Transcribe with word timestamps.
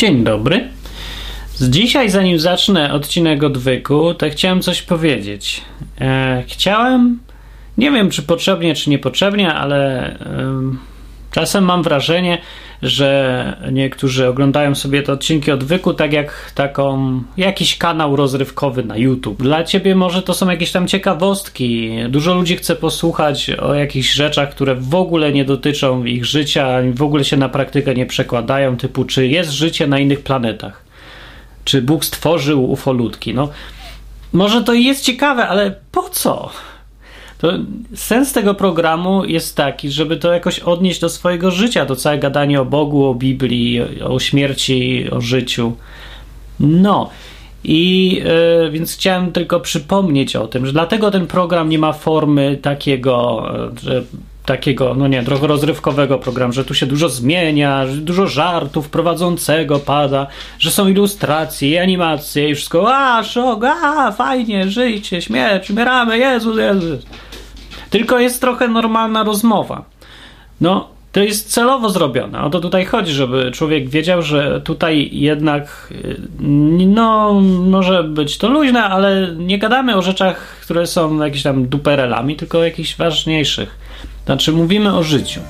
Dzień 0.00 0.24
dobry. 0.24 0.68
Dzisiaj, 1.60 2.10
zanim 2.10 2.38
zacznę 2.38 2.92
odcinek 2.92 3.42
odwyku, 3.42 4.14
to 4.14 4.30
chciałem 4.30 4.62
coś 4.62 4.82
powiedzieć. 4.82 5.60
E, 6.00 6.44
chciałem, 6.48 7.18
nie 7.78 7.90
wiem 7.90 8.10
czy 8.10 8.22
potrzebnie, 8.22 8.74
czy 8.74 8.90
niepotrzebnie, 8.90 9.54
ale 9.54 10.10
e, 10.10 10.16
czasem 11.30 11.64
mam 11.64 11.82
wrażenie, 11.82 12.38
że 12.82 13.56
niektórzy 13.72 14.28
oglądają 14.28 14.74
sobie 14.74 15.02
te 15.02 15.12
odcinki 15.12 15.50
odwyku 15.50 15.94
tak 15.94 16.12
jak 16.12 16.52
taką, 16.54 17.22
jakiś 17.36 17.78
kanał 17.78 18.16
rozrywkowy 18.16 18.84
na 18.84 18.96
YouTube. 18.96 19.42
Dla 19.42 19.64
ciebie 19.64 19.94
może 19.94 20.22
to 20.22 20.34
są 20.34 20.50
jakieś 20.50 20.72
tam 20.72 20.88
ciekawostki. 20.88 21.90
Dużo 22.08 22.34
ludzi 22.34 22.56
chce 22.56 22.76
posłuchać 22.76 23.50
o 23.50 23.74
jakichś 23.74 24.12
rzeczach, 24.12 24.50
które 24.50 24.74
w 24.74 24.94
ogóle 24.94 25.32
nie 25.32 25.44
dotyczą 25.44 26.04
ich 26.04 26.24
życia, 26.24 26.78
w 26.94 27.02
ogóle 27.02 27.24
się 27.24 27.36
na 27.36 27.48
praktykę 27.48 27.94
nie 27.94 28.06
przekładają, 28.06 28.76
typu 28.76 29.04
czy 29.04 29.26
jest 29.26 29.50
życie 29.50 29.86
na 29.86 29.98
innych 29.98 30.20
planetach. 30.20 30.84
Czy 31.64 31.82
Bóg 31.82 32.04
stworzył 32.04 32.70
ufolutki. 32.70 33.34
No, 33.34 33.48
może 34.32 34.64
to 34.64 34.72
jest 34.72 35.04
ciekawe, 35.04 35.48
ale 35.48 35.74
po 35.92 36.08
co? 36.08 36.50
To 37.40 37.52
sens 37.94 38.32
tego 38.32 38.54
programu 38.54 39.24
jest 39.24 39.56
taki, 39.56 39.90
żeby 39.90 40.16
to 40.16 40.32
jakoś 40.32 40.58
odnieść 40.58 41.00
do 41.00 41.08
swojego 41.08 41.50
życia, 41.50 41.86
to 41.86 41.96
całe 41.96 42.18
gadanie 42.18 42.60
o 42.60 42.64
Bogu, 42.64 43.06
o 43.06 43.14
Biblii, 43.14 43.80
o 44.02 44.18
śmierci, 44.18 45.10
o 45.10 45.20
życiu. 45.20 45.72
No. 46.60 47.10
I 47.64 48.12
yy, 48.62 48.70
więc 48.70 48.94
chciałem 48.94 49.32
tylko 49.32 49.60
przypomnieć 49.60 50.36
o 50.36 50.46
tym, 50.46 50.66
że 50.66 50.72
dlatego 50.72 51.10
ten 51.10 51.26
program 51.26 51.68
nie 51.68 51.78
ma 51.78 51.92
formy 51.92 52.58
takiego, 52.62 53.46
że 53.82 54.02
takiego, 54.46 54.94
no 54.94 55.08
nie, 55.08 55.22
trochę 55.22 55.46
rozrywkowego 55.46 56.18
programu, 56.18 56.52
że 56.52 56.64
tu 56.64 56.74
się 56.74 56.86
dużo 56.86 57.08
zmienia, 57.08 57.86
że 57.86 57.96
dużo 57.96 58.26
żartów 58.26 58.88
prowadzącego 58.88 59.78
pada, 59.78 60.26
że 60.58 60.70
są 60.70 60.88
ilustracje 60.88 61.82
animacje 61.82 62.50
i 62.50 62.54
wszystko, 62.54 62.94
a, 62.94 63.24
szok, 63.24 63.64
a, 63.64 64.12
fajnie, 64.12 64.70
żyjcie, 64.70 65.22
śmierć, 65.22 65.70
umieramy, 65.70 66.18
Jezus, 66.18 66.58
Jezus. 66.58 67.00
Tylko 67.90 68.18
jest 68.18 68.40
trochę 68.40 68.68
normalna 68.68 69.22
rozmowa. 69.22 69.84
No, 70.60 70.88
to 71.12 71.20
jest 71.20 71.52
celowo 71.52 71.90
zrobione. 71.90 72.42
O 72.42 72.50
to 72.50 72.60
tutaj 72.60 72.84
chodzi, 72.84 73.12
żeby 73.12 73.50
człowiek 73.52 73.88
wiedział, 73.88 74.22
że 74.22 74.60
tutaj 74.60 75.08
jednak 75.12 75.92
no, 76.86 77.32
może 77.66 78.04
być 78.04 78.38
to 78.38 78.48
luźne, 78.48 78.84
ale 78.84 79.34
nie 79.36 79.58
gadamy 79.58 79.96
o 79.96 80.02
rzeczach, 80.02 80.36
które 80.62 80.86
są 80.86 81.22
jakieś 81.22 81.42
tam 81.42 81.66
duperelami, 81.66 82.36
tylko 82.36 82.58
o 82.58 82.64
jakichś 82.64 82.96
ważniejszych. 82.96 83.78
Znaczy, 84.24 84.52
mówimy 84.52 84.96
o 84.96 85.02
życiu. 85.02 85.40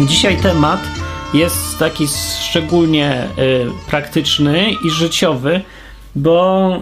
Dzisiaj 0.00 0.36
temat 0.36 0.80
jest 1.34 1.78
taki 1.78 2.06
szczególnie 2.40 3.24
y, 3.38 3.66
praktyczny 3.90 4.70
i 4.84 4.90
życiowy, 4.90 5.60
bo 6.14 6.76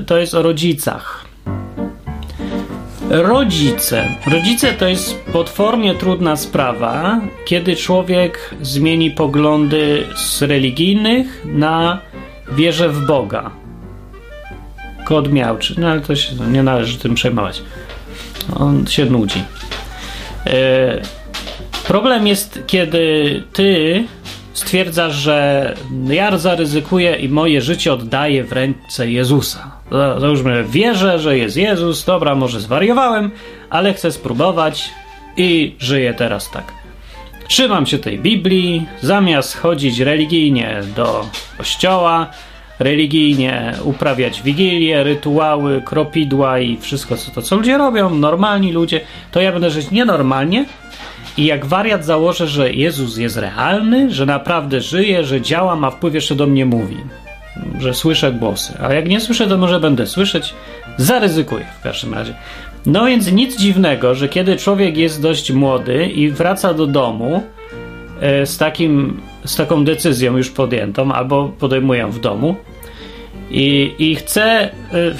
y, 0.00 0.04
to 0.04 0.16
jest 0.16 0.34
o 0.34 0.42
rodzicach. 0.42 1.24
Rodzice. 3.10 4.08
Rodzice 4.26 4.72
to 4.72 4.88
jest 4.88 5.24
potwornie 5.24 5.94
trudna 5.94 6.36
sprawa, 6.36 7.20
kiedy 7.44 7.76
człowiek 7.76 8.54
zmieni 8.62 9.10
poglądy 9.10 10.06
z 10.16 10.42
religijnych 10.42 11.42
na 11.44 12.00
wierze 12.52 12.88
w 12.88 13.06
Boga. 13.06 13.50
Kod 15.04 15.32
miałczy, 15.32 15.74
no 15.78 15.88
ale 15.88 16.00
to 16.00 16.16
się 16.16 16.34
nie 16.34 16.62
należy 16.62 16.98
tym 16.98 17.14
przejmować. 17.14 17.62
On 18.56 18.86
się 18.86 19.04
nudzi. 19.04 19.44
Y, 20.46 21.21
Problem 21.86 22.26
jest, 22.26 22.60
kiedy 22.66 23.42
ty 23.52 24.04
stwierdzasz, 24.52 25.14
że 25.14 25.74
ja 26.08 26.38
zaryzykuję 26.38 27.16
i 27.16 27.28
moje 27.28 27.60
życie 27.60 27.92
oddaję 27.92 28.44
w 28.44 28.52
ręce 28.52 29.10
Jezusa. 29.10 29.70
Załóżmy, 30.18 30.64
wierzę, 30.64 31.18
że 31.18 31.38
jest 31.38 31.56
Jezus, 31.56 32.04
dobra, 32.04 32.34
może 32.34 32.60
zwariowałem, 32.60 33.30
ale 33.70 33.94
chcę 33.94 34.12
spróbować 34.12 34.90
i 35.36 35.74
żyję 35.78 36.14
teraz 36.14 36.50
tak. 36.50 36.72
Trzymam 37.48 37.86
się 37.86 37.98
tej 37.98 38.18
Biblii, 38.18 38.86
zamiast 39.00 39.56
chodzić 39.56 39.98
religijnie 39.98 40.80
do 40.96 41.26
kościoła, 41.58 42.30
religijnie 42.78 43.74
uprawiać 43.84 44.42
wigilie, 44.42 45.04
rytuały, 45.04 45.82
kropidła 45.86 46.58
i 46.58 46.76
wszystko 46.76 47.16
co 47.16 47.30
to, 47.30 47.42
co 47.42 47.56
ludzie 47.56 47.78
robią, 47.78 48.10
normalni 48.10 48.72
ludzie, 48.72 49.00
to 49.32 49.40
ja 49.40 49.52
będę 49.52 49.70
żyć 49.70 49.90
nienormalnie, 49.90 50.64
i 51.36 51.44
jak 51.44 51.66
wariat 51.66 52.04
założę, 52.04 52.46
że 52.46 52.72
Jezus 52.72 53.16
jest 53.16 53.36
realny, 53.36 54.10
że 54.10 54.26
naprawdę 54.26 54.80
żyje, 54.80 55.24
że 55.24 55.40
działa, 55.40 55.76
ma 55.76 55.90
wpływ, 55.90 56.14
jeszcze 56.14 56.34
do 56.34 56.46
mnie 56.46 56.66
mówi, 56.66 56.96
że 57.80 57.94
słyszę 57.94 58.32
głosy. 58.32 58.72
A 58.82 58.92
jak 58.92 59.08
nie 59.08 59.20
słyszę, 59.20 59.46
to 59.46 59.58
może 59.58 59.80
będę 59.80 60.06
słyszeć, 60.06 60.54
zaryzykuję 60.96 61.66
w 61.80 61.82
każdym 61.82 62.14
razie. 62.14 62.34
No 62.86 63.06
więc 63.06 63.32
nic 63.32 63.56
dziwnego, 63.56 64.14
że 64.14 64.28
kiedy 64.28 64.56
człowiek 64.56 64.96
jest 64.96 65.22
dość 65.22 65.52
młody 65.52 66.06
i 66.06 66.30
wraca 66.30 66.74
do 66.74 66.86
domu 66.86 67.42
e, 68.20 68.46
z, 68.46 68.58
takim, 68.58 69.20
z 69.44 69.56
taką 69.56 69.84
decyzją 69.84 70.36
już 70.36 70.50
podjętą, 70.50 71.12
albo 71.12 71.48
podejmują 71.48 72.10
w 72.10 72.20
domu, 72.20 72.56
i, 73.50 73.94
i 73.98 74.16
chce, 74.16 74.42
e, 74.42 74.70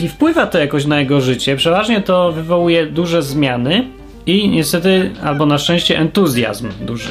i 0.05 0.09
wpływa 0.09 0.47
to 0.47 0.59
jakoś 0.59 0.87
na 0.87 1.01
jego 1.01 1.21
życie, 1.21 1.57
przeważnie 1.57 2.01
to 2.01 2.33
wywołuje 2.33 2.87
duże 2.87 3.23
zmiany 3.23 3.89
i 4.27 4.49
niestety, 4.49 5.11
albo 5.23 5.47
na 5.47 5.59
szczęście, 5.59 5.99
entuzjazm 5.99 6.69
duży. 6.81 7.11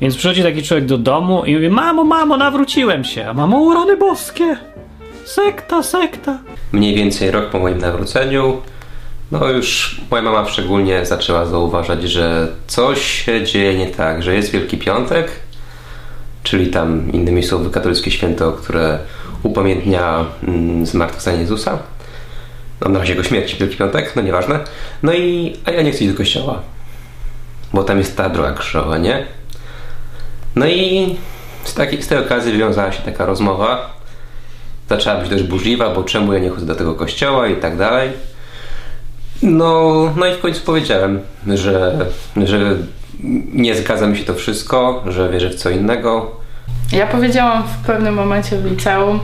Więc 0.00 0.16
przychodzi 0.16 0.42
taki 0.42 0.62
człowiek 0.62 0.86
do 0.86 0.98
domu 0.98 1.44
i 1.44 1.54
mówi: 1.54 1.68
Mamo, 1.70 2.04
mamo, 2.04 2.36
nawróciłem 2.36 3.04
się, 3.04 3.26
a 3.26 3.34
mamo, 3.34 3.58
urony 3.58 3.96
boskie! 3.96 4.56
Sekta, 5.24 5.82
sekta. 5.82 6.38
Mniej 6.72 6.94
więcej 6.94 7.30
rok 7.30 7.50
po 7.50 7.58
moim 7.58 7.78
nawróceniu, 7.78 8.60
no 9.32 9.48
już 9.48 10.00
moja 10.10 10.22
mama 10.22 10.48
szczególnie 10.48 11.06
zaczęła 11.06 11.44
zauważać, 11.46 12.02
że 12.02 12.48
coś 12.66 13.24
się 13.24 13.44
dzieje 13.44 13.78
nie 13.78 13.86
tak, 13.86 14.22
że 14.22 14.34
jest 14.34 14.50
Wielki 14.50 14.78
Piątek, 14.78 15.30
czyli 16.42 16.66
tam 16.66 17.12
innymi 17.12 17.42
słowy 17.42 17.70
katolickie 17.70 18.10
święto, 18.10 18.52
które 18.52 18.98
upamiętnia 19.42 20.24
mm, 20.42 20.86
zmartwychwstanie 20.86 21.40
Jezusa 21.40 21.78
no, 22.80 22.88
na 22.88 22.98
razie 22.98 23.12
jego 23.12 23.24
śmierci, 23.24 23.56
Wielki 23.56 23.76
Piątek, 23.76 24.16
no 24.16 24.22
nieważne. 24.22 24.60
No 25.02 25.12
i, 25.14 25.56
a 25.64 25.70
ja 25.70 25.82
nie 25.82 25.92
chcę 25.92 26.04
iść 26.04 26.12
do 26.12 26.18
kościoła, 26.18 26.62
bo 27.72 27.84
tam 27.84 27.98
jest 27.98 28.16
ta 28.16 28.28
droga 28.28 28.52
krzyżowa, 28.52 28.98
nie? 28.98 29.26
No 30.56 30.66
i 30.66 31.16
z, 31.64 31.74
takiej, 31.74 32.02
z 32.02 32.08
tej 32.08 32.18
okazji 32.18 32.52
wywiązała 32.52 32.92
się 32.92 33.02
taka 33.02 33.26
rozmowa. 33.26 33.98
Zaczęła 34.88 35.16
być 35.16 35.30
dość 35.30 35.42
burzliwa, 35.42 35.94
bo 35.94 36.04
czemu 36.04 36.32
ja 36.32 36.38
nie 36.38 36.50
chodzę 36.50 36.66
do 36.66 36.74
tego 36.74 36.94
kościoła 36.94 37.48
i 37.48 37.56
tak 37.56 37.76
dalej. 37.76 38.10
No, 39.42 39.92
no 40.16 40.26
i 40.26 40.34
w 40.34 40.40
końcu 40.40 40.60
powiedziałem, 40.64 41.20
że, 41.46 42.06
że 42.36 42.76
nie 43.52 43.74
zgadza 43.74 44.06
mi 44.06 44.18
się 44.18 44.24
to 44.24 44.34
wszystko, 44.34 45.04
że 45.06 45.28
wierzę 45.28 45.50
w 45.50 45.54
co 45.54 45.70
innego. 45.70 46.30
Ja 46.92 47.06
powiedziałam 47.06 47.62
w 47.62 47.86
pewnym 47.86 48.14
momencie 48.14 48.58
w 48.58 48.64
liceum, 48.64 49.20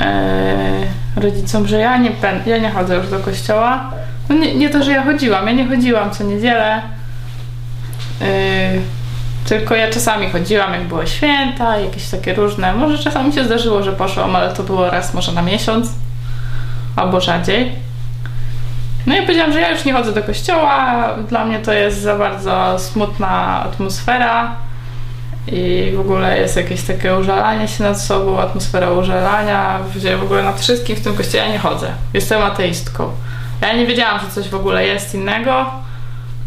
e, 0.00 0.86
rodzicom, 1.16 1.66
że 1.66 1.78
ja 1.78 1.96
nie, 1.96 2.10
ja 2.46 2.58
nie 2.58 2.70
chodzę 2.70 2.96
już 2.96 3.08
do 3.08 3.18
kościoła. 3.18 3.90
No 4.28 4.36
nie, 4.36 4.54
nie 4.54 4.70
to, 4.70 4.82
że 4.82 4.92
ja 4.92 5.04
chodziłam, 5.04 5.46
ja 5.46 5.52
nie 5.52 5.68
chodziłam 5.68 6.10
co 6.10 6.24
niedzielę. 6.24 6.82
Yy, 8.20 8.26
tylko 9.44 9.74
ja 9.74 9.90
czasami 9.90 10.30
chodziłam, 10.30 10.72
jak 10.72 10.84
było 10.84 11.06
święta, 11.06 11.78
jakieś 11.78 12.08
takie 12.08 12.34
różne. 12.34 12.74
Może 12.74 12.98
czasami 12.98 13.32
się 13.32 13.44
zdarzyło, 13.44 13.82
że 13.82 13.92
poszłam, 13.92 14.36
ale 14.36 14.52
to 14.52 14.62
było 14.62 14.90
raz 14.90 15.14
może 15.14 15.32
na 15.32 15.42
miesiąc 15.42 15.88
albo 16.96 17.20
rzadziej. 17.20 17.72
No 19.06 19.16
i 19.16 19.22
powiedziałam, 19.22 19.52
że 19.52 19.60
ja 19.60 19.70
już 19.70 19.84
nie 19.84 19.92
chodzę 19.92 20.12
do 20.12 20.22
kościoła. 20.22 21.08
Dla 21.28 21.44
mnie 21.44 21.58
to 21.58 21.72
jest 21.72 22.00
za 22.00 22.18
bardzo 22.18 22.78
smutna 22.78 23.62
atmosfera 23.64 24.56
i 25.52 25.92
w 25.96 26.00
ogóle 26.00 26.38
jest 26.40 26.56
jakieś 26.56 26.82
takie 26.82 27.16
użalanie 27.16 27.68
się 27.68 27.84
nad 27.84 28.02
sobą, 28.02 28.40
atmosfera 28.40 28.90
użalania, 28.90 29.78
gdzie 29.96 30.16
w 30.16 30.22
ogóle 30.22 30.42
nad 30.42 30.60
wszystkim 30.60 30.96
w 30.96 31.00
tym 31.00 31.14
kościele 31.14 31.50
nie 31.50 31.58
chodzę. 31.58 31.92
Jestem 32.14 32.42
ateistką. 32.42 33.10
Ja 33.62 33.72
nie 33.72 33.86
wiedziałam, 33.86 34.20
że 34.20 34.26
coś 34.26 34.48
w 34.48 34.54
ogóle 34.54 34.86
jest 34.86 35.14
innego 35.14 35.66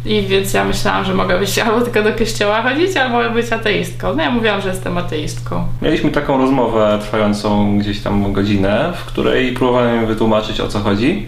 i 0.06 0.22
więc 0.22 0.54
ja 0.54 0.66
myślałam, 0.66 1.06
że 1.06 1.14
mogę 1.14 1.40
być 1.40 1.60
albo 1.60 1.82
tylko 1.82 2.04
do 2.04 2.14
kościoła 2.14 2.62
chodzić, 2.62 2.98
albo 2.98 3.30
być 3.30 3.52
ateistką. 3.52 4.16
No 4.16 4.24
ja 4.24 4.32
mówiłam, 4.32 4.62
że 4.62 4.70
jestem 4.70 4.98
ateistką. 4.98 5.68
Mieliśmy 5.82 6.12
taką 6.12 6.38
rozmowę 6.38 7.00
trwającą 7.02 7.78
gdzieś 7.80 8.00
tam 8.00 8.34
godzinę, 8.34 8.94
w 8.96 9.06
której 9.06 9.54
próbowałem 9.54 10.08
wytłumaczyć 10.08 10.60
o 10.60 10.68
co 10.68 10.80
chodzi. 10.80 11.28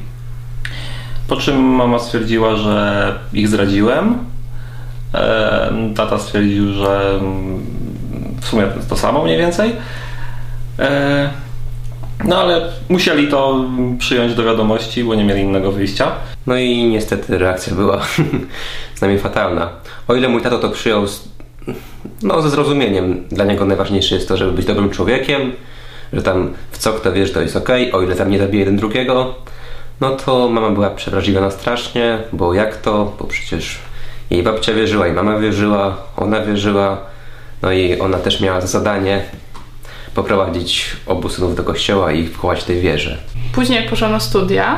Po 1.27 1.35
czym 1.35 1.61
mama 1.61 1.99
stwierdziła, 1.99 2.55
że 2.55 3.13
ich 3.33 3.47
zdradziłem. 3.47 4.17
Tata 5.95 6.19
stwierdził, 6.19 6.73
że 6.73 7.19
mm, 7.21 7.65
w 8.41 8.45
sumie 8.45 8.63
to 8.89 8.97
samo 8.97 9.23
mniej 9.23 9.37
więcej. 9.37 9.71
E, 10.79 11.29
no 12.23 12.37
ale 12.37 12.69
musieli 12.89 13.27
to 13.27 13.65
przyjąć 13.99 14.35
do 14.35 14.43
wiadomości, 14.43 15.03
bo 15.03 15.15
nie 15.15 15.23
mieli 15.23 15.41
innego 15.41 15.71
wyjścia. 15.71 16.11
No 16.47 16.55
i 16.55 16.83
niestety 16.83 17.37
reakcja 17.37 17.75
była 17.75 18.01
z 18.95 19.01
nami 19.01 19.19
fatalna. 19.19 19.69
O 20.07 20.15
ile 20.15 20.29
mój 20.29 20.41
tato 20.41 20.59
to 20.59 20.69
przyjął 20.69 21.07
z, 21.07 21.29
no, 22.23 22.41
ze 22.41 22.49
zrozumieniem, 22.49 23.23
dla 23.29 23.45
niego 23.45 23.65
najważniejsze 23.65 24.15
jest 24.15 24.27
to, 24.27 24.37
żeby 24.37 24.51
być 24.51 24.65
dobrym 24.65 24.89
człowiekiem, 24.89 25.53
że 26.13 26.23
tam 26.23 26.53
w 26.71 26.77
co 26.77 26.93
kto 26.93 27.11
wiesz, 27.11 27.31
to 27.31 27.41
jest 27.41 27.55
ok, 27.55 27.69
o 27.93 28.01
ile 28.01 28.15
tam 28.15 28.31
nie 28.31 28.39
zabije 28.39 28.59
jeden 28.59 28.77
drugiego, 28.77 29.35
no 30.01 30.11
to 30.11 30.49
mama 30.49 30.69
była 30.69 30.89
przewrażliwiona 30.89 31.51
strasznie, 31.51 32.17
bo 32.33 32.53
jak 32.53 32.77
to, 32.77 33.13
bo 33.19 33.25
przecież 33.25 33.79
jej 34.29 34.43
babcia 34.43 34.73
wierzyła 34.73 35.07
i 35.07 35.13
mama 35.13 35.39
wierzyła, 35.39 35.97
ona 36.17 36.41
wierzyła, 36.41 36.97
no 37.61 37.71
i 37.71 37.99
ona 37.99 38.17
też 38.17 38.41
miała 38.41 38.61
za 38.61 38.67
zadanie 38.67 39.21
poprowadzić 40.15 40.95
obu 41.05 41.29
synów 41.29 41.55
do 41.55 41.63
kościoła 41.63 42.11
i 42.11 42.27
wchować 42.27 42.61
w 42.61 42.63
tej 42.63 42.81
wierze. 42.81 43.17
Później 43.53 43.81
jak 43.81 43.89
poszłam 43.89 44.11
na 44.11 44.19
studia, 44.19 44.77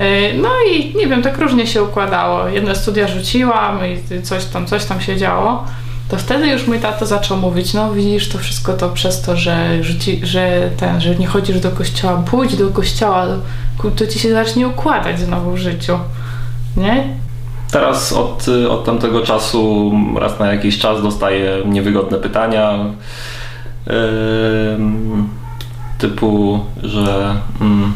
yy, 0.00 0.06
no 0.42 0.48
i 0.72 0.94
nie 0.96 1.06
wiem, 1.06 1.22
tak 1.22 1.38
różnie 1.38 1.66
się 1.66 1.82
układało. 1.82 2.48
Jedne 2.48 2.74
studia 2.74 3.08
rzuciłam 3.08 3.78
i 3.86 4.22
coś 4.22 4.44
tam, 4.44 4.66
coś 4.66 4.84
tam 4.84 5.00
się 5.00 5.16
działo. 5.16 5.64
To 6.08 6.16
wtedy 6.16 6.48
już 6.48 6.66
mój 6.66 6.78
tato 6.78 7.06
zaczął 7.06 7.36
mówić, 7.36 7.74
no 7.74 7.92
widzisz, 7.92 8.28
to 8.28 8.38
wszystko 8.38 8.72
to 8.72 8.88
przez 8.88 9.22
to, 9.22 9.36
że, 9.36 9.84
rzuci, 9.84 10.20
że, 10.22 10.70
ten, 10.76 11.00
że 11.00 11.16
nie 11.16 11.26
chodzisz 11.26 11.60
do 11.60 11.70
kościoła, 11.70 12.22
pójdź 12.30 12.56
do 12.56 12.68
kościoła, 12.68 13.26
to 13.96 14.06
ci 14.06 14.18
się 14.18 14.30
zacznie 14.30 14.68
układać 14.68 15.20
znowu 15.20 15.52
w 15.52 15.58
życiu, 15.58 15.98
nie? 16.76 17.25
Teraz 17.76 18.12
od, 18.12 18.46
od 18.70 18.84
tamtego 18.84 19.20
czasu 19.20 19.92
raz 20.18 20.38
na 20.38 20.52
jakiś 20.52 20.78
czas 20.78 21.02
dostaję 21.02 21.62
niewygodne 21.66 22.18
pytania 22.18 22.78
typu, 25.98 26.60
że 26.82 27.36
mm, 27.60 27.92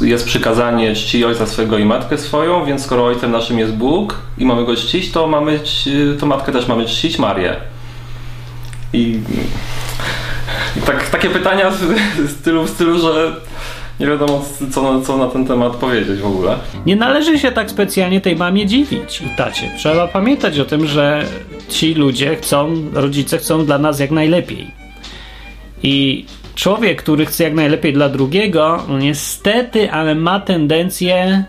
jest 0.00 0.24
przykazanie 0.24 0.94
czci 0.94 1.24
ojca 1.24 1.46
swego 1.46 1.78
i 1.78 1.84
matkę 1.84 2.18
swoją, 2.18 2.64
więc 2.64 2.84
skoro 2.84 3.06
ojcem 3.06 3.30
naszym 3.30 3.58
jest 3.58 3.72
Bóg 3.72 4.16
i 4.38 4.46
mamy 4.46 4.64
go 4.64 4.76
czcić, 4.76 5.12
to 5.12 5.26
mamy 5.26 5.60
to 6.20 6.26
matkę 6.26 6.52
też 6.52 6.68
mamy 6.68 6.84
czcić 6.84 7.18
Marię. 7.18 7.56
I, 8.92 9.20
i 10.76 10.80
tak, 10.80 11.10
takie 11.10 11.30
pytania 11.30 11.70
w 12.18 12.30
stylu, 12.30 12.64
w 12.64 12.70
stylu, 12.70 12.98
że 12.98 13.32
nie 14.00 14.06
wiadomo, 14.06 14.44
co, 14.72 15.00
co 15.00 15.16
na 15.16 15.26
ten 15.26 15.46
temat 15.46 15.76
powiedzieć 15.76 16.20
w 16.20 16.26
ogóle. 16.26 16.56
Nie 16.86 16.96
należy 16.96 17.38
się 17.38 17.52
tak 17.52 17.70
specjalnie 17.70 18.20
tej 18.20 18.36
mamie 18.36 18.66
dziwić 18.66 19.20
i 19.20 19.36
tacie. 19.36 19.70
Trzeba 19.78 20.08
pamiętać 20.08 20.58
o 20.58 20.64
tym, 20.64 20.86
że 20.86 21.24
ci 21.68 21.94
ludzie 21.94 22.36
chcą, 22.36 22.90
rodzice 22.92 23.38
chcą 23.38 23.66
dla 23.66 23.78
nas 23.78 24.00
jak 24.00 24.10
najlepiej. 24.10 24.70
I 25.82 26.24
człowiek, 26.54 27.02
który 27.02 27.26
chce 27.26 27.44
jak 27.44 27.54
najlepiej 27.54 27.92
dla 27.92 28.08
drugiego, 28.08 28.84
no 28.88 28.98
niestety, 28.98 29.90
ale 29.90 30.14
ma 30.14 30.40
tendencję, 30.40 31.44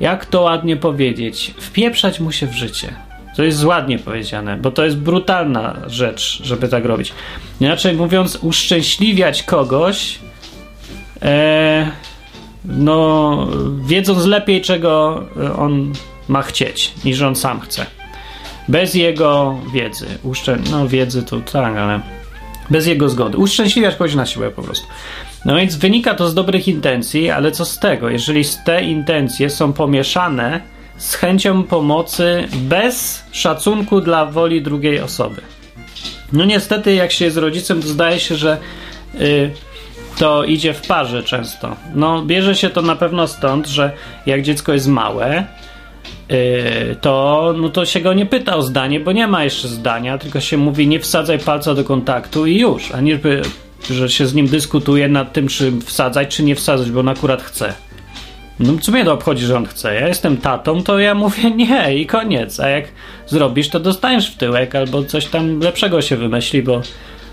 jak 0.00 0.26
to 0.26 0.40
ładnie 0.42 0.76
powiedzieć, 0.76 1.54
wpieprzać 1.58 2.20
mu 2.20 2.32
się 2.32 2.46
w 2.46 2.52
życie. 2.52 2.94
To 3.36 3.42
jest 3.42 3.64
ładnie 3.64 3.98
powiedziane, 3.98 4.56
bo 4.56 4.70
to 4.70 4.84
jest 4.84 4.96
brutalna 4.96 5.76
rzecz, 5.86 6.40
żeby 6.44 6.68
tak 6.68 6.84
robić. 6.84 7.12
Inaczej 7.60 7.94
mówiąc, 7.94 8.38
uszczęśliwiać 8.42 9.42
kogoś 9.42 10.18
no, 12.64 13.48
wiedząc 13.84 14.24
lepiej, 14.24 14.62
czego 14.62 15.22
on 15.58 15.92
ma 16.28 16.42
chcieć, 16.42 16.92
niż 17.04 17.22
on 17.22 17.36
sam 17.36 17.60
chce. 17.60 17.86
Bez 18.68 18.94
jego 18.94 19.58
wiedzy. 19.72 20.06
Uszczę... 20.22 20.58
No, 20.70 20.88
wiedzy 20.88 21.22
to 21.22 21.40
tak, 21.40 21.76
ale 21.76 22.00
bez 22.70 22.86
jego 22.86 23.08
zgody. 23.08 23.38
Uszczęśliwiać 23.38 23.94
kogoś 23.96 24.14
na 24.14 24.26
siłę 24.26 24.50
po 24.50 24.62
prostu. 24.62 24.86
No 25.44 25.56
więc 25.56 25.76
wynika 25.76 26.14
to 26.14 26.28
z 26.28 26.34
dobrych 26.34 26.68
intencji, 26.68 27.30
ale 27.30 27.52
co 27.52 27.64
z 27.64 27.78
tego, 27.78 28.08
jeżeli 28.08 28.44
te 28.64 28.84
intencje 28.84 29.50
są 29.50 29.72
pomieszane 29.72 30.60
z 30.96 31.14
chęcią 31.14 31.62
pomocy 31.62 32.48
bez 32.52 33.24
szacunku 33.32 34.00
dla 34.00 34.26
woli 34.26 34.62
drugiej 34.62 35.00
osoby. 35.00 35.40
No 36.32 36.44
niestety, 36.44 36.94
jak 36.94 37.12
się 37.12 37.24
jest 37.24 37.36
rodzicem, 37.36 37.82
to 37.82 37.88
zdaje 37.88 38.20
się, 38.20 38.36
że 38.36 38.58
yy, 39.14 39.50
to 40.22 40.44
idzie 40.44 40.74
w 40.74 40.86
parze 40.86 41.22
często. 41.22 41.76
No, 41.94 42.22
bierze 42.22 42.54
się 42.54 42.70
to 42.70 42.82
na 42.82 42.96
pewno 42.96 43.28
stąd, 43.28 43.66
że 43.66 43.92
jak 44.26 44.42
dziecko 44.42 44.72
jest 44.72 44.88
małe, 44.88 45.44
yy, 46.28 46.36
to, 47.00 47.54
no 47.58 47.68
to 47.68 47.84
się 47.84 48.00
go 48.00 48.12
nie 48.12 48.26
pyta 48.26 48.56
o 48.56 48.62
zdanie, 48.62 49.00
bo 49.00 49.12
nie 49.12 49.26
ma 49.26 49.44
jeszcze 49.44 49.68
zdania, 49.68 50.18
tylko 50.18 50.40
się 50.40 50.56
mówi 50.56 50.88
nie 50.88 51.00
wsadzaj 51.00 51.38
palca 51.38 51.74
do 51.74 51.84
kontaktu 51.84 52.46
i 52.46 52.58
już, 52.58 52.92
a 52.92 53.00
nie 53.00 53.18
że 53.90 54.08
się 54.08 54.26
z 54.26 54.34
nim 54.34 54.48
dyskutuje 54.48 55.08
nad 55.08 55.32
tym, 55.32 55.48
czy 55.48 55.72
wsadzać, 55.80 56.36
czy 56.36 56.42
nie 56.42 56.54
wsadzać, 56.54 56.90
bo 56.90 57.00
on 57.00 57.08
akurat 57.08 57.42
chce. 57.42 57.74
No 58.60 58.72
co 58.80 58.92
mnie 58.92 59.04
to 59.04 59.12
obchodzi, 59.12 59.46
że 59.46 59.56
on 59.56 59.66
chce? 59.66 59.94
Ja 59.94 60.08
jestem 60.08 60.36
tatą, 60.36 60.82
to 60.82 60.98
ja 60.98 61.14
mówię 61.14 61.50
nie 61.66 61.96
i 61.96 62.06
koniec. 62.06 62.60
A 62.60 62.68
jak 62.68 62.84
zrobisz, 63.26 63.68
to 63.68 63.80
dostaniesz 63.80 64.30
w 64.30 64.36
tyłek 64.36 64.74
albo 64.74 65.04
coś 65.04 65.26
tam 65.26 65.60
lepszego 65.60 66.02
się 66.02 66.16
wymyśli, 66.16 66.62
bo 66.62 66.82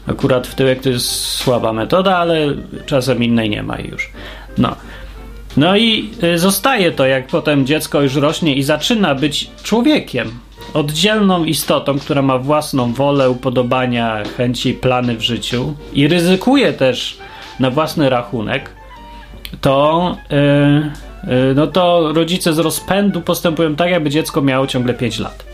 Akurat 0.08 0.48
w 0.48 0.56
tyłek 0.56 0.82
to 0.82 0.90
jest 0.90 1.12
słaba 1.12 1.74
metoda, 1.74 2.18
ale 2.18 2.48
czasem 2.86 3.24
innej 3.24 3.50
nie 3.50 3.64
ma 3.64 3.80
już. 3.80 4.12
No. 4.58 4.76
No 5.58 5.78
i 5.78 6.10
y, 6.24 6.40
zostaje 6.40 6.92
to, 6.92 7.06
jak 7.06 7.28
potem 7.28 7.66
dziecko 7.66 8.02
już 8.02 8.16
rośnie 8.16 8.56
i 8.56 8.64
zaczyna 8.64 9.16
być 9.16 9.50
człowiekiem, 9.64 10.32
oddzielną 10.74 11.44
istotą, 11.44 12.00
która 12.00 12.22
ma 12.22 12.38
własną 12.38 12.94
wolę, 12.94 13.30
upodobania, 13.30 14.24
chęci, 14.38 14.74
plany 14.74 15.16
w 15.16 15.22
życiu 15.22 15.76
i 15.94 16.08
ryzykuje 16.08 16.74
też 16.74 17.18
na 17.60 17.70
własny 17.70 18.10
rachunek, 18.10 18.70
to, 19.62 20.18
yy, 20.30 21.36
yy, 21.36 21.54
no 21.56 21.68
to 21.68 22.14
rodzice 22.14 22.54
z 22.54 22.60
rozpędu 22.60 23.22
postępują 23.22 23.76
tak, 23.76 23.90
jakby 23.90 24.10
dziecko 24.10 24.42
miało 24.42 24.68
ciągle 24.68 24.94
5 24.94 25.20
lat. 25.20 25.46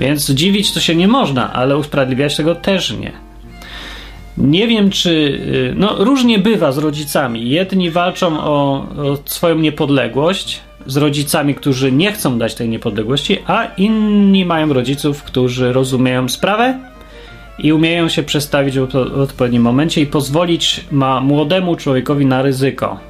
Więc 0.00 0.30
dziwić 0.30 0.72
to 0.72 0.80
się 0.80 0.94
nie 0.94 1.08
można, 1.08 1.52
ale 1.52 1.76
usprawiedliwiać 1.76 2.36
tego 2.36 2.54
też 2.54 2.90
nie. 2.90 3.27
Nie 4.38 4.68
wiem, 4.68 4.90
czy. 4.90 5.10
Y, 5.10 5.74
no, 5.76 5.96
różnie 5.98 6.38
bywa 6.38 6.72
z 6.72 6.78
rodzicami. 6.78 7.50
Jedni 7.50 7.90
walczą 7.90 8.40
o, 8.40 8.86
o, 8.96 9.18
swoją 9.24 9.58
niepodległość 9.58 10.60
z 10.86 10.96
rodzicami, 10.96 11.54
którzy 11.54 11.92
nie 11.92 12.12
chcą 12.12 12.38
dać 12.38 12.54
tej 12.54 12.68
niepodległości, 12.68 13.38
a 13.46 13.64
inni 13.76 14.44
mają 14.44 14.72
rodziców, 14.72 15.22
którzy 15.22 15.72
rozumieją 15.72 16.28
sprawę 16.28 16.78
i 17.58 17.72
umieją 17.72 18.08
się 18.08 18.22
przestawić 18.22 18.78
w 18.78 18.96
odpowiednim 19.20 19.62
momencie 19.62 20.00
i 20.00 20.06
pozwolić 20.06 20.84
ma 20.90 21.20
młodemu 21.20 21.76
człowiekowi 21.76 22.26
na 22.26 22.42
ryzyko. 22.42 23.00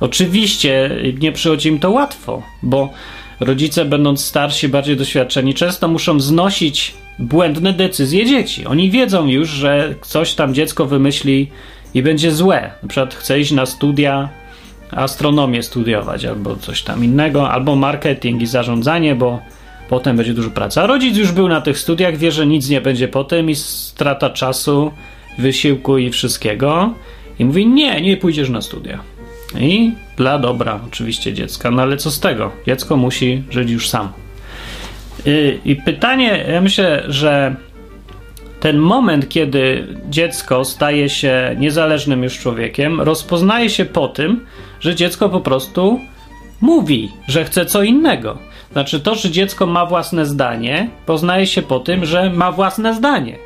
Oczywiście 0.00 0.90
nie 1.20 1.32
przychodzi 1.32 1.68
im 1.68 1.78
to 1.78 1.90
łatwo, 1.90 2.42
bo 2.62 2.92
rodzice, 3.40 3.84
będąc 3.84 4.24
starsi, 4.24 4.68
bardziej 4.68 4.96
doświadczeni, 4.96 5.54
często 5.54 5.88
muszą 5.88 6.20
znosić 6.20 6.94
błędne 7.18 7.72
decyzje 7.72 8.26
dzieci. 8.26 8.66
Oni 8.66 8.90
wiedzą 8.90 9.26
już, 9.26 9.48
że 9.48 9.94
coś 10.02 10.34
tam 10.34 10.54
dziecko 10.54 10.86
wymyśli 10.86 11.50
i 11.94 12.02
będzie 12.02 12.32
złe. 12.32 12.70
Na 12.82 12.88
przykład 12.88 13.14
chce 13.14 13.40
iść 13.40 13.50
na 13.52 13.66
studia, 13.66 14.28
astronomię 14.90 15.62
studiować 15.62 16.24
albo 16.24 16.56
coś 16.56 16.82
tam 16.82 17.04
innego, 17.04 17.50
albo 17.50 17.76
marketing 17.76 18.42
i 18.42 18.46
zarządzanie, 18.46 19.14
bo 19.14 19.38
potem 19.88 20.16
będzie 20.16 20.34
dużo 20.34 20.50
pracy. 20.50 20.80
A 20.80 20.86
rodzic 20.86 21.16
już 21.16 21.32
był 21.32 21.48
na 21.48 21.60
tych 21.60 21.78
studiach, 21.78 22.16
wie, 22.16 22.32
że 22.32 22.46
nic 22.46 22.68
nie 22.68 22.80
będzie 22.80 23.08
potem 23.08 23.50
i 23.50 23.54
strata 23.54 24.30
czasu, 24.30 24.92
wysiłku 25.38 25.98
i 25.98 26.10
wszystkiego. 26.10 26.94
I 27.38 27.44
mówi: 27.44 27.66
Nie, 27.66 28.00
nie 28.00 28.16
pójdziesz 28.16 28.50
na 28.50 28.62
studia. 28.62 28.98
I 29.60 29.92
dla 30.16 30.38
dobra 30.38 30.80
oczywiście 30.86 31.32
dziecka. 31.32 31.70
No 31.70 31.82
ale 31.82 31.96
co 31.96 32.10
z 32.10 32.20
tego? 32.20 32.52
Dziecko 32.66 32.96
musi 32.96 33.42
żyć 33.50 33.70
już 33.70 33.88
sam. 33.88 34.12
I, 35.64 35.76
pytanie, 35.76 36.44
ja 36.52 36.60
myślę, 36.60 37.02
że 37.08 37.56
ten 38.60 38.78
moment, 38.78 39.28
kiedy 39.28 39.86
dziecko 40.08 40.64
staje 40.64 41.08
się 41.08 41.56
niezależnym 41.58 42.22
już 42.22 42.38
człowiekiem, 42.38 43.00
rozpoznaje 43.00 43.70
się 43.70 43.84
po 43.84 44.08
tym, 44.08 44.46
że 44.80 44.94
dziecko 44.94 45.28
po 45.28 45.40
prostu 45.40 46.00
mówi, 46.60 47.08
że 47.28 47.44
chce 47.44 47.66
co 47.66 47.82
innego. 47.82 48.38
Znaczy, 48.72 49.00
to, 49.00 49.14
że 49.14 49.30
dziecko 49.30 49.66
ma 49.66 49.86
własne 49.86 50.26
zdanie, 50.26 50.88
poznaje 51.06 51.46
się 51.46 51.62
po 51.62 51.80
tym, 51.80 52.04
że 52.04 52.30
ma 52.30 52.52
własne 52.52 52.94
zdanie. 52.94 53.36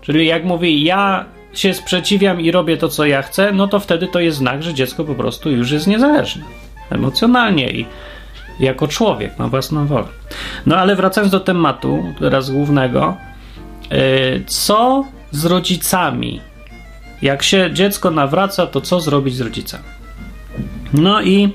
Czyli 0.00 0.26
jak 0.26 0.44
mówi, 0.44 0.84
ja 0.84 1.24
się 1.52 1.74
sprzeciwiam 1.74 2.40
i 2.40 2.50
robię 2.50 2.76
to, 2.76 2.88
co 2.88 3.06
ja 3.06 3.22
chcę, 3.22 3.52
no 3.52 3.68
to 3.68 3.80
wtedy 3.80 4.06
to 4.06 4.20
jest 4.20 4.38
znak, 4.38 4.62
że 4.62 4.74
dziecko 4.74 5.04
po 5.04 5.14
prostu 5.14 5.50
już 5.50 5.70
jest 5.70 5.86
niezależne 5.86 6.42
emocjonalnie 6.90 7.70
i 7.70 7.86
jako 8.60 8.88
człowiek, 8.88 9.38
ma 9.38 9.48
własną 9.48 9.86
wolę. 9.86 10.06
No 10.66 10.76
ale 10.76 10.96
wracając 10.96 11.32
do 11.32 11.40
tematu, 11.40 12.14
teraz 12.18 12.50
głównego, 12.50 13.16
yy, 13.90 13.98
co 14.46 15.04
z 15.30 15.44
rodzicami? 15.44 16.40
Jak 17.22 17.42
się 17.42 17.70
dziecko 17.72 18.10
nawraca, 18.10 18.66
to 18.66 18.80
co 18.80 19.00
zrobić 19.00 19.36
z 19.36 19.40
rodzicami? 19.40 19.84
No 20.92 21.22
i 21.22 21.52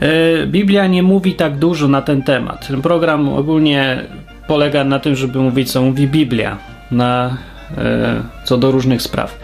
E, 0.00 0.46
Biblia 0.46 0.86
nie 0.86 1.02
mówi 1.02 1.34
tak 1.34 1.58
dużo 1.58 1.88
na 1.88 2.02
ten 2.02 2.22
temat. 2.22 2.68
Ten 2.68 2.82
program 2.82 3.28
ogólnie 3.28 4.04
polega 4.46 4.84
na 4.84 4.98
tym, 4.98 5.16
żeby 5.16 5.38
mówić, 5.38 5.72
co 5.72 5.82
mówi 5.82 6.08
Biblia 6.08 6.58
na, 6.90 7.36
e, 7.78 8.22
co 8.44 8.58
do 8.58 8.70
różnych 8.70 9.02
spraw. 9.02 9.38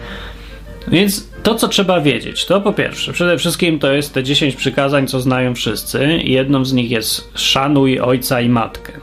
Więc 0.87 1.30
to, 1.43 1.55
co 1.55 1.67
trzeba 1.67 2.01
wiedzieć, 2.01 2.45
to 2.45 2.61
po 2.61 2.73
pierwsze, 2.73 3.13
przede 3.13 3.37
wszystkim 3.37 3.79
to 3.79 3.91
jest 3.91 4.13
te 4.13 4.23
10 4.23 4.55
przykazań, 4.55 5.07
co 5.07 5.19
znają 5.19 5.55
wszyscy. 5.55 6.19
Jedną 6.23 6.65
z 6.65 6.73
nich 6.73 6.91
jest 6.91 7.31
szanuj 7.35 7.99
ojca 7.99 8.41
i 8.41 8.49
matkę. 8.49 8.93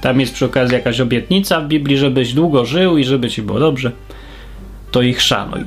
Tam 0.00 0.20
jest 0.20 0.34
przy 0.34 0.44
okazji 0.44 0.74
jakaś 0.74 1.00
obietnica 1.00 1.60
w 1.60 1.68
Biblii, 1.68 1.98
żebyś 1.98 2.32
długo 2.32 2.64
żył 2.64 2.98
i 2.98 3.04
żeby 3.04 3.30
ci 3.30 3.42
było 3.42 3.60
dobrze. 3.60 3.92
To 4.90 5.02
ich 5.02 5.22
szanuj. 5.22 5.60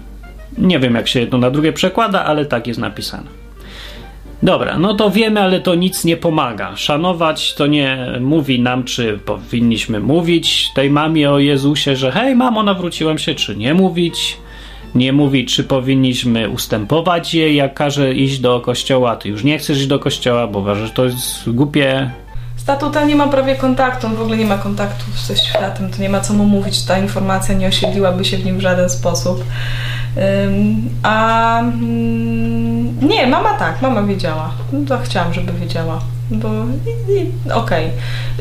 Nie 0.58 0.80
wiem, 0.80 0.96
jak 0.96 1.08
się 1.08 1.20
jedno 1.20 1.38
na 1.38 1.52
drugie 1.52 1.74
przekłada, 1.74 2.26
ale 2.26 2.46
tak 2.46 2.68
jest 2.68 2.80
napisane. 2.80 3.28
Dobra, 4.44 4.78
no 4.78 4.94
to 4.94 5.12
wiemy, 5.12 5.42
ale 5.42 5.60
to 5.60 5.76
nic 5.76 6.06
nie 6.06 6.18
pomaga. 6.18 6.76
Szanować 6.76 7.54
to 7.54 7.68
nie 7.68 8.08
mówi 8.20 8.60
nam, 8.60 8.84
czy 8.84 9.20
powinniśmy 9.26 10.00
mówić 10.00 10.74
tej 10.76 10.90
mamie 10.90 11.32
o 11.32 11.40
Jezusie, 11.40 11.96
że 11.96 12.12
hej, 12.12 12.36
mamo, 12.36 12.64
nawróciłem 12.64 13.18
się, 13.18 13.36
czy 13.36 13.56
nie 13.56 13.74
mówić. 13.74 14.38
Nie 14.96 15.14
mówi, 15.14 15.46
czy 15.46 15.64
powinniśmy 15.64 16.50
ustępować 16.50 17.34
jej, 17.34 17.56
jak 17.56 17.74
każe 17.74 18.14
iść 18.14 18.40
do 18.40 18.60
kościoła. 18.62 19.16
Ty 19.16 19.30
już 19.30 19.44
nie 19.44 19.58
chcesz 19.58 19.78
iść 19.78 19.88
do 19.88 20.00
kościoła, 20.00 20.48
bo 20.48 20.60
uważasz, 20.60 20.88
że 20.88 20.94
to 20.94 21.06
jest 21.06 21.50
głupie. 21.50 22.12
Statuta 22.58 23.06
nie 23.06 23.16
ma 23.16 23.28
prawie 23.28 23.56
kontaktu, 23.56 24.08
on 24.08 24.16
w 24.16 24.22
ogóle 24.22 24.38
nie 24.38 24.46
ma 24.46 24.58
kontaktu 24.58 25.06
ze 25.28 25.38
światem, 25.38 25.92
to 25.92 26.02
nie 26.02 26.10
ma 26.10 26.20
co 26.22 26.34
mu 26.34 26.46
mówić, 26.46 26.86
ta 26.86 27.00
informacja 27.00 27.56
nie 27.56 27.68
osiedliłaby 27.68 28.26
się 28.26 28.38
w 28.38 28.46
nim 28.46 28.58
w 28.58 28.62
żaden 28.62 28.90
sposób. 28.90 29.44
Ym, 30.46 30.90
a 31.04 31.60
mm, 31.60 33.08
nie, 33.08 33.28
mama 33.28 33.54
tak, 33.54 33.82
mama 33.82 34.04
wiedziała. 34.04 34.52
No 34.74 34.80
to 34.88 35.04
chciałam, 35.04 35.34
żeby 35.34 35.54
wiedziała. 35.54 36.00
Bo 36.32 36.50
okej. 37.54 37.90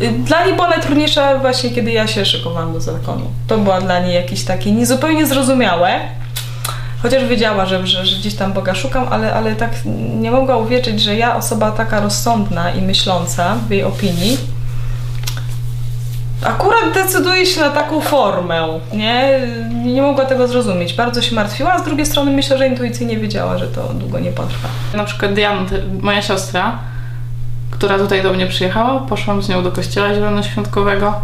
Y, 0.03 0.13
Dla 0.13 0.47
niej 0.47 0.55
była 0.55 0.69
najtrudniejsza 0.69 1.39
właśnie, 1.39 1.71
kiedy 1.71 1.93
ja 1.93 2.07
się 2.07 2.25
szykowałam 2.25 2.73
do 2.73 2.81
zakonu. 2.81 3.27
To 3.47 3.59
była 3.59 3.81
dla 3.81 4.01
niej 4.01 4.15
jakieś 4.15 4.45
takie 4.45 4.73
niezupełnie 4.73 5.27
zrozumiałe. 5.27 6.01
Chociaż 7.05 7.25
wiedziała, 7.25 7.67
że, 7.67 7.87
że, 7.87 8.07
że 8.07 8.17
gdzieś 8.17 8.35
tam 8.35 8.53
Boga 8.53 8.75
szukam, 8.75 9.07
ale, 9.11 9.35
ale 9.35 9.57
tak 9.57 9.71
nie 10.21 10.31
mogła 10.31 10.57
uwierzyć, 10.57 11.01
że 11.01 11.17
ja, 11.17 11.37
osoba 11.37 11.73
taka 11.73 12.01
rozsądna 12.01 12.71
i 12.71 12.83
myśląca 12.83 13.55
w 13.69 13.71
jej 13.71 13.85
opinii, 13.85 14.39
akurat 16.45 16.95
decyduje 16.95 17.47
się 17.47 17.61
na 17.61 17.71
taką 17.71 18.01
formę, 18.01 18.69
nie? 18.93 19.41
Nie 19.85 20.03
mogła 20.03 20.25
tego 20.25 20.49
zrozumieć. 20.49 20.95
Bardzo 20.95 21.23
się 21.23 21.35
martwiła, 21.35 21.73
a 21.73 21.79
z 21.79 21.85
drugiej 21.85 22.07
strony 22.07 22.31
myślę, 22.31 22.59
że 22.59 22.69
intuicyjnie 22.69 23.17
wiedziała, 23.17 23.59
że 23.59 23.67
to 23.67 23.83
długo 23.95 24.19
nie 24.19 24.33
potrwa. 24.33 24.69
Na 24.95 25.05
przykład 25.05 25.35
Diana, 25.35 25.69
ty- 25.69 25.83
moja 26.01 26.23
siostra, 26.23 26.79
która 27.71 27.99
tutaj 27.99 28.23
do 28.23 28.33
mnie 28.33 28.47
przyjechała, 28.47 29.01
poszłam 29.01 29.43
z 29.43 29.49
nią 29.49 29.63
do 29.63 29.73
kościoła 29.73 30.15
zielonoświątkowego 30.15 31.15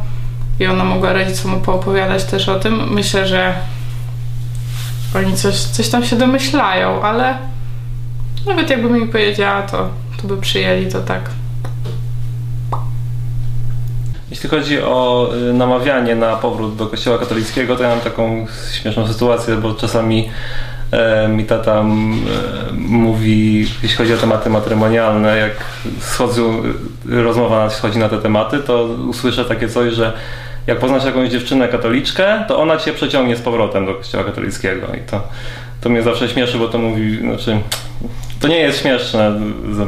i 0.60 0.66
ona 0.66 0.84
mogła 0.84 1.12
rodzicom 1.12 1.60
poopowiadać 1.60 2.24
też 2.24 2.48
o 2.48 2.58
tym. 2.58 2.94
Myślę, 2.94 3.26
że 3.26 3.54
oni 5.14 5.36
coś, 5.36 5.54
coś 5.54 5.88
tam 5.88 6.04
się 6.04 6.16
domyślają, 6.16 7.02
ale 7.02 7.38
nawet 8.46 8.70
jakby 8.70 8.90
mi 8.90 9.06
powiedziała, 9.06 9.62
to, 9.62 9.88
to 10.22 10.28
by 10.28 10.36
przyjęli 10.36 10.86
to 10.86 11.00
tak. 11.00 11.30
Jeśli 14.30 14.48
chodzi 14.48 14.82
o 14.82 15.30
y, 15.50 15.52
namawianie 15.52 16.14
na 16.14 16.36
powrót 16.36 16.76
do 16.76 16.86
kościoła 16.86 17.18
katolickiego, 17.18 17.76
to 17.76 17.82
ja 17.82 17.88
mam 17.88 18.00
taką 18.00 18.46
śmieszną 18.72 19.08
sytuację, 19.08 19.56
bo 19.56 19.74
czasami 19.74 20.30
e, 20.90 21.28
mi 21.28 21.44
tata 21.44 21.80
m, 21.80 22.12
e, 22.12 22.72
mówi, 22.72 23.66
jeśli 23.82 23.96
chodzi 23.96 24.14
o 24.14 24.16
tematy 24.16 24.50
matrymonialne, 24.50 25.36
jak 25.36 25.52
schodzą, 26.00 26.62
y, 27.08 27.22
rozmowa 27.22 27.70
schodzi 27.70 27.98
na 27.98 28.08
te 28.08 28.18
tematy, 28.18 28.58
to 28.58 28.84
usłyszę 28.84 29.44
takie 29.44 29.68
coś, 29.68 29.92
że 29.94 30.12
jak 30.66 30.78
poznasz 30.78 31.04
jakąś 31.04 31.28
dziewczynę 31.28 31.68
katoliczkę, 31.68 32.44
to 32.48 32.58
ona 32.58 32.76
cię 32.76 32.92
przeciągnie 32.92 33.36
z 33.36 33.40
powrotem 33.40 33.86
do 33.86 33.94
kościoła 33.94 34.24
katolickiego. 34.24 34.86
I 34.86 35.10
to, 35.10 35.22
to 35.80 35.88
mnie 35.88 36.02
zawsze 36.02 36.28
śmieszy, 36.28 36.58
bo 36.58 36.68
to 36.68 36.78
mówi, 36.78 37.18
znaczy, 37.18 37.58
to 38.40 38.48
nie 38.48 38.58
jest 38.58 38.80
śmieszne. 38.80 39.40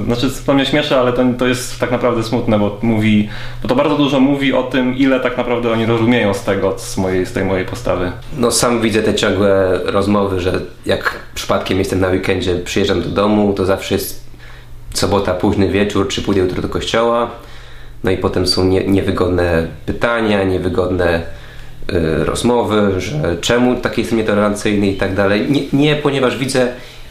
Znaczy, 0.05 0.31
to 0.47 0.55
mnie 0.55 0.67
śmieszy, 0.67 0.97
ale 0.97 1.13
to, 1.13 1.23
to 1.39 1.47
jest 1.47 1.81
tak 1.81 1.91
naprawdę 1.91 2.23
smutne, 2.23 2.59
bo 2.59 2.79
mówi, 2.83 3.29
bo 3.63 3.69
to 3.69 3.75
bardzo 3.75 3.97
dużo 3.97 4.21
mówi 4.21 4.53
o 4.53 4.63
tym, 4.63 4.97
ile 4.97 5.21
tak 5.21 5.37
naprawdę 5.37 5.73
oni 5.73 5.87
rozumieją 5.87 6.35
z 6.35 6.45
tego, 6.45 6.79
z, 6.79 6.97
mojej, 6.97 7.27
z 7.27 7.33
tej 7.33 7.45
mojej 7.45 7.67
postawy. 7.67 8.13
No 8.37 8.51
sam 8.51 8.81
widzę 8.81 9.03
te 9.03 9.15
ciągłe 9.15 9.81
rozmowy, 9.85 10.41
że 10.41 10.61
jak 10.87 11.19
przypadkiem 11.35 11.79
jestem 11.79 12.01
na 12.01 12.09
weekendzie, 12.09 12.55
przyjeżdżam 12.55 13.03
do 13.03 13.09
domu, 13.09 13.53
to 13.53 13.67
zawsze 13.67 13.95
jest 13.95 14.23
sobota, 14.95 15.35
późny 15.35 15.69
wieczór, 15.69 16.09
czy 16.09 16.23
pójdę 16.23 16.41
jutro 16.41 16.63
do 16.63 16.69
kościoła. 16.69 17.31
No 18.05 18.11
i 18.11 18.17
potem 18.17 18.47
są 18.47 18.65
nie, 18.65 18.85
niewygodne 18.85 19.67
pytania, 19.87 20.45
niewygodne 20.45 21.23
y, 21.93 22.25
rozmowy, 22.25 23.01
że 23.01 23.37
czemu 23.41 23.77
taki 23.77 24.01
jestem 24.01 24.19
nietolerancyjny 24.19 24.87
i 24.87 24.97
tak 24.97 25.15
dalej. 25.15 25.47
Nie, 25.51 25.63
nie, 25.73 25.97
ponieważ 25.97 26.39
widzę, 26.39 26.69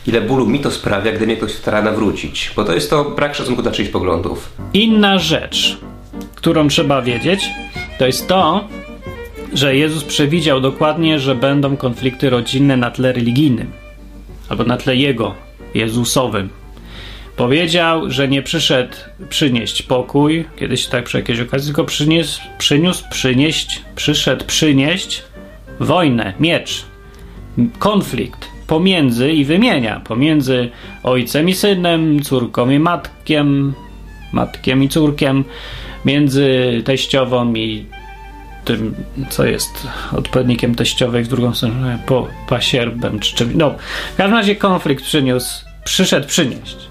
ile 0.08 0.22
bólu 0.22 0.48
mi 0.48 0.60
to 0.60 0.72
sprawia, 0.72 1.12
gdy 1.12 1.26
mnie 1.26 1.38
ktoś 1.38 1.52
stara 1.52 1.82
nawrócić. 1.82 2.52
Bo 2.56 2.64
to 2.64 2.74
jest 2.74 2.90
to 2.90 3.04
brak 3.04 3.36
szacunku 3.36 3.62
dla 3.62 3.72
czyichś 3.72 3.90
poglądów. 3.90 4.54
Inna 4.74 5.20
rzecz, 5.20 5.78
którą 6.36 6.68
trzeba 6.68 7.02
wiedzieć, 7.02 7.50
to 8.00 8.06
jest 8.06 8.28
to, 8.28 8.68
że 9.54 9.76
Jezus 9.76 10.04
przewidział 10.04 10.62
dokładnie, 10.62 11.20
że 11.20 11.36
będą 11.36 11.78
konflikty 11.78 12.30
rodzinne 12.30 12.78
na 12.78 12.92
tle 12.92 13.14
religijnym 13.14 13.72
albo 14.50 14.64
na 14.64 14.78
tle 14.78 14.96
Jego, 14.96 15.36
Jezusowym. 15.74 16.50
Powiedział, 17.42 18.12
że 18.12 18.28
nie 18.28 18.42
przyszedł 18.42 18.94
przynieść 19.30 19.82
pokój, 19.82 20.46
kiedyś 20.56 20.88
tak 20.88 21.04
przy 21.04 21.18
jakiejś 21.18 21.40
okazji, 21.40 21.68
tylko 21.68 21.86
przyniósł, 21.86 22.42
przyniósł 22.58 23.04
przynieść, 23.10 23.82
przyszedł 23.96 24.46
przynieść 24.46 25.24
wojnę, 25.80 26.34
miecz, 26.40 26.86
konflikt 27.80 28.48
pomiędzy 28.68 29.32
i 29.32 29.46
wymienia 29.46 30.00
pomiędzy 30.00 30.70
ojcem 31.04 31.50
i 31.50 31.54
synem, 31.54 32.24
córką 32.24 32.70
i 32.70 32.80
matkiem, 32.80 33.74
matkiem 34.34 34.84
i 34.84 34.90
córkiem, 34.90 35.44
między 36.06 36.82
teściową 36.86 37.54
i 37.54 37.86
tym, 38.66 38.96
co 39.30 39.46
jest 39.46 39.88
odpowiednikiem 40.12 40.76
teściowej 40.76 41.24
w 41.24 41.28
drugą 41.28 41.54
stronę, 41.54 42.00
po 42.06 42.28
pasierbem 42.50 43.20
czy 43.20 43.36
czymś. 43.36 43.56
No, 43.56 43.76
w 44.14 44.18
każdym 44.18 44.38
razie 44.38 44.56
konflikt 44.56 45.04
przyniósł, 45.04 45.66
przyszedł 45.84 46.28
przynieść. 46.28 46.91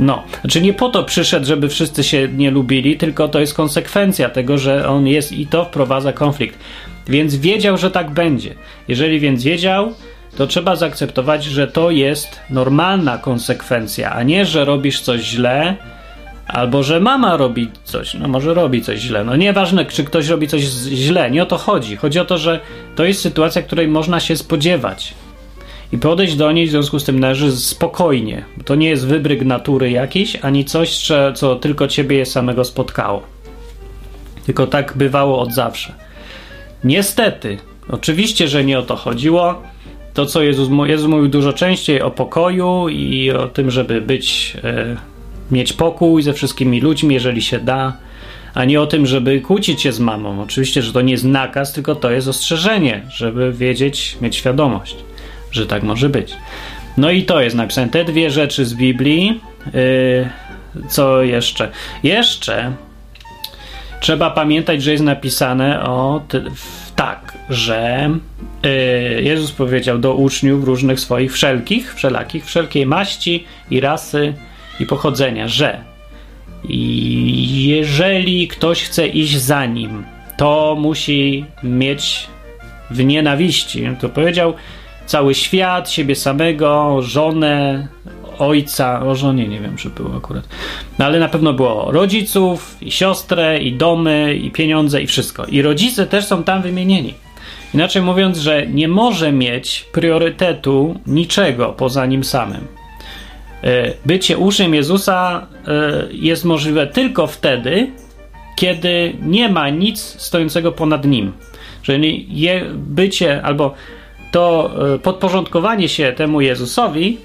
No, 0.00 0.22
znaczy 0.40 0.62
nie 0.62 0.72
po 0.72 0.88
to 0.88 1.04
przyszedł, 1.04 1.46
żeby 1.46 1.68
wszyscy 1.68 2.04
się 2.04 2.28
nie 2.28 2.50
lubili, 2.50 2.96
tylko 2.96 3.28
to 3.28 3.40
jest 3.40 3.54
konsekwencja 3.54 4.28
tego, 4.28 4.58
że 4.58 4.88
on 4.88 5.06
jest 5.06 5.32
i 5.32 5.46
to 5.46 5.64
wprowadza 5.64 6.12
konflikt. 6.12 6.58
Więc 7.08 7.36
wiedział, 7.36 7.76
że 7.76 7.90
tak 7.90 8.10
będzie. 8.10 8.54
Jeżeli 8.88 9.20
więc 9.20 9.42
wiedział, 9.44 9.94
to 10.36 10.46
trzeba 10.46 10.76
zaakceptować, 10.76 11.44
że 11.44 11.66
to 11.66 11.90
jest 11.90 12.40
normalna 12.50 13.18
konsekwencja, 13.18 14.12
a 14.12 14.22
nie, 14.22 14.46
że 14.46 14.64
robisz 14.64 15.00
coś 15.00 15.20
źle, 15.20 15.76
albo 16.46 16.82
że 16.82 17.00
mama 17.00 17.36
robi 17.36 17.70
coś, 17.84 18.14
no 18.14 18.28
może 18.28 18.54
robi 18.54 18.82
coś 18.82 18.98
źle. 18.98 19.24
No 19.24 19.36
nieważne, 19.36 19.84
czy 19.84 20.04
ktoś 20.04 20.28
robi 20.28 20.48
coś 20.48 20.62
źle, 20.62 21.30
nie 21.30 21.42
o 21.42 21.46
to 21.46 21.58
chodzi. 21.58 21.96
Chodzi 21.96 22.18
o 22.18 22.24
to, 22.24 22.38
że 22.38 22.60
to 22.96 23.04
jest 23.04 23.20
sytuacja, 23.20 23.62
której 23.62 23.88
można 23.88 24.20
się 24.20 24.36
spodziewać. 24.36 25.14
I 25.92 25.98
podejść 25.98 26.36
do 26.36 26.52
niej 26.52 26.66
w 26.66 26.70
związku 26.70 26.98
z 26.98 27.04
tym 27.04 27.20
należy 27.20 27.52
spokojnie. 27.56 28.44
To 28.64 28.74
nie 28.74 28.88
jest 28.88 29.06
wybryk 29.06 29.44
natury 29.44 29.90
jakiś, 29.90 30.36
ani 30.42 30.64
coś, 30.64 30.98
co- 31.34 31.56
tylko 31.56 31.88
ciebie 31.88 32.26
samego 32.26 32.64
spotkało. 32.64 33.22
Tylko 34.46 34.66
tak 34.66 34.92
bywało 34.96 35.40
od 35.40 35.54
zawsze. 35.54 35.92
Niestety, 36.84 37.58
oczywiście, 37.88 38.48
że 38.48 38.64
nie 38.64 38.78
o 38.78 38.82
to 38.82 38.96
chodziło. 38.96 39.62
To, 40.14 40.26
co 40.26 40.42
Jezus, 40.42 40.68
Jezus 40.86 41.08
mówił 41.08 41.28
dużo 41.28 41.52
częściej 41.52 42.02
o 42.02 42.10
pokoju 42.10 42.88
i 42.88 43.30
o 43.30 43.48
tym, 43.48 43.70
żeby 43.70 44.00
być, 44.00 44.56
e, 44.64 44.96
mieć 45.50 45.72
pokój 45.72 46.22
ze 46.22 46.32
wszystkimi 46.32 46.80
ludźmi, 46.80 47.14
jeżeli 47.14 47.42
się 47.42 47.58
da, 47.58 47.96
a 48.54 48.64
nie 48.64 48.80
o 48.80 48.86
tym, 48.86 49.06
żeby 49.06 49.40
kłócić 49.40 49.82
się 49.82 49.92
z 49.92 50.00
mamą. 50.00 50.42
Oczywiście, 50.42 50.82
że 50.82 50.92
to 50.92 51.00
nie 51.00 51.12
jest 51.12 51.24
nakaz, 51.24 51.72
tylko 51.72 51.94
to 51.94 52.10
jest 52.10 52.28
ostrzeżenie, 52.28 53.02
żeby 53.10 53.52
wiedzieć, 53.52 54.16
mieć 54.20 54.36
świadomość, 54.36 54.96
że 55.56 55.66
tak 55.66 55.82
może 55.82 56.08
być. 56.08 56.34
No 56.96 57.10
i 57.10 57.22
to 57.22 57.40
jest 57.40 57.56
napisane. 57.56 57.88
Te 57.88 58.04
dwie 58.04 58.30
rzeczy 58.30 58.64
z 58.64 58.74
Biblii. 58.74 59.40
Yy, 59.74 60.28
co 60.88 61.22
jeszcze? 61.22 61.70
Jeszcze 62.02 62.72
trzeba 64.00 64.30
pamiętać, 64.30 64.82
że 64.82 64.92
jest 64.92 65.04
napisane 65.04 65.82
o 65.82 66.22
tak, 66.96 67.38
że 67.50 68.10
y, 68.66 69.22
Jezus 69.22 69.52
powiedział 69.52 69.98
do 69.98 70.14
uczniów 70.14 70.64
różnych 70.64 71.00
swoich 71.00 71.32
wszelkich, 71.32 71.94
wszelakich, 71.94 72.46
wszelkiej 72.46 72.86
maści 72.86 73.44
i 73.70 73.80
rasy 73.80 74.34
i 74.80 74.86
pochodzenia, 74.86 75.48
że 75.48 75.84
jeżeli 76.68 78.48
ktoś 78.48 78.82
chce 78.82 79.06
iść 79.06 79.38
za 79.38 79.66
nim, 79.66 80.04
to 80.36 80.76
musi 80.80 81.44
mieć 81.62 82.26
w 82.90 83.04
nienawiści. 83.04 83.88
To 84.00 84.08
powiedział 84.08 84.54
cały 85.06 85.34
świat, 85.34 85.90
siebie 85.90 86.14
samego, 86.14 87.02
żonę, 87.02 87.88
ojca, 88.38 89.02
o 89.02 89.14
żonie 89.14 89.48
nie 89.48 89.60
wiem, 89.60 89.76
czy 89.76 89.90
było 89.90 90.16
akurat. 90.16 90.48
No 90.98 91.04
ale 91.04 91.18
na 91.18 91.28
pewno 91.28 91.52
było 91.52 91.92
rodziców, 91.92 92.76
i 92.80 92.90
siostrę, 92.90 93.58
i 93.58 93.72
domy, 93.72 94.34
i 94.34 94.50
pieniądze, 94.50 95.02
i 95.02 95.06
wszystko. 95.06 95.46
I 95.46 95.62
rodzice 95.62 96.06
też 96.06 96.24
są 96.24 96.42
tam 96.42 96.62
wymienieni. 96.62 97.14
Inaczej 97.74 98.02
mówiąc, 98.02 98.38
że 98.38 98.66
nie 98.66 98.88
może 98.88 99.32
mieć 99.32 99.84
priorytetu 99.92 101.00
niczego 101.06 101.72
poza 101.72 102.06
nim 102.06 102.24
samym. 102.24 102.66
E, 103.62 103.92
Bycie 104.06 104.38
uczniem 104.38 104.74
Jezusa 104.74 105.46
e, 105.66 106.06
jest 106.12 106.44
możliwe 106.44 106.86
tylko 106.86 107.26
wtedy, 107.26 107.90
kiedy 108.56 109.16
nie 109.22 109.48
ma 109.48 109.68
nic 109.68 110.00
stojącego 110.00 110.72
ponad 110.72 111.04
nim. 111.04 111.32
Czyli 111.82 112.28
bycie 112.74 113.42
albo 113.42 113.74
to 114.36 114.70
e, 114.94 114.98
podporządkowanie 114.98 115.88
się 115.88 116.12
temu 116.12 116.40
Jezusowi 116.40 117.18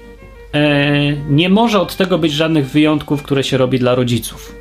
e, 0.54 1.12
nie 1.12 1.48
może 1.48 1.80
od 1.80 1.96
tego 1.96 2.18
być 2.18 2.32
żadnych 2.32 2.70
wyjątków, 2.70 3.22
które 3.22 3.44
się 3.44 3.56
robi 3.56 3.78
dla 3.78 3.94
rodziców. 3.94 4.54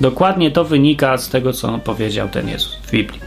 Dokładnie 0.00 0.50
to 0.50 0.64
wynika 0.64 1.16
z 1.16 1.28
tego, 1.28 1.52
co 1.52 1.78
powiedział 1.78 2.28
ten 2.28 2.48
Jezus 2.48 2.76
w 2.76 2.90
Biblii. 2.90 3.20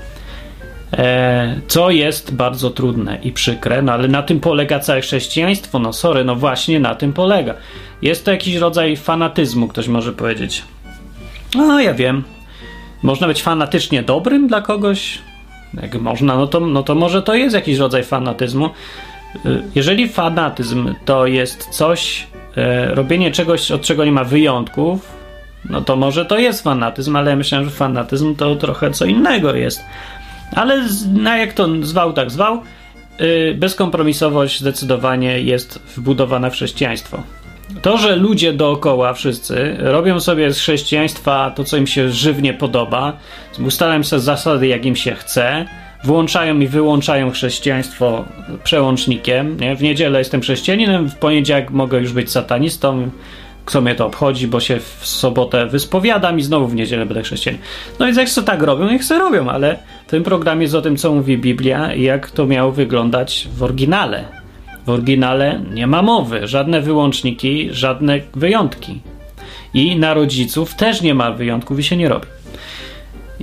E, 0.94 1.62
co 1.68 1.90
jest 1.90 2.34
bardzo 2.36 2.70
trudne 2.70 3.20
i 3.24 3.32
przykre, 3.32 3.82
no 3.82 3.92
ale 3.94 4.08
na 4.08 4.24
tym 4.24 4.40
polega 4.40 4.80
całe 4.80 5.02
chrześcijaństwo. 5.02 5.80
No 5.80 5.94
sorry, 5.94 6.24
no 6.24 6.36
właśnie 6.36 6.80
na 6.80 6.96
tym 6.96 7.14
polega. 7.14 7.54
Jest 8.02 8.26
to 8.26 8.32
jakiś 8.32 8.56
rodzaj 8.56 8.98
fanatyzmu, 8.98 9.68
ktoś 9.68 9.88
może 9.88 10.14
powiedzieć. 10.14 10.64
No, 11.56 11.80
ja 11.80 11.94
wiem. 11.94 12.24
Można 13.04 13.28
być 13.28 13.44
fanatycznie 13.44 14.04
dobrym 14.04 14.48
dla 14.48 14.62
kogoś. 14.62 15.20
Jak 15.74 15.96
można, 15.96 16.36
no 16.36 16.48
to, 16.48 16.60
no 16.60 16.84
to 16.84 16.96
może 16.96 17.22
to 17.22 17.36
jest 17.36 17.56
jakiś 17.56 17.78
rodzaj 17.78 18.04
fanatyzmu. 18.04 18.70
Y, 19.46 19.63
Jeżeli 19.75 20.10
fanatyzm 20.10 20.94
to 21.06 21.28
jest 21.28 21.70
coś, 21.70 22.28
e, 22.58 22.96
robienie 22.96 23.32
czegoś, 23.32 23.72
od 23.72 23.82
czego 23.82 24.06
nie 24.06 24.12
ma 24.12 24.24
wyjątków, 24.24 25.12
no 25.70 25.82
to 25.82 25.96
może 25.96 26.25
to 26.25 26.38
jest 26.38 26.63
fanatyzm, 26.63 27.16
ale 27.16 27.30
ja 27.30 27.38
myślę, 27.38 27.63
że 27.63 27.70
fanatyzm 27.70 28.36
to 28.36 28.56
trochę 28.56 28.92
co 28.92 29.06
innego 29.06 29.56
jest. 29.56 29.82
Ale 30.56 30.88
na 31.13 31.38
jak 31.38 31.54
to 31.54 31.68
zwał, 31.82 32.13
tak 32.13 32.32
zwał, 32.32 32.62
yy, 33.20 33.56
bezkompromisowość 33.56 34.60
zdecydowanie 34.60 35.42
jest 35.42 35.80
wbudowana 35.96 36.50
w 36.50 36.54
chrześcijaństwo. 36.54 37.24
To, 37.82 37.98
że 37.98 38.16
ludzie 38.16 38.54
dookoła 38.54 39.13
wszyscy 39.13 39.75
robią 39.80 40.20
sobie 40.20 40.54
z 40.54 40.60
chrześcijaństwa 40.60 41.51
to, 41.56 41.63
co 41.63 41.78
im 41.78 41.88
się 41.88 42.10
żywnie 42.10 42.54
podoba, 42.54 43.18
ustalają 43.66 44.04
sobie 44.04 44.20
zasady, 44.20 44.68
jak 44.68 44.86
im 44.86 44.96
się 44.96 45.16
chce, 45.16 45.66
włączają 46.04 46.60
i 46.60 46.68
wyłączają 46.68 47.32
chrześcijaństwo 47.32 48.25
przełącznikiem. 48.63 49.58
Nie? 49.60 49.75
W 49.75 49.82
niedzielę 49.82 50.20
jestem 50.20 50.42
chrześcijaninem, 50.42 51.10
w 51.10 51.16
poniedziałek 51.16 51.72
mogę 51.72 52.00
już 52.00 52.13
być 52.13 52.32
satanistą. 52.32 53.10
Kto 53.66 53.82
mnie 53.82 53.96
to 53.96 54.06
obchodzi, 54.06 54.48
bo 54.48 54.60
się 54.60 54.80
w 54.80 55.08
sobotę 55.08 55.66
wyspowiadam 55.66 56.40
i 56.40 56.42
znowu 56.42 56.68
w 56.68 56.75
niedzielę 56.75 57.06
będę 57.06 57.24
chrześcijanin. 57.24 57.62
No 58.00 58.06
więc 58.06 58.18
jak 58.18 58.30
sobie 58.30 58.48
tak 58.48 58.63
robią, 58.63 58.90
niech 58.90 59.04
sobie 59.04 59.20
robią, 59.20 59.50
ale 59.50 59.78
ten 60.08 60.24
program 60.24 60.62
jest 60.62 60.75
o 60.75 60.82
tym, 60.82 60.98
co 60.98 61.13
mówi 61.13 61.38
Biblia 61.38 61.94
i 61.94 62.01
jak 62.01 62.32
to 62.32 62.46
miało 62.46 62.72
wyglądać 62.72 63.48
w 63.56 63.63
oryginale. 63.63 64.41
W 64.86 64.90
oryginale 64.90 65.62
nie 65.74 65.88
ma 65.88 66.02
mowy, 66.02 66.48
żadne 66.48 66.82
wyłączniki, 66.82 67.70
żadne 67.72 68.20
wyjątki. 68.36 69.02
I 69.74 69.96
na 69.96 70.14
rodziców 70.14 70.76
też 70.76 71.02
nie 71.02 71.14
ma 71.14 71.32
wyjątków 71.32 71.80
i 71.80 71.84
się 71.84 71.98
nie 71.98 72.10
robi. 72.10 72.28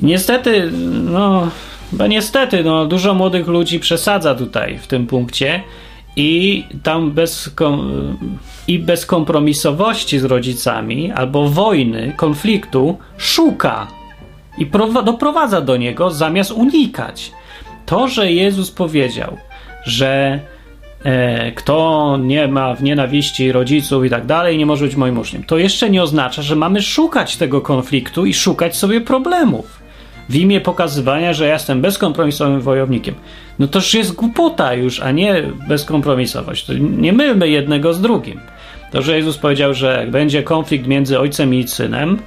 Niestety, 0.02 0.70
no, 1.04 1.48
chyba 1.90 2.06
niestety, 2.06 2.64
no, 2.64 2.86
dużo 2.86 3.14
młodych 3.14 3.46
ludzi 3.46 3.80
przesadza 3.80 4.34
tutaj 4.34 4.78
w 4.78 4.86
tym 4.86 5.06
punkcie 5.06 5.62
i 6.16 6.64
tam 6.82 7.10
bez, 7.10 7.54
i 8.68 8.78
bez 8.78 9.06
kompromisowości 9.06 10.18
z 10.18 10.24
rodzicami 10.24 11.12
albo 11.12 11.48
wojny, 11.48 12.12
konfliktu 12.16 12.98
szuka 13.16 13.86
i 14.58 14.66
prowa- 14.66 15.04
doprowadza 15.04 15.60
do 15.60 15.76
niego 15.76 16.10
zamiast 16.10 16.50
unikać. 16.50 17.32
To, 17.86 18.08
że 18.08 18.32
Jezus 18.32 18.70
powiedział, 18.70 19.36
że 19.84 20.40
kto 21.54 22.18
nie 22.22 22.48
ma 22.48 22.74
w 22.74 22.82
nienawiści 22.82 23.52
rodziców 23.52 24.04
i 24.04 24.10
tak 24.10 24.26
dalej, 24.26 24.58
nie 24.58 24.66
może 24.66 24.84
być 24.84 24.96
moim 24.96 25.18
uczniem, 25.18 25.44
to 25.44 25.58
jeszcze 25.58 25.90
nie 25.90 26.02
oznacza, 26.02 26.42
że 26.42 26.56
mamy 26.56 26.82
szukać 26.82 27.36
tego 27.36 27.60
konfliktu 27.60 28.26
i 28.26 28.34
szukać 28.34 28.76
sobie 28.76 29.00
problemów 29.00 29.78
w 30.28 30.36
imię 30.36 30.60
pokazywania, 30.60 31.32
że 31.32 31.46
ja 31.46 31.52
jestem 31.52 31.80
bezkompromisowym 31.80 32.60
wojownikiem. 32.60 33.14
No 33.58 33.68
to 33.68 33.78
już 33.78 33.94
jest 33.94 34.12
głupota 34.12 34.74
już, 34.74 35.00
a 35.00 35.10
nie 35.10 35.42
bezkompromisowość. 35.68 36.64
To 36.64 36.72
nie 36.74 37.12
mylmy 37.12 37.48
jednego 37.48 37.94
z 37.94 38.00
drugim. 38.00 38.40
To, 38.92 39.02
że 39.02 39.16
Jezus 39.16 39.38
powiedział, 39.38 39.74
że 39.74 39.96
jak 40.00 40.10
będzie 40.10 40.42
konflikt 40.42 40.86
między 40.86 41.18
ojcem 41.18 41.54
i 41.54 41.68
synem, 41.68 42.18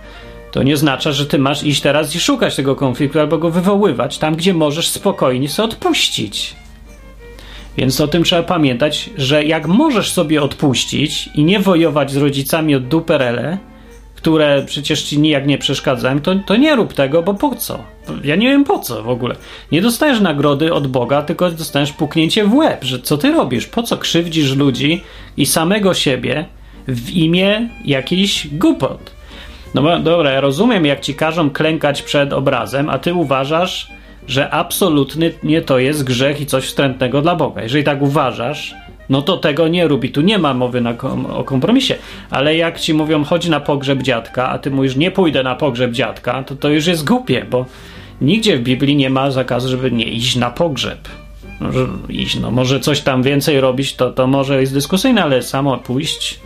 to 0.51 0.63
nie 0.63 0.73
oznacza, 0.73 1.11
że 1.11 1.25
ty 1.25 1.39
masz 1.39 1.63
iść 1.63 1.81
teraz 1.81 2.15
i 2.15 2.19
szukać 2.19 2.55
tego 2.55 2.75
konfliktu 2.75 3.19
albo 3.19 3.37
go 3.37 3.51
wywoływać 3.51 4.17
tam, 4.17 4.35
gdzie 4.35 4.53
możesz 4.53 4.87
spokojnie 4.87 5.49
sobie 5.49 5.69
odpuścić. 5.69 6.55
Więc 7.77 8.01
o 8.01 8.07
tym 8.07 8.23
trzeba 8.23 8.43
pamiętać, 8.43 9.09
że 9.17 9.43
jak 9.43 9.67
możesz 9.67 10.11
sobie 10.11 10.41
odpuścić 10.41 11.29
i 11.35 11.43
nie 11.43 11.59
wojować 11.59 12.11
z 12.11 12.17
rodzicami 12.17 12.75
od 12.75 12.87
duperele, 12.87 13.57
które 14.15 14.63
przecież 14.65 15.03
ci 15.03 15.19
nijak 15.19 15.47
nie 15.47 15.57
przeszkadzają, 15.57 16.19
to, 16.19 16.35
to 16.45 16.55
nie 16.55 16.75
rób 16.75 16.93
tego, 16.93 17.23
bo 17.23 17.33
po 17.33 17.55
co? 17.55 17.79
Ja 18.23 18.35
nie 18.35 18.49
wiem 18.49 18.63
po 18.63 18.79
co 18.79 19.03
w 19.03 19.09
ogóle. 19.09 19.35
Nie 19.71 19.81
dostajesz 19.81 20.19
nagrody 20.19 20.73
od 20.73 20.87
Boga, 20.87 21.21
tylko 21.21 21.51
dostajesz 21.51 21.91
puknięcie 21.91 22.45
w 22.45 22.53
łeb, 22.53 22.83
że 22.83 22.99
co 22.99 23.17
ty 23.17 23.31
robisz? 23.31 23.67
Po 23.67 23.83
co 23.83 23.97
krzywdzisz 23.97 24.55
ludzi 24.55 25.03
i 25.37 25.45
samego 25.45 25.93
siebie 25.93 26.45
w 26.87 27.09
imię 27.09 27.69
jakichś 27.85 28.47
głupot? 28.47 29.11
No 29.73 29.99
dobra, 29.99 30.31
ja 30.31 30.41
rozumiem, 30.41 30.85
jak 30.85 31.01
ci 31.01 31.15
każą 31.15 31.49
klękać 31.49 32.01
przed 32.01 32.33
obrazem, 32.33 32.89
a 32.89 32.99
ty 32.99 33.13
uważasz, 33.13 33.91
że 34.27 34.49
absolutnie 34.49 35.31
nie 35.43 35.61
to 35.61 35.79
jest 35.79 36.03
grzech 36.03 36.41
i 36.41 36.45
coś 36.45 36.65
wstrętnego 36.65 37.21
dla 37.21 37.35
Boga. 37.35 37.63
Jeżeli 37.63 37.83
tak 37.83 38.01
uważasz, 38.01 38.75
no 39.09 39.21
to 39.21 39.37
tego 39.37 39.67
nie 39.67 39.87
rób 39.87 40.03
i 40.03 40.09
tu 40.09 40.21
nie 40.21 40.37
ma 40.37 40.53
mowy 40.53 40.81
na 40.81 40.93
kom 40.93 41.25
o 41.25 41.43
kompromisie. 41.43 41.95
Ale 42.29 42.55
jak 42.55 42.79
ci 42.79 42.93
mówią, 42.93 43.23
chodź 43.23 43.47
na 43.47 43.59
pogrzeb 43.59 44.01
dziadka, 44.01 44.49
a 44.49 44.59
ty 44.59 44.71
mówisz, 44.71 44.95
nie 44.95 45.11
pójdę 45.11 45.43
na 45.43 45.55
pogrzeb 45.55 45.91
dziadka, 45.91 46.43
to 46.43 46.55
to 46.55 46.69
już 46.69 46.87
jest 46.87 47.05
głupie, 47.05 47.45
bo 47.49 47.65
nigdzie 48.21 48.57
w 48.57 48.61
Biblii 48.61 48.95
nie 48.95 49.09
ma 49.09 49.31
zakazu, 49.31 49.69
żeby 49.69 49.91
nie 49.91 50.05
iść 50.05 50.35
na 50.35 50.49
pogrzeb. 50.49 51.09
Iść, 52.09 52.39
no 52.39 52.51
może 52.51 52.79
coś 52.79 53.01
tam 53.01 53.23
więcej 53.23 53.61
robić, 53.61 53.95
to, 53.95 54.11
to 54.11 54.27
może 54.27 54.61
jest 54.61 54.73
dyskusyjne, 54.73 55.23
ale 55.23 55.41
samo 55.41 55.77
pójść 55.77 56.39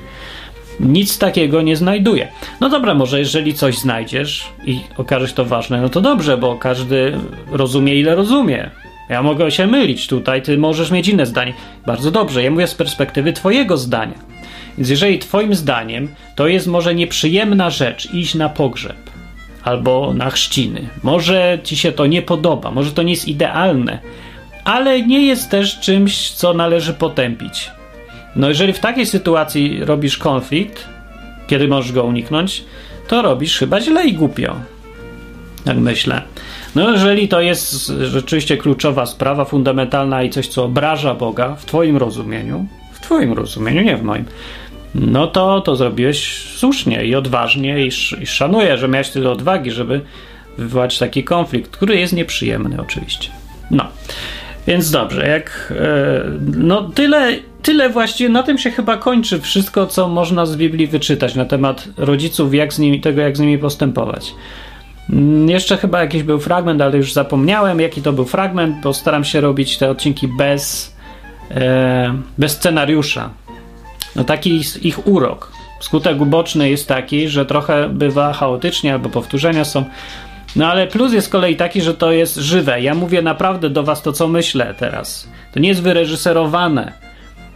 nic 0.80 1.18
takiego 1.18 1.62
nie 1.62 1.76
znajduje. 1.76 2.28
No 2.62 2.70
dobra, 2.70 2.94
może 2.94 3.20
jeżeli 3.20 3.54
coś 3.54 3.78
znajdziesz 3.78 4.48
i 4.66 4.80
okaże 4.98 5.28
się 5.28 5.34
to 5.34 5.46
ważne, 5.46 5.82
no 5.82 5.90
to 5.90 6.02
dobrze, 6.02 6.38
bo 6.38 6.56
każdy 6.56 7.18
rozumie, 7.52 7.96
ile 7.96 8.16
rozumie. 8.16 8.72
Ja 9.10 9.24
mogę 9.24 9.52
się 9.52 9.68
mylić 9.68 10.08
tutaj, 10.08 10.42
ty 10.42 10.58
możesz 10.58 10.92
mieć 10.92 11.08
inne 11.08 11.26
zdanie. 11.26 11.54
Bardzo 11.86 12.12
dobrze, 12.12 12.44
ja 12.44 12.52
mówię 12.52 12.68
z 12.68 12.76
perspektywy 12.76 13.34
twojego 13.34 13.78
zdania. 13.78 14.20
Więc 14.78 14.90
jeżeli 14.90 15.20
twoim 15.20 15.56
zdaniem 15.56 16.08
to 16.36 16.48
jest 16.48 16.68
może 16.68 16.96
nieprzyjemna 16.96 17.70
rzecz 17.70 18.14
iść 18.14 18.36
na 18.36 18.50
pogrzeb 18.50 18.96
albo 19.64 20.14
na 20.14 20.30
chrzciny, 20.30 20.88
może 21.04 21.60
ci 21.64 21.78
się 21.78 21.92
to 21.92 22.06
nie 22.06 22.22
podoba, 22.22 22.72
może 22.72 22.92
to 22.92 23.04
nie 23.04 23.14
jest 23.14 23.28
idealne, 23.28 24.00
ale 24.64 25.02
nie 25.02 25.26
jest 25.26 25.50
też 25.50 25.80
czymś, 25.80 26.32
co 26.32 26.54
należy 26.54 26.94
potępić. 26.94 27.72
No 28.36 28.50
jeżeli 28.50 28.74
w 28.74 28.80
takiej 28.80 29.06
sytuacji 29.06 29.86
robisz 29.86 30.18
konflikt, 30.18 30.88
kiedy 31.48 31.68
możesz 31.68 31.92
go 31.92 32.04
uniknąć, 32.04 32.64
to 33.08 33.22
robisz 33.22 33.58
chyba 33.58 33.82
źle 33.82 34.06
i 34.06 34.14
głupio. 34.14 34.56
Tak 35.66 35.78
myślę. 35.78 36.22
No 36.76 36.92
jeżeli 36.92 37.28
to 37.28 37.42
jest 37.42 37.88
rzeczywiście 37.88 38.58
kluczowa 38.58 39.06
sprawa, 39.06 39.46
fundamentalna 39.46 40.24
i 40.24 40.30
coś, 40.30 40.48
co 40.48 40.64
obraża 40.64 41.14
Boga 41.14 41.56
w 41.56 41.66
twoim 41.66 41.98
rozumieniu, 41.98 42.66
w 42.94 43.00
twoim 43.00 43.34
rozumieniu, 43.34 43.82
nie 43.82 43.98
w 43.98 44.04
moim, 44.04 44.26
no 44.96 45.28
to 45.28 45.62
to 45.62 45.76
zrobiłeś 45.76 46.44
słusznie 46.56 47.06
i 47.06 47.16
odważnie 47.16 47.86
i, 47.86 47.88
sz, 47.88 48.22
i 48.22 48.28
szanuję, 48.28 48.78
że 48.78 48.88
miałeś 48.88 49.10
tyle 49.10 49.30
odwagi, 49.30 49.72
żeby 49.72 50.02
wywołać 50.58 50.98
taki 50.98 51.24
konflikt, 51.24 51.72
który 51.72 52.00
jest 52.00 52.14
nieprzyjemny 52.14 52.82
oczywiście. 52.82 53.30
No. 53.72 53.88
Więc 54.68 54.92
dobrze, 54.92 55.28
jak. 55.28 55.74
E, 55.80 56.24
no, 56.58 56.82
tyle, 56.84 57.34
tyle 57.62 57.90
właściwie. 57.90 58.30
Na 58.30 58.44
tym 58.44 58.58
się 58.58 58.72
chyba 58.72 58.98
kończy 58.98 59.40
wszystko, 59.42 59.88
co 59.88 60.08
można 60.08 60.46
z 60.46 60.56
Biblii 60.56 60.88
wyczytać 60.88 61.36
na 61.36 61.46
temat 61.46 61.88
rodziców, 61.98 62.54
jak 62.54 62.74
z 62.74 62.80
nimi, 62.80 63.02
tego, 63.02 63.22
jak 63.22 63.38
z 63.38 63.40
nimi 63.40 63.58
postępować. 63.58 64.34
Mm, 65.10 65.50
Jeszcze 65.50 65.78
chyba 65.78 66.02
jakiś 66.02 66.24
był 66.24 66.40
fragment, 66.40 66.82
ale 66.82 66.98
już 66.98 67.14
zapomniałem, 67.14 67.80
jaki 67.80 68.02
to 68.02 68.14
był 68.14 68.26
fragment, 68.26 68.76
bo 68.84 68.94
staram 68.94 69.24
się 69.24 69.42
robić 69.42 69.78
te 69.78 69.90
odcinki 69.90 70.28
bez, 70.28 70.96
e, 71.52 72.14
bez 72.38 72.52
scenariusza. 72.52 73.30
No 74.16 74.24
taki 74.24 74.58
jest 74.58 74.86
ich 74.86 75.08
urok. 75.08 75.52
Skutek 75.80 76.22
uboczny 76.22 76.70
jest 76.70 76.88
taki, 76.88 77.30
że 77.30 77.46
trochę 77.46 77.90
bywa 77.90 78.34
chaotycznie 78.34 78.94
albo 78.94 79.10
powtórzenia 79.10 79.66
są. 79.66 79.84
No 80.56 80.68
ale 80.68 80.88
plus 80.88 81.14
jest 81.14 81.28
z 81.28 81.30
kolei 81.30 81.56
taki, 81.56 81.82
że 81.82 81.94
to 81.94 82.12
jest 82.12 82.36
żywe. 82.36 82.82
Ja 82.82 82.96
mówię 82.96 83.22
naprawdę 83.22 83.70
do 83.70 83.84
was 83.84 84.02
to, 84.02 84.14
co 84.14 84.28
myślę 84.28 84.76
teraz. 84.78 85.30
To 85.54 85.60
nie 85.60 85.70
jest 85.70 85.82
wyreżyserowane. 85.82 86.92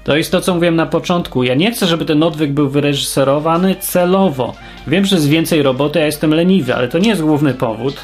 To 0.04 0.18
jest 0.18 0.32
to, 0.32 0.42
co 0.42 0.54
mówiłem 0.54 0.76
na 0.76 0.86
początku. 0.86 1.44
Ja 1.44 1.56
nie 1.56 1.72
chcę, 1.72 1.88
żeby 1.88 2.06
ten 2.06 2.24
odwyk 2.24 2.52
był 2.52 2.70
wyreżyserowany 2.70 3.76
celowo. 3.76 4.54
Wiem, 4.88 5.06
że 5.06 5.16
jest 5.16 5.30
więcej 5.30 5.64
roboty, 5.64 6.00
ja 6.00 6.06
jestem 6.06 6.34
leniwy, 6.34 6.76
ale 6.76 6.88
to 6.88 7.00
nie 7.00 7.10
jest 7.10 7.22
główny 7.22 7.54
powód, 7.54 7.96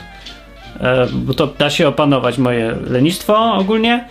e, 0.80 1.08
bo 1.14 1.34
to 1.34 1.48
da 1.48 1.70
się 1.70 1.88
opanować 1.88 2.38
moje 2.38 2.76
lenistwo 2.88 3.54
ogólnie 3.54 4.06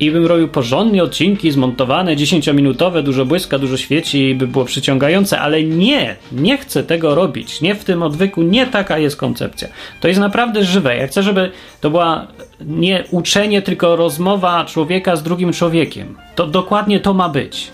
i 0.00 0.10
bym 0.10 0.26
robił 0.26 0.48
porządnie 0.48 1.02
odcinki 1.02 1.50
zmontowane, 1.50 2.16
10-minutowe, 2.16 3.02
dużo 3.02 3.26
błyska, 3.26 3.58
dużo 3.58 3.76
świeci 3.76 4.28
i 4.28 4.34
by 4.34 4.46
było 4.46 4.64
przyciągające, 4.64 5.40
ale 5.40 5.62
nie, 5.62 6.16
nie 6.32 6.58
chcę 6.58 6.82
tego 6.82 7.14
robić. 7.14 7.60
Nie 7.60 7.74
w 7.74 7.84
tym 7.84 8.02
odwyku, 8.02 8.42
nie 8.42 8.66
taka 8.66 8.98
jest 8.98 9.16
koncepcja. 9.16 9.68
To 10.00 10.08
jest 10.08 10.20
naprawdę 10.20 10.64
żywe. 10.64 10.96
Ja 10.96 11.06
chcę, 11.06 11.22
żeby 11.22 11.50
to 11.80 11.90
była 11.90 12.26
nie 12.60 13.04
uczenie, 13.10 13.62
tylko 13.62 13.96
rozmowa 13.96 14.64
człowieka 14.64 15.16
z 15.16 15.22
drugim 15.22 15.52
człowiekiem. 15.52 16.16
To 16.34 16.46
dokładnie 16.46 17.00
to 17.00 17.14
ma 17.14 17.28
być. 17.28 17.70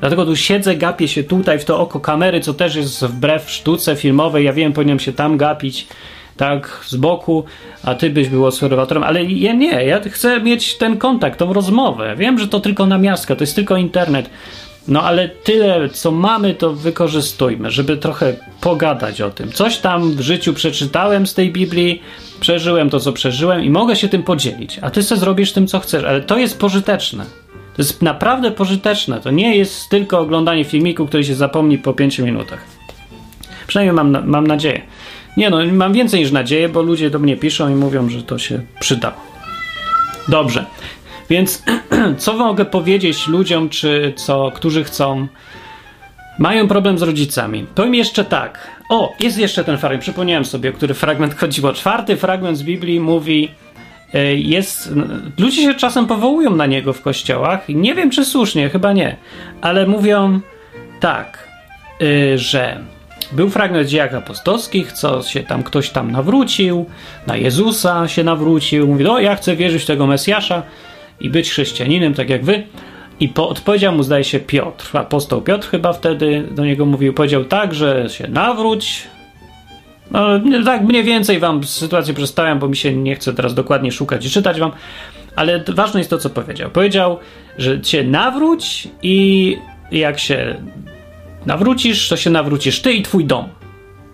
Dlatego 0.00 0.26
tu 0.26 0.36
siedzę, 0.36 0.76
gapię 0.76 1.08
się 1.08 1.24
tutaj 1.24 1.58
w 1.58 1.64
to 1.64 1.80
oko 1.80 2.00
kamery, 2.00 2.40
co 2.40 2.54
też 2.54 2.74
jest 2.74 3.04
wbrew 3.04 3.50
sztuce 3.50 3.96
filmowej. 3.96 4.44
Ja 4.44 4.52
wiem, 4.52 4.72
powinienem 4.72 5.00
się 5.00 5.12
tam 5.12 5.36
gapić 5.36 5.86
tak 6.40 6.80
z 6.86 6.96
boku, 6.96 7.44
a 7.84 7.94
ty 7.94 8.10
byś 8.10 8.28
był 8.28 8.46
obserwatorem, 8.46 9.04
ale 9.04 9.24
ja 9.24 9.52
nie, 9.52 9.84
ja 9.84 10.00
chcę 10.00 10.40
mieć 10.40 10.74
ten 10.78 10.96
kontakt, 10.96 11.38
tą 11.38 11.52
rozmowę. 11.52 12.14
Wiem, 12.16 12.38
że 12.38 12.48
to 12.48 12.60
tylko 12.60 12.86
namiastka, 12.86 13.36
to 13.36 13.42
jest 13.42 13.56
tylko 13.56 13.76
internet. 13.76 14.30
No 14.88 15.02
ale 15.02 15.28
tyle, 15.28 15.88
co 15.88 16.10
mamy, 16.10 16.54
to 16.54 16.72
wykorzystujmy, 16.72 17.70
żeby 17.70 17.96
trochę 17.96 18.36
pogadać 18.60 19.20
o 19.20 19.30
tym. 19.30 19.52
Coś 19.52 19.78
tam 19.78 20.12
w 20.12 20.20
życiu 20.20 20.54
przeczytałem 20.54 21.26
z 21.26 21.34
tej 21.34 21.52
Biblii, 21.52 22.02
przeżyłem 22.40 22.90
to, 22.90 23.00
co 23.00 23.12
przeżyłem 23.12 23.64
i 23.64 23.70
mogę 23.70 23.96
się 23.96 24.08
tym 24.08 24.22
podzielić. 24.22 24.78
A 24.82 24.90
ty 24.90 25.02
sobie 25.02 25.20
zrobisz 25.20 25.52
tym, 25.52 25.66
co 25.66 25.80
chcesz, 25.80 26.04
ale 26.04 26.20
to 26.20 26.38
jest 26.38 26.58
pożyteczne. 26.58 27.24
To 27.76 27.82
jest 27.82 28.02
naprawdę 28.02 28.50
pożyteczne. 28.50 29.20
To 29.20 29.30
nie 29.30 29.56
jest 29.56 29.88
tylko 29.88 30.18
oglądanie 30.18 30.64
filmiku, 30.64 31.06
który 31.06 31.24
się 31.24 31.34
zapomni 31.34 31.78
po 31.78 31.92
5 31.92 32.18
minutach. 32.18 32.64
Przynajmniej 33.66 33.94
mam, 33.94 34.28
mam 34.28 34.46
nadzieję. 34.46 34.82
Nie 35.36 35.50
no, 35.50 35.58
mam 35.72 35.92
więcej 35.92 36.20
niż 36.20 36.32
nadzieję, 36.32 36.68
bo 36.68 36.82
ludzie 36.82 37.10
do 37.10 37.18
mnie 37.18 37.36
piszą 37.36 37.68
i 37.68 37.74
mówią, 37.74 38.08
że 38.08 38.22
to 38.22 38.38
się 38.38 38.60
przydało. 38.80 39.16
Dobrze. 40.28 40.64
Więc 41.30 41.62
co 42.18 42.32
mogę 42.32 42.64
powiedzieć 42.64 43.28
ludziom, 43.28 43.68
czy 43.68 44.12
co, 44.16 44.50
którzy 44.54 44.84
chcą, 44.84 45.28
mają 46.38 46.68
problem 46.68 46.98
z 46.98 47.02
rodzicami? 47.02 47.66
Powiem 47.74 47.94
jeszcze 47.94 48.24
tak. 48.24 48.70
O, 48.88 49.14
jest 49.20 49.38
jeszcze 49.38 49.64
ten 49.64 49.78
fragment, 49.78 50.02
przypomniałem 50.02 50.44
sobie, 50.44 50.70
o 50.70 50.72
który 50.72 50.94
fragment 50.94 51.34
chodziło. 51.40 51.72
Czwarty 51.72 52.16
fragment 52.16 52.58
z 52.58 52.62
Biblii 52.62 53.00
mówi, 53.00 53.48
e, 54.14 54.34
jest, 54.34 54.92
ludzie 55.38 55.62
się 55.62 55.74
czasem 55.74 56.06
powołują 56.06 56.56
na 56.56 56.66
niego 56.66 56.92
w 56.92 57.02
kościołach. 57.02 57.68
Nie 57.68 57.94
wiem, 57.94 58.10
czy 58.10 58.24
słusznie, 58.24 58.68
chyba 58.68 58.92
nie, 58.92 59.16
ale 59.60 59.86
mówią 59.86 60.40
tak, 61.00 61.48
e, 62.02 62.38
że 62.38 62.80
był 63.32 63.50
fragment 63.50 63.88
dziejach 63.88 64.14
apostolskich, 64.14 64.92
co 64.92 65.22
się 65.22 65.40
tam 65.40 65.62
ktoś 65.62 65.90
tam 65.90 66.10
nawrócił, 66.10 66.86
na 67.26 67.36
Jezusa 67.36 68.08
się 68.08 68.24
nawrócił, 68.24 68.86
mówi, 68.86 69.06
o 69.06 69.18
ja 69.18 69.36
chcę 69.36 69.56
wierzyć 69.56 69.82
w 69.82 69.86
tego 69.86 70.06
Mesjasza 70.06 70.62
i 71.20 71.30
być 71.30 71.50
chrześcijaninem, 71.50 72.14
tak 72.14 72.30
jak 72.30 72.44
wy. 72.44 72.62
I 73.20 73.28
po, 73.28 73.48
odpowiedział 73.48 73.94
mu, 73.94 74.02
zdaje 74.02 74.24
się, 74.24 74.40
Piotr, 74.40 74.96
apostoł 74.96 75.42
Piotr 75.42 75.68
chyba 75.68 75.92
wtedy 75.92 76.48
do 76.50 76.64
niego 76.64 76.86
mówił, 76.86 77.14
powiedział 77.14 77.44
tak, 77.44 77.74
że 77.74 78.08
się 78.08 78.28
nawróć. 78.28 79.08
No, 80.10 80.40
tak 80.64 80.82
mniej 80.82 81.04
więcej 81.04 81.38
wam 81.38 81.64
sytuację 81.64 82.14
przedstawiam, 82.14 82.58
bo 82.58 82.68
mi 82.68 82.76
się 82.76 82.94
nie 82.96 83.14
chce 83.14 83.34
teraz 83.34 83.54
dokładnie 83.54 83.92
szukać 83.92 84.26
i 84.26 84.30
czytać 84.30 84.60
wam, 84.60 84.72
ale 85.36 85.64
ważne 85.68 86.00
jest 86.00 86.10
to, 86.10 86.18
co 86.18 86.30
powiedział. 86.30 86.70
Powiedział, 86.70 87.18
że 87.58 87.84
się 87.84 88.04
nawróć 88.04 88.88
i 89.02 89.56
jak 89.92 90.18
się 90.18 90.56
nawrócisz, 91.46 92.08
to 92.08 92.16
się 92.16 92.30
nawrócisz 92.30 92.82
ty 92.82 92.92
i 92.92 93.02
twój 93.02 93.24
dom. 93.24 93.48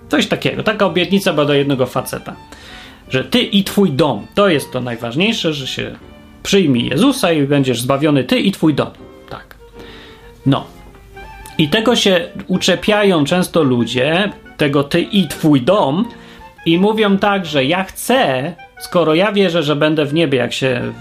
Coś 0.08 0.26
takiego. 0.26 0.62
Taka 0.62 0.86
obietnica 0.86 1.32
była 1.32 1.46
do 1.46 1.54
jednego 1.54 1.86
faceta. 1.86 2.36
Że 3.08 3.24
ty 3.24 3.38
i 3.38 3.64
twój 3.64 3.92
dom. 3.92 4.26
To 4.34 4.48
jest 4.48 4.72
to 4.72 4.80
najważniejsze, 4.80 5.52
że 5.52 5.66
się 5.66 5.96
przyjmij 6.42 6.88
Jezusa 6.88 7.32
i 7.32 7.42
będziesz 7.42 7.80
zbawiony 7.80 8.24
ty 8.24 8.38
i 8.38 8.52
twój 8.52 8.74
dom. 8.74 8.90
Tak. 9.30 9.54
No. 10.46 10.66
I 11.58 11.68
tego 11.68 11.96
się 11.96 12.28
uczepiają 12.46 13.24
często 13.24 13.62
ludzie, 13.62 14.32
tego 14.56 14.84
ty 14.84 15.00
i 15.00 15.28
twój 15.28 15.62
dom, 15.62 16.04
i 16.66 16.78
mówią 16.78 17.18
tak, 17.18 17.46
że 17.46 17.64
ja 17.64 17.84
chcę, 17.84 18.52
skoro 18.80 19.14
ja 19.14 19.32
wierzę, 19.32 19.62
że 19.62 19.76
będę 19.76 20.04
w 20.04 20.14
niebie, 20.14 20.38
jak 20.38 20.52
się 20.52 20.92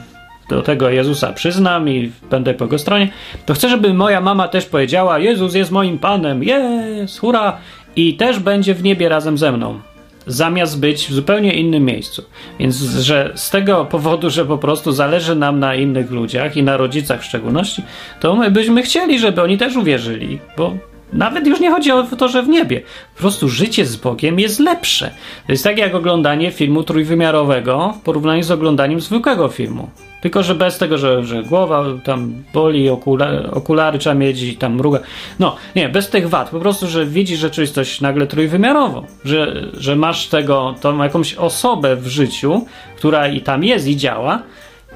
do 0.49 0.61
tego 0.61 0.89
Jezusa 0.89 1.33
przyznam 1.33 1.89
i 1.89 2.11
będę 2.29 2.53
po 2.53 2.65
jego 2.65 2.79
stronie, 2.79 3.09
to 3.45 3.53
chcę, 3.53 3.69
żeby 3.69 3.93
moja 3.93 4.21
mama 4.21 4.47
też 4.47 4.65
powiedziała: 4.65 5.19
Jezus 5.19 5.55
jest 5.55 5.71
moim 5.71 5.99
panem, 5.99 6.43
jest, 6.43 7.19
hura, 7.19 7.57
i 7.95 8.13
też 8.13 8.39
będzie 8.39 8.73
w 8.73 8.83
niebie 8.83 9.09
razem 9.09 9.37
ze 9.37 9.51
mną. 9.51 9.79
Zamiast 10.27 10.79
być 10.79 11.07
w 11.07 11.13
zupełnie 11.13 11.53
innym 11.53 11.85
miejscu. 11.85 12.23
Więc, 12.59 12.75
że 12.81 13.31
z 13.35 13.49
tego 13.49 13.85
powodu, 13.85 14.29
że 14.29 14.45
po 14.45 14.57
prostu 14.57 14.91
zależy 14.91 15.35
nam 15.35 15.59
na 15.59 15.75
innych 15.75 16.11
ludziach 16.11 16.57
i 16.57 16.63
na 16.63 16.77
rodzicach 16.77 17.21
w 17.21 17.25
szczególności, 17.25 17.83
to 18.19 18.35
my 18.35 18.51
byśmy 18.51 18.83
chcieli, 18.83 19.19
żeby 19.19 19.41
oni 19.41 19.57
też 19.57 19.75
uwierzyli, 19.75 20.39
bo 20.57 20.73
nawet 21.13 21.47
już 21.47 21.59
nie 21.59 21.71
chodzi 21.71 21.91
o 21.91 22.03
to, 22.03 22.27
że 22.27 22.43
w 22.43 22.47
niebie. 22.47 22.81
Po 23.15 23.19
prostu 23.19 23.49
życie 23.49 23.85
z 23.85 23.95
Bogiem 23.95 24.39
jest 24.39 24.59
lepsze. 24.59 25.11
To 25.45 25.51
jest 25.51 25.63
tak 25.63 25.77
jak 25.77 25.95
oglądanie 25.95 26.51
filmu 26.51 26.83
trójwymiarowego 26.83 27.93
w 27.99 28.03
porównaniu 28.03 28.43
z 28.43 28.51
oglądaniem 28.51 29.01
zwykłego 29.01 29.47
filmu. 29.47 29.89
Tylko, 30.25 30.43
że 30.43 30.55
bez 30.55 30.77
tego, 30.77 30.97
że, 30.97 31.23
że 31.23 31.43
głowa 31.43 31.85
tam 32.03 32.43
boli, 32.53 32.89
okulary, 32.89 33.51
okulary 33.51 33.99
trzeba 33.99 34.15
mieć 34.15 34.41
i 34.41 34.57
tam 34.57 34.75
mruga. 34.75 34.99
No, 35.39 35.55
nie, 35.75 35.89
bez 35.89 36.09
tych 36.09 36.29
wad. 36.29 36.49
Po 36.49 36.59
prostu, 36.59 36.87
że 36.87 37.05
widzisz 37.05 37.39
rzeczywistość 37.39 38.01
nagle 38.01 38.27
trójwymiarowo. 38.27 39.03
Że, 39.25 39.67
że 39.77 39.95
masz 39.95 40.27
tego, 40.27 40.75
tą 40.81 41.03
jakąś 41.03 41.33
osobę 41.33 41.95
w 41.95 42.07
życiu, 42.07 42.65
która 42.97 43.27
i 43.27 43.41
tam 43.41 43.63
jest 43.63 43.87
i 43.87 43.97
działa 43.97 44.43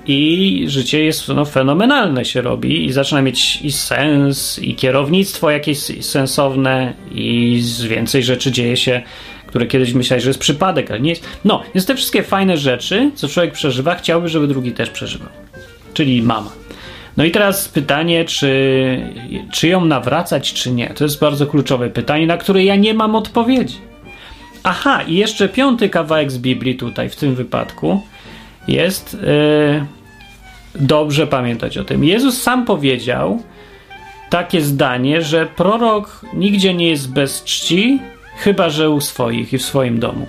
i 0.08 0.63
życie 0.68 1.04
jest 1.04 1.28
no, 1.28 1.46
fenomenalne 1.46 2.26
się 2.26 2.42
robi 2.42 2.86
i 2.86 2.92
zaczyna 2.92 3.22
mieć 3.22 3.62
i 3.62 3.72
sens, 3.72 4.60
i 4.60 4.76
kierownictwo 4.76 5.52
jakieś 5.52 5.80
sensowne 6.06 6.94
i 7.12 7.62
więcej 7.89 8.24
rzeczy 8.24 8.52
dzieje 8.52 8.78
się 8.78 9.02
które 9.49 9.65
kiedyś 9.65 9.93
myślałeś, 9.93 10.23
że 10.23 10.29
jest 10.29 10.39
przypadek, 10.39 10.91
ale 10.91 10.99
nie 10.99 11.09
jest. 11.09 11.23
No, 11.45 11.63
jest 11.73 11.88
te 11.88 11.95
wszystkie 11.95 12.23
fajne 12.23 12.57
rzeczy, 12.57 13.12
co 13.15 13.27
człowiek 13.27 13.53
przeżywa, 13.53 13.95
chciałby, 13.95 14.29
żeby 14.29 14.47
drugi 14.47 14.71
też 14.71 14.89
przeżywał. 14.89 15.29
Czyli 15.93 16.21
mama. 16.21 16.51
No 17.17 17.23
i 17.23 17.31
teraz 17.31 17.69
pytanie, 17.69 18.25
czy, 18.25 19.01
czy 19.51 19.67
ją 19.67 19.85
nawracać, 19.85 20.53
czy 20.53 20.71
nie? 20.71 20.89
To 20.89 21.03
jest 21.03 21.19
bardzo 21.19 21.47
kluczowe 21.47 21.89
pytanie, 21.89 22.27
na 22.27 22.38
które 22.38 22.63
ja 22.63 22.75
nie 22.75 22.93
mam 22.93 23.15
odpowiedzi. 23.15 23.77
Aha, 24.63 25.01
i 25.03 25.15
jeszcze 25.15 25.49
piąty 25.49 25.89
kawałek 25.89 26.31
z 26.31 26.38
Biblii 26.38 26.75
tutaj, 26.75 27.09
w 27.09 27.15
tym 27.15 27.35
wypadku, 27.35 28.01
jest. 28.67 29.17
Yy, 29.21 29.85
dobrze 30.75 31.27
pamiętać 31.27 31.77
o 31.77 31.83
tym. 31.83 32.03
Jezus 32.03 32.41
sam 32.41 32.65
powiedział 32.65 33.43
takie 34.29 34.62
zdanie, 34.62 35.21
że 35.21 35.45
prorok 35.45 36.25
nigdzie 36.33 36.73
nie 36.73 36.89
jest 36.89 37.13
bez 37.13 37.43
czci, 37.43 37.99
chyba 38.39 38.69
że 38.69 38.89
u 38.89 39.02
swoich 39.02 39.54
i 39.54 39.58
w 39.58 39.65
swoim 39.65 39.99
domu. 39.99 40.28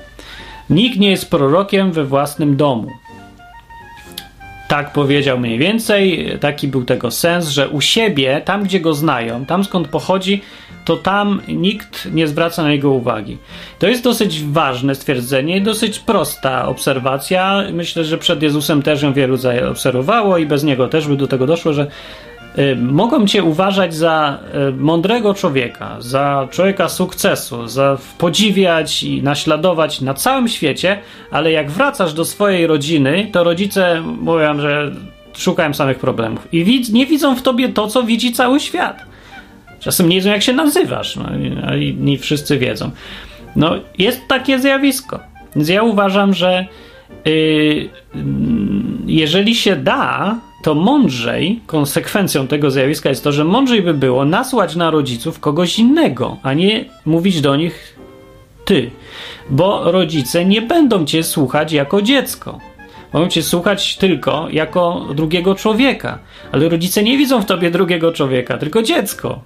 Nikt 0.70 0.98
nie 0.98 1.10
jest 1.10 1.30
prorokiem 1.30 1.92
we 1.92 2.04
własnym 2.04 2.56
domu. 2.56 2.90
Tak 4.68 4.92
powiedział 4.92 5.38
mniej 5.38 5.58
więcej, 5.58 6.28
taki 6.40 6.68
był 6.68 6.84
tego 6.84 7.10
sens, 7.10 7.48
że 7.48 7.68
u 7.68 7.80
siebie, 7.80 8.42
tam 8.44 8.62
gdzie 8.62 8.80
go 8.80 8.94
znają, 8.94 9.46
tam 9.46 9.64
skąd 9.64 9.88
pochodzi, 9.88 10.42
to 10.84 10.96
tam 10.96 11.40
nikt 11.48 12.08
nie 12.12 12.26
zwraca 12.28 12.62
na 12.62 12.70
niego 12.70 12.90
uwagi. 12.90 13.38
To 13.78 13.88
jest 13.88 14.04
dosyć 14.04 14.44
ważne 14.44 14.94
stwierdzenie 14.94 15.56
i 15.56 15.62
dosyć 15.62 15.98
prosta 15.98 16.68
obserwacja. 16.68 17.64
Myślę, 17.72 18.04
że 18.04 18.18
przed 18.18 18.42
Jezusem 18.42 18.82
też 18.82 19.02
ją 19.02 19.12
wielu 19.12 19.36
zaobserwowało 19.36 20.38
i 20.38 20.46
bez 20.46 20.64
niego 20.64 20.88
też 20.88 21.06
by 21.06 21.16
do 21.16 21.26
tego 21.26 21.46
doszło, 21.46 21.72
że 21.72 21.86
mogą 22.76 23.26
cię 23.26 23.42
uważać 23.42 23.94
za 23.94 24.38
y, 24.68 24.72
mądrego 24.72 25.34
człowieka, 25.34 25.96
za 26.00 26.48
człowieka 26.50 26.88
sukcesu, 26.88 27.68
za 27.68 27.98
podziwiać 28.18 29.02
i 29.02 29.22
naśladować 29.22 30.00
na 30.00 30.14
całym 30.14 30.48
świecie, 30.48 30.98
ale 31.30 31.52
jak 31.52 31.70
wracasz 31.70 32.14
do 32.14 32.24
swojej 32.24 32.66
rodziny, 32.66 33.28
to 33.32 33.44
rodzice 33.44 34.00
mówią, 34.00 34.60
że 34.60 34.92
szukają 35.36 35.74
samych 35.74 35.98
problemów 35.98 36.48
i 36.52 36.64
widz, 36.64 36.90
nie 36.90 37.06
widzą 37.06 37.36
w 37.36 37.42
tobie 37.42 37.68
to, 37.68 37.86
co 37.86 38.02
widzi 38.02 38.32
cały 38.32 38.60
świat. 38.60 39.04
Czasem 39.80 40.08
nie 40.08 40.16
wiedzą, 40.16 40.30
jak 40.30 40.42
się 40.42 40.52
nazywasz, 40.52 41.16
no, 41.16 41.36
i 41.76 41.94
nie 41.94 42.18
wszyscy 42.18 42.58
wiedzą. 42.58 42.90
No, 43.56 43.74
jest 43.98 44.20
takie 44.28 44.58
zjawisko. 44.58 45.20
Więc 45.56 45.68
ja 45.68 45.82
uważam, 45.82 46.34
że 46.34 46.66
yy, 47.24 47.88
jeżeli 49.06 49.54
się 49.54 49.76
da, 49.76 50.38
to 50.62 50.74
mądrzej, 50.74 51.60
konsekwencją 51.66 52.46
tego 52.46 52.70
zjawiska 52.70 53.08
jest 53.08 53.24
to, 53.24 53.32
że 53.32 53.44
mądrzej 53.44 53.82
by 53.82 53.94
było 53.94 54.24
nasłać 54.24 54.76
na 54.76 54.90
rodziców 54.90 55.40
kogoś 55.40 55.78
innego, 55.78 56.36
a 56.42 56.54
nie 56.54 56.84
mówić 57.06 57.40
do 57.40 57.56
nich 57.56 57.98
ty, 58.64 58.90
bo 59.50 59.92
rodzice 59.92 60.44
nie 60.44 60.62
będą 60.62 61.04
cię 61.04 61.22
słuchać 61.22 61.72
jako 61.72 62.02
dziecko. 62.02 62.58
Mogą 63.12 63.28
cię 63.28 63.42
słuchać 63.42 63.96
tylko 63.96 64.46
jako 64.50 65.06
drugiego 65.14 65.54
człowieka, 65.54 66.18
ale 66.52 66.68
rodzice 66.68 67.02
nie 67.02 67.18
widzą 67.18 67.42
w 67.42 67.46
tobie 67.46 67.70
drugiego 67.70 68.12
człowieka, 68.12 68.58
tylko 68.58 68.82
dziecko. 68.82 69.40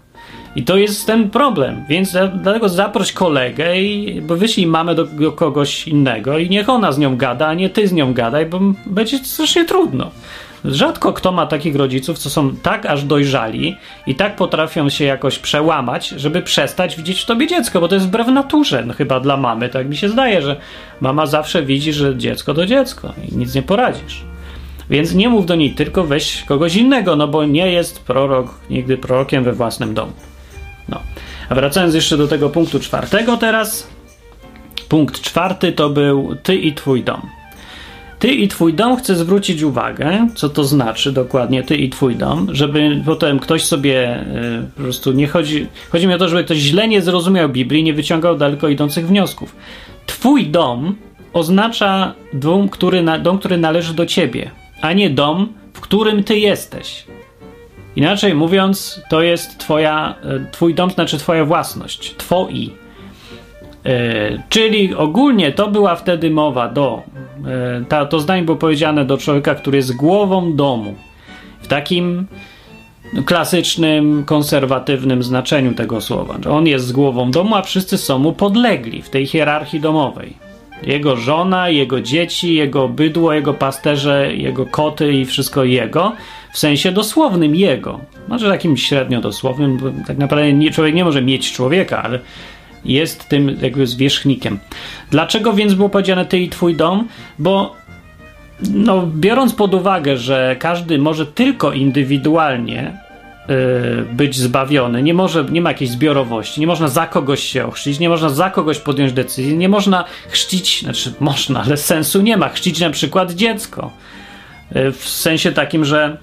I 0.57 0.63
to 0.63 0.77
jest 0.77 1.07
ten 1.07 1.31
problem, 1.31 1.85
więc 1.89 2.13
dlatego 2.43 2.69
zaproś 2.69 3.13
kolegę 3.13 3.81
i 3.81 4.21
bo 4.21 4.37
wyślij 4.37 4.67
mamę 4.67 4.95
do, 4.95 5.05
do, 5.05 5.33
kogoś 5.33 5.89
innego 5.89 6.39
i 6.39 6.51
niech 6.51 6.69
ona 6.69 6.93
z 6.93 6.99
nią 6.99 7.17
gada, 7.17 7.47
a 7.47 7.55
nie 7.55 7.71
ty 7.71 7.89
z 7.89 7.93
nią 7.93 8.15
gadaj, 8.15 8.47
bo 8.47 8.61
będzie 8.87 9.19
strasznie 9.19 9.65
trudno. 9.65 10.11
Rzadko 10.65 11.13
kto 11.13 11.33
ma 11.33 11.47
takich 11.47 11.77
rodziców, 11.77 12.19
co 12.19 12.31
są 12.31 12.57
tak 12.57 12.87
aż 12.87 13.05
dojrzali 13.05 13.77
i 14.07 14.15
tak 14.15 14.37
potrafią 14.37 14.89
się 14.89 15.05
jakoś 15.05 15.39
przełamać, 15.39 16.09
żeby 16.09 16.43
przestać 16.43 16.97
widzieć 16.97 17.21
w 17.21 17.27
tobie 17.27 17.47
dziecko, 17.47 17.81
bo 17.81 17.89
to 17.89 17.95
jest 17.95 18.07
wbrew 18.07 18.29
naturze, 18.29 18.85
no 18.87 18.95
chyba 18.95 19.21
dla 19.21 19.37
mamy, 19.37 19.69
tak 19.69 19.89
mi 19.89 19.97
się 19.97 20.09
zdaje, 20.09 20.43
że 20.43 20.57
mama 21.01 21.27
zawsze 21.27 21.63
widzi, 21.63 21.93
że 21.93 22.17
dziecko 22.17 22.55
to 22.55 22.67
dziecko 22.67 23.13
i 23.29 23.37
nic 23.37 23.55
nie 23.55 23.63
poradzisz. 23.63 24.25
Więc 24.91 25.15
nie 25.15 25.29
mów 25.29 25.47
do 25.47 25.55
niej, 25.55 25.71
tylko 25.71 26.05
weź 26.05 26.43
kogoś 26.43 26.77
innego, 26.77 27.17
no 27.17 27.29
bo 27.29 27.45
nie 27.45 27.73
jest 27.73 28.05
prorok 28.05 28.55
nigdy 28.71 28.97
prorokiem 28.97 29.45
we 29.45 29.53
własnym 29.53 29.95
domu. 29.95 30.13
No. 30.89 31.01
A 31.49 31.55
wracając 31.55 31.95
jeszcze 31.95 32.17
do 32.17 32.29
tego 32.29 32.51
punktu 32.51 32.81
czwartego 32.81 33.37
teraz. 33.37 33.87
Punkt 34.89 35.21
czwarty 35.21 35.73
to 35.73 35.91
był 35.91 36.37
ty 36.43 36.57
i 36.57 36.75
twój 36.75 37.05
dom. 37.05 37.23
Ty 38.19 38.29
i 38.29 38.49
twój 38.49 38.75
dom 38.75 38.97
chcę 38.97 39.17
zwrócić 39.17 39.63
uwagę, 39.63 40.29
co 40.35 40.49
to 40.49 40.65
znaczy 40.65 41.13
dokładnie 41.13 41.63
ty 41.63 41.77
i 41.77 41.91
twój 41.91 42.17
dom, 42.17 42.49
żeby 42.53 43.03
potem 43.07 43.39
ktoś 43.39 43.65
sobie 43.65 44.21
y, 44.21 44.67
po 44.77 44.83
prostu 44.83 45.13
nie 45.13 45.27
chodzi. 45.27 45.67
Chodzi 45.93 46.07
mi 46.07 46.15
o 46.15 46.19
to, 46.19 46.29
żeby 46.29 46.45
ktoś 46.45 46.59
źle 46.59 46.89
nie 46.89 47.03
zrozumiał 47.03 47.49
Biblii, 47.49 47.83
nie 47.83 47.95
wyciągał 47.95 48.37
daleko 48.37 48.69
idących 48.69 49.07
wniosków. 49.07 49.57
Twój 50.07 50.47
dom 50.47 50.95
oznacza 51.33 52.15
dom, 52.33 52.69
który, 52.69 53.03
na, 53.03 53.19
dom, 53.19 53.39
który 53.39 53.59
należy 53.59 53.95
do 53.95 54.07
ciebie, 54.07 54.51
a 54.81 54.93
nie 54.93 55.11
dom, 55.11 55.53
w 55.73 55.81
którym 55.81 56.25
ty 56.25 56.39
jesteś. 56.39 57.05
Inaczej 57.97 58.35
mówiąc, 58.35 59.01
to 59.11 59.23
jest 59.23 59.59
twoja, 59.59 60.15
e, 60.23 60.51
twój 60.53 60.75
dom, 60.75 60.91
znaczy 60.91 61.19
twoja 61.19 61.45
własność, 61.45 62.15
twoi. 62.17 62.71
E, 63.85 64.43
czyli 64.49 64.95
ogólnie 64.95 65.53
to 65.53 65.71
była 65.71 65.97
wtedy 65.97 66.31
mowa 66.31 66.69
do, 66.69 67.03
e, 67.47 67.85
ta, 67.89 68.07
to 68.07 68.21
zdanie 68.21 68.43
było 68.43 68.57
powiedziane 68.57 69.05
do 69.05 69.19
człowieka, 69.19 69.55
który 69.55 69.77
jest 69.77 69.97
głową 69.97 70.57
domu. 70.57 70.95
W 71.63 71.67
takim 71.67 72.27
klasycznym, 73.27 74.25
konserwatywnym 74.25 75.23
znaczeniu 75.23 75.75
tego 75.75 76.01
słowa. 76.01 76.35
On 76.51 76.67
jest 76.67 76.93
głową 76.93 77.31
domu, 77.31 77.55
a 77.55 77.63
wszyscy 77.63 77.99
są 77.99 78.19
mu 78.19 78.33
podlegli 78.33 79.03
w 79.03 79.11
tej 79.11 79.27
hierarchii 79.27 79.81
domowej. 79.81 80.45
Jego 80.83 81.17
żona, 81.17 81.69
jego 81.69 82.01
dzieci, 82.01 82.55
jego 82.55 82.89
bydło, 82.89 83.33
jego 83.33 83.55
pasterze, 83.55 84.35
jego 84.35 84.67
koty 84.67 85.13
i 85.13 85.25
wszystko 85.25 85.65
jego 85.65 86.13
w 86.53 86.59
sensie 86.59 86.93
dosłownym 86.93 87.57
jego. 87.57 88.01
Może 88.29 88.51
takim 88.51 88.77
średnio 88.77 89.21
dosłownym, 89.21 89.77
bo 89.79 89.87
tak 90.07 90.19
naprawdę 90.19 90.53
nie, 90.53 90.71
człowiek 90.71 90.95
nie 90.95 91.05
może 91.05 91.23
mieć 91.23 91.53
człowieka, 91.53 92.03
ale 92.03 92.19
jest 92.85 93.29
tym 93.29 93.57
jakby 93.63 93.87
zwierzchnikiem. 93.87 94.59
Dlaczego 95.11 95.53
więc 95.53 95.75
było 95.75 95.89
powiedziane 95.89 96.27
ty 96.27 96.39
i 96.39 96.49
twój 96.49 96.77
dom? 96.77 97.09
Bo 97.39 97.77
no, 98.71 99.07
biorąc 99.17 99.55
pod 99.55 99.75
uwagę, 99.75 100.17
że 100.17 100.57
każdy 100.59 100.99
może 100.99 101.27
tylko 101.27 101.73
indywidualnie 101.73 102.99
yy, 103.49 103.55
być 104.13 104.37
zbawiony, 104.37 105.03
nie, 105.03 105.15
może, 105.15 105.45
nie 105.45 105.61
ma 105.61 105.71
jakiejś 105.71 105.91
zbiorowości, 105.91 106.61
nie 106.61 106.67
można 106.67 106.89
za 106.89 107.07
kogoś 107.07 107.41
się 107.41 107.67
ochrzcić, 107.67 107.99
nie 107.99 108.09
można 108.09 108.29
za 108.29 108.51
kogoś 108.51 108.79
podjąć 108.79 109.13
decyzji, 109.13 109.57
nie 109.57 109.69
można 109.69 110.05
chrzcić, 110.29 110.81
znaczy 110.83 111.13
można, 111.21 111.63
ale 111.63 111.77
sensu 111.77 112.23
nie 112.23 112.37
ma, 112.37 112.49
chrzcić 112.49 112.81
na 112.81 112.91
przykład 112.91 113.33
dziecko. 113.33 113.91
Yy, 114.75 114.93
w 114.93 115.09
sensie 115.09 115.53
takim, 115.53 115.85
że 115.85 116.17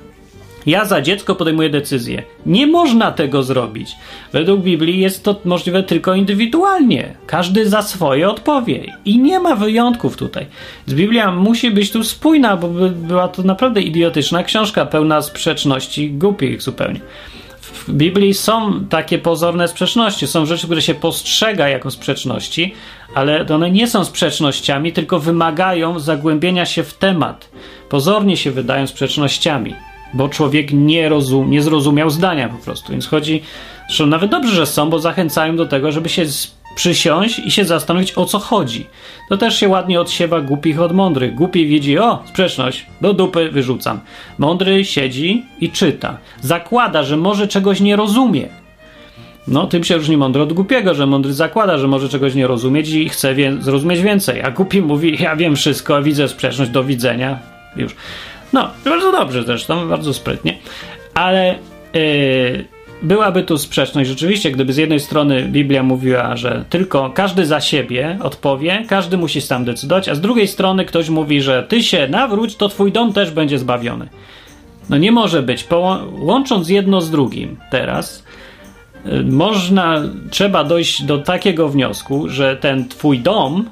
ja 0.65 0.85
za 0.85 1.01
dziecko 1.01 1.35
podejmuję 1.35 1.69
decyzję. 1.69 2.23
Nie 2.45 2.67
można 2.67 3.11
tego 3.11 3.43
zrobić. 3.43 3.95
Według 4.33 4.61
Biblii 4.61 4.99
jest 4.99 5.23
to 5.23 5.35
możliwe 5.45 5.83
tylko 5.83 6.15
indywidualnie. 6.15 7.13
Każdy 7.27 7.69
za 7.69 7.81
swoje 7.81 8.29
odpowie. 8.29 8.97
I 9.05 9.19
nie 9.19 9.39
ma 9.39 9.55
wyjątków 9.55 10.17
tutaj. 10.17 10.45
Z 10.85 10.93
Biblia 10.93 11.31
musi 11.31 11.71
być 11.71 11.91
tu 11.91 12.03
spójna, 12.03 12.57
bo 12.57 12.67
by 12.67 12.89
była 12.89 13.27
to 13.27 13.43
naprawdę 13.43 13.81
idiotyczna 13.81 14.43
książka, 14.43 14.85
pełna 14.85 15.21
sprzeczności 15.21 16.11
głupich 16.11 16.61
zupełnie. 16.61 16.99
W 17.61 17.93
Biblii 17.93 18.33
są 18.33 18.85
takie 18.89 19.17
pozorne 19.17 19.67
sprzeczności. 19.67 20.27
Są 20.27 20.45
rzeczy, 20.45 20.65
które 20.65 20.81
się 20.81 20.93
postrzega 20.93 21.69
jako 21.69 21.91
sprzeczności, 21.91 22.73
ale 23.15 23.45
one 23.47 23.71
nie 23.71 23.87
są 23.87 24.05
sprzecznościami, 24.05 24.93
tylko 24.93 25.19
wymagają 25.19 25.99
zagłębienia 25.99 26.65
się 26.65 26.83
w 26.83 26.93
temat. 26.93 27.49
Pozornie 27.89 28.37
się 28.37 28.51
wydają 28.51 28.87
sprzecznościami 28.87 29.75
bo 30.13 30.29
człowiek 30.29 30.73
nie, 30.73 31.09
rozum, 31.09 31.51
nie 31.51 31.61
zrozumiał 31.61 32.09
zdania 32.09 32.49
po 32.49 32.57
prostu. 32.57 32.91
Więc 32.91 33.07
chodzi, 33.07 33.41
że 33.89 34.05
nawet 34.05 34.31
dobrze, 34.31 34.55
że 34.55 34.65
są, 34.65 34.89
bo 34.89 34.99
zachęcają 34.99 35.55
do 35.55 35.65
tego, 35.65 35.91
żeby 35.91 36.09
się 36.09 36.25
przysiąść 36.75 37.39
i 37.39 37.51
się 37.51 37.65
zastanowić, 37.65 38.17
o 38.17 38.25
co 38.25 38.39
chodzi. 38.39 38.85
To 39.29 39.37
też 39.37 39.59
się 39.59 39.69
ładnie 39.69 40.01
odsiewa 40.01 40.41
głupich 40.41 40.81
od 40.81 40.93
mądrych. 40.93 41.35
Głupi 41.35 41.67
widzi, 41.67 41.99
o, 41.99 42.23
sprzeczność, 42.25 42.85
do 43.01 43.13
dupy 43.13 43.49
wyrzucam. 43.49 43.99
Mądry 44.37 44.85
siedzi 44.85 45.43
i 45.59 45.69
czyta. 45.69 46.17
Zakłada, 46.41 47.03
że 47.03 47.17
może 47.17 47.47
czegoś 47.47 47.79
nie 47.79 47.95
rozumie. 47.95 48.49
No, 49.47 49.67
tym 49.67 49.83
się 49.83 49.95
różni 49.95 50.17
mądry 50.17 50.41
od 50.41 50.53
głupiego, 50.53 50.93
że 50.93 51.07
mądry 51.07 51.33
zakłada, 51.33 51.77
że 51.77 51.87
może 51.87 52.09
czegoś 52.09 52.35
nie 52.35 52.47
rozumieć 52.47 52.89
i 52.89 53.09
chce 53.09 53.35
wie 53.35 53.57
zrozumieć 53.59 54.01
więcej, 54.01 54.41
a 54.41 54.51
głupi 54.51 54.81
mówi, 54.81 55.17
ja 55.23 55.35
wiem 55.35 55.55
wszystko, 55.55 56.01
widzę 56.01 56.27
sprzeczność, 56.27 56.71
do 56.71 56.83
widzenia. 56.83 57.39
Już. 57.75 57.95
No, 58.53 58.69
bardzo 58.85 59.11
dobrze 59.11 59.43
zresztą, 59.43 59.89
bardzo 59.89 60.13
sprytnie. 60.13 60.57
Ale 61.13 61.55
yy, 61.93 62.65
byłaby 63.01 63.43
tu 63.43 63.57
sprzeczność 63.57 64.09
rzeczywiście, 64.09 64.51
gdyby 64.51 64.73
z 64.73 64.77
jednej 64.77 64.99
strony 64.99 65.43
Biblia 65.43 65.83
mówiła, 65.83 66.35
że 66.35 66.65
tylko 66.69 67.09
każdy 67.09 67.45
za 67.45 67.61
siebie 67.61 68.17
odpowie, 68.23 68.85
każdy 68.87 69.17
musi 69.17 69.41
sam 69.41 69.65
decydować, 69.65 70.09
a 70.09 70.15
z 70.15 70.21
drugiej 70.21 70.47
strony 70.47 70.85
ktoś 70.85 71.09
mówi, 71.09 71.41
że 71.41 71.63
ty 71.63 71.83
się 71.83 72.07
nawróć, 72.07 72.55
to 72.55 72.69
twój 72.69 72.91
dom 72.91 73.13
też 73.13 73.31
będzie 73.31 73.59
zbawiony. 73.59 74.07
No 74.89 74.97
nie 74.97 75.11
może 75.11 75.41
być. 75.41 75.67
łącząc 76.19 76.69
jedno 76.69 77.01
z 77.01 77.11
drugim 77.11 77.57
teraz, 77.71 78.23
yy, 79.05 79.23
można, 79.23 80.01
trzeba 80.29 80.63
dojść 80.63 81.03
do 81.03 81.17
takiego 81.17 81.69
wniosku, 81.69 82.29
że 82.29 82.55
ten 82.55 82.87
twój 82.87 83.19
dom, 83.19 83.69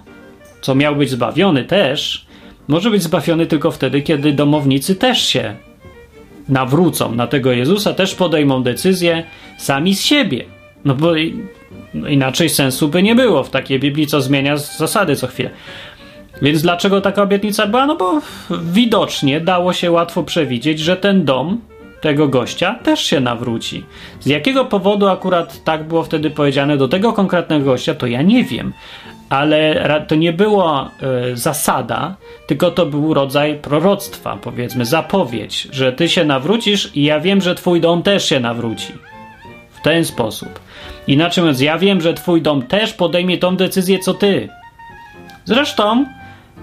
co 0.62 0.76
miał 0.76 0.96
być 0.96 1.10
zbawiony 1.10 1.64
też, 1.64 2.29
może 2.70 2.92
być 2.92 3.04
zbawiony 3.04 3.46
tylko 3.46 3.72
wtedy, 3.72 4.02
kiedy 4.02 4.34
domownicy 4.34 4.96
też 4.96 5.28
się 5.28 5.56
nawrócą 6.50 7.16
na 7.16 7.28
tego 7.28 7.52
Jezusa, 7.52 7.94
też 7.94 8.16
podejmą 8.16 8.64
decyzję 8.64 9.24
sami 9.58 9.96
z 9.96 10.02
siebie. 10.02 10.46
No 10.86 10.96
bo 10.96 11.12
no 11.94 12.08
inaczej 12.08 12.50
sensu 12.50 12.88
by 12.88 13.04
nie 13.04 13.16
było 13.16 13.44
w 13.44 13.50
takiej 13.50 13.80
Biblii, 13.80 14.08
co 14.08 14.22
zmienia 14.22 14.58
zasady 14.58 15.16
co 15.16 15.28
chwilę. 15.28 15.50
Więc 16.42 16.62
dlaczego 16.62 17.02
taka 17.02 17.22
obietnica 17.24 17.68
była? 17.68 17.86
No 17.86 17.96
bo 17.96 18.22
widocznie 18.64 19.42
dało 19.42 19.74
się 19.74 19.92
łatwo 19.92 20.24
przewidzieć, 20.24 20.80
że 20.80 20.98
ten 20.98 21.26
dom 21.26 21.62
tego 22.02 22.28
gościa 22.28 22.76
też 22.84 23.04
się 23.04 23.20
nawróci. 23.20 23.86
Z 24.20 24.26
jakiego 24.26 24.66
powodu 24.66 25.08
akurat 25.08 25.64
tak 25.64 25.88
było 25.88 26.04
wtedy 26.04 26.30
powiedziane 26.30 26.78
do 26.78 26.88
tego 26.88 27.14
konkretnego 27.14 27.66
gościa, 27.66 27.96
to 27.96 28.08
ja 28.08 28.22
nie 28.22 28.44
wiem 28.44 28.74
ale 29.30 30.06
to 30.08 30.16
nie 30.16 30.34
była 30.34 30.92
y, 31.32 31.38
zasada, 31.38 32.16
tylko 32.48 32.72
to 32.72 32.86
był 32.86 33.14
rodzaj 33.14 33.56
proroctwa, 33.56 34.38
powiedzmy, 34.42 34.86
zapowiedź, 34.86 35.68
że 35.72 35.94
ty 35.94 36.10
się 36.10 36.26
nawrócisz 36.26 36.96
i 36.96 37.04
ja 37.04 37.20
wiem, 37.20 37.42
że 37.42 37.56
twój 37.56 37.82
dom 37.82 38.04
też 38.04 38.30
się 38.30 38.40
nawróci. 38.40 38.94
W 39.72 39.82
ten 39.82 40.06
sposób. 40.06 40.60
Inaczej 41.08 41.42
mówiąc, 41.42 41.62
ja 41.62 41.78
wiem, 41.78 42.02
że 42.02 42.14
twój 42.14 42.42
dom 42.42 42.62
też 42.62 42.94
podejmie 42.94 43.38
tą 43.38 43.56
decyzję, 43.56 44.00
co 44.00 44.14
ty. 44.14 44.50
Zresztą 45.46 46.06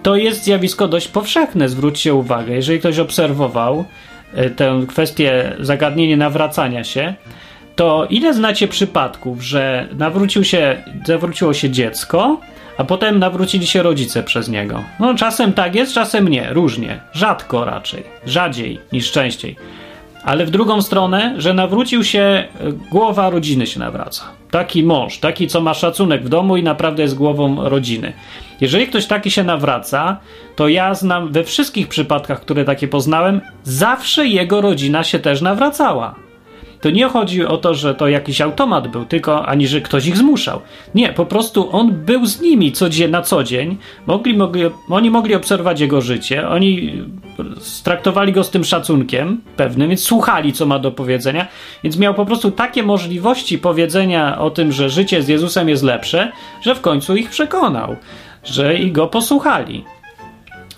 to 0.03 0.17
jest 0.17 0.45
zjawisko 0.45 0.89
dość 0.89 1.09
powszechne, 1.09 1.69
zwróćcie 1.69 2.15
uwagę. 2.15 2.55
Jeżeli 2.55 2.79
ktoś 2.79 2.99
obserwował 2.99 3.85
y, 4.39 4.51
tę 4.51 4.81
kwestię 4.89 5.57
zagadnienie 5.61 6.17
nawracania 6.17 6.85
się, 6.85 7.15
to 7.77 8.07
ile 8.11 8.35
znacie 8.35 8.69
przypadków, 8.69 9.43
że 9.43 9.89
nawrócił 9.99 10.45
się, 10.45 10.83
zawróciło 11.07 11.55
się 11.55 11.71
dziecko, 11.71 12.41
a 12.79 12.85
potem 12.85 13.19
nawrócili 13.19 13.67
się 13.67 13.83
rodzice 13.83 14.23
przez 14.23 14.49
niego. 14.49 14.85
No 15.01 15.15
czasem 15.15 15.53
tak 15.53 15.75
jest, 15.75 15.93
czasem 15.93 16.29
nie, 16.29 16.53
różnie, 16.53 17.01
rzadko 17.13 17.65
raczej, 17.65 18.03
rzadziej 18.27 18.81
niż 18.93 19.13
częściej. 19.13 19.57
Ale 20.25 20.47
w 20.47 20.51
drugą 20.51 20.83
stronę, 20.83 21.35
że 21.39 21.55
nawrócił 21.55 22.05
się, 22.05 22.21
e, 22.21 22.49
głowa 22.91 23.31
rodziny 23.31 23.67
się 23.67 23.81
nawraca. 23.81 24.25
Taki 24.51 24.85
mąż, 24.85 25.19
taki 25.19 25.49
co 25.49 25.61
ma 25.61 25.75
szacunek 25.75 26.25
w 26.25 26.29
domu 26.29 26.57
i 26.57 26.63
naprawdę 26.63 27.03
jest 27.03 27.15
głową 27.15 27.69
rodziny. 27.69 28.13
Jeżeli 28.61 28.87
ktoś 28.87 29.07
taki 29.07 29.31
się 29.31 29.45
nawraca, 29.45 30.17
to 30.57 30.69
ja 30.69 30.95
znam 30.95 31.33
we 31.33 31.45
wszystkich 31.45 31.89
przypadkach, 31.89 32.41
które 32.41 32.65
takie 32.65 32.89
poznałem, 32.89 33.41
zawsze 33.63 34.27
jego 34.27 34.61
rodzina 34.61 35.05
się 35.05 35.19
też 35.19 35.41
nawracała. 35.41 36.26
To 36.81 36.91
nie 36.91 37.09
chodzi 37.09 37.45
o 37.45 37.57
to, 37.57 37.75
że 37.75 37.95
to 37.95 38.09
jakiś 38.09 38.41
automat 38.41 38.89
był, 38.89 39.05
tylko 39.05 39.47
ani 39.47 39.67
że 39.67 39.81
ktoś 39.81 40.07
ich 40.07 40.17
zmuszał. 40.17 40.61
Nie, 40.95 41.13
po 41.13 41.27
prostu 41.27 41.69
on 41.73 41.93
był 41.93 42.27
z 42.27 42.41
nimi 42.41 42.73
codziennie, 42.73 43.13
na 43.13 43.23
co 43.23 43.45
dzień. 43.45 43.77
Mogli, 44.07 44.37
mogli, 44.37 44.63
oni 44.91 45.11
mogli 45.11 45.35
obserwować 45.35 45.81
jego 45.81 46.01
życie, 46.01 46.49
oni 46.49 46.93
traktowali 47.85 48.33
go 48.33 48.45
z 48.45 48.51
tym 48.51 48.65
szacunkiem 48.65 49.41
pewnym, 49.57 49.89
więc 49.89 50.03
słuchali, 50.03 50.53
co 50.53 50.67
ma 50.67 50.79
do 50.79 50.93
powiedzenia, 50.93 51.47
więc 51.83 51.99
miał 51.99 52.15
po 52.15 52.27
prostu 52.27 52.51
takie 52.51 52.83
możliwości 52.83 53.59
powiedzenia 53.59 54.39
o 54.39 54.51
tym, 54.51 54.73
że 54.73 54.91
życie 54.91 55.23
z 55.23 55.29
Jezusem 55.29 55.69
jest 55.69 55.83
lepsze, 55.83 56.33
że 56.63 56.75
w 56.75 56.81
końcu 56.81 57.17
ich 57.17 57.31
przekonał, 57.31 57.97
że 58.45 58.75
i 58.75 58.93
go 58.93 59.07
posłuchali. 59.07 59.85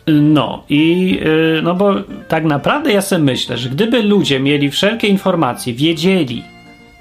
No 0.09 0.64
i 0.68 1.11
yy, 1.25 1.62
no 1.62 1.75
bo 1.75 1.94
tak 2.29 2.44
naprawdę 2.44 2.92
ja 2.92 3.01
sobie 3.01 3.23
myślę, 3.23 3.57
że 3.57 3.68
gdyby 3.68 4.03
ludzie 4.03 4.40
mieli 4.40 4.71
wszelkie 4.71 5.09
informacje, 5.09 5.75
wiedzieli, 5.75 6.42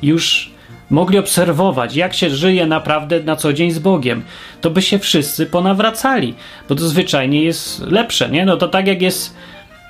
już 0.02 0.52
mogli 0.90 1.18
obserwować, 1.18 1.96
jak 1.96 2.14
się 2.14 2.30
żyje 2.30 2.66
naprawdę 2.66 3.20
na 3.24 3.36
co 3.36 3.54
dzień 3.54 3.72
z 3.72 3.80
Bogiem, 3.80 4.24
to 4.62 4.70
by 4.70 4.82
się 4.82 5.00
wszyscy 5.00 5.46
ponawracali, 5.46 6.34
bo 6.70 6.76
to 6.76 6.88
zwyczajnie 6.88 7.44
jest 7.44 7.82
lepsze, 7.82 8.30
nie? 8.30 8.46
No 8.46 8.58
to 8.58 8.68
tak 8.68 8.88
jak 8.88 9.02
jest, 9.02 9.36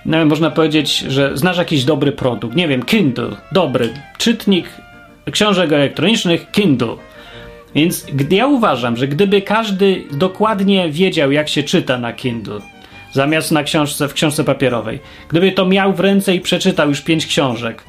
no, 0.05 0.25
można 0.25 0.51
powiedzieć, 0.51 0.97
że 0.99 1.37
znasz 1.37 1.57
jakiś 1.57 1.83
dobry 1.83 2.11
produkt, 2.11 2.55
nie 2.55 2.67
wiem, 2.67 2.83
Kindle, 2.83 3.29
dobry 3.51 3.89
czytnik 4.17 4.65
książek 5.31 5.71
elektronicznych, 5.71 6.51
Kindle. 6.51 6.95
Więc 7.75 8.07
ja 8.29 8.47
uważam, 8.47 8.97
że 8.97 9.07
gdyby 9.07 9.41
każdy 9.41 10.03
dokładnie 10.11 10.91
wiedział, 10.91 11.31
jak 11.31 11.49
się 11.49 11.63
czyta 11.63 11.97
na 11.97 12.13
Kindle, 12.13 12.59
zamiast 13.11 13.51
na 13.51 13.63
książce, 13.63 14.07
w 14.07 14.13
książce 14.13 14.43
papierowej. 14.43 14.99
Gdyby 15.29 15.51
to 15.51 15.65
miał 15.65 15.93
w 15.93 15.99
ręce 15.99 16.35
i 16.35 16.39
przeczytał 16.39 16.89
już 16.89 17.01
pięć 17.01 17.25
książek 17.25 17.83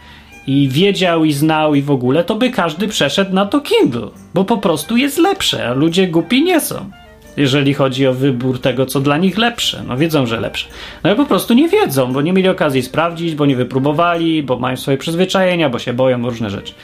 i 0.46 0.68
wiedział 0.68 1.24
i 1.24 1.32
znał 1.32 1.74
i 1.74 1.82
w 1.82 1.90
ogóle, 1.90 2.24
to 2.24 2.34
by 2.34 2.50
każdy 2.50 2.88
przeszedł 2.88 3.34
na 3.34 3.46
to 3.46 3.60
Kindle, 3.60 4.08
bo 4.34 4.44
po 4.44 4.58
prostu 4.58 4.96
jest 4.96 5.18
lepsze, 5.18 5.68
a 5.68 5.72
ludzie 5.72 6.06
głupi 6.06 6.42
nie 6.42 6.60
są. 6.60 6.90
Jeżeli 7.36 7.74
chodzi 7.74 8.06
o 8.06 8.14
wybór 8.14 8.60
tego, 8.60 8.86
co 8.86 9.00
dla 9.00 9.18
nich 9.18 9.38
lepsze. 9.38 9.82
No 9.88 9.96
wiedzą, 9.96 10.26
że 10.26 10.40
lepsze. 10.40 10.66
No 11.04 11.10
ale 11.10 11.16
po 11.16 11.26
prostu 11.26 11.54
nie 11.54 11.68
wiedzą, 11.68 12.12
bo 12.12 12.22
nie 12.22 12.32
mieli 12.32 12.48
okazji 12.48 12.82
sprawdzić, 12.82 13.34
bo 13.34 13.46
nie 13.46 13.56
wypróbowali, 13.56 14.42
bo 14.42 14.58
mają 14.58 14.76
swoje 14.76 14.98
przyzwyczajenia, 14.98 15.68
bo 15.68 15.78
się 15.78 15.92
boją 15.92 16.22
różne 16.22 16.50
rzeczy. 16.50 16.74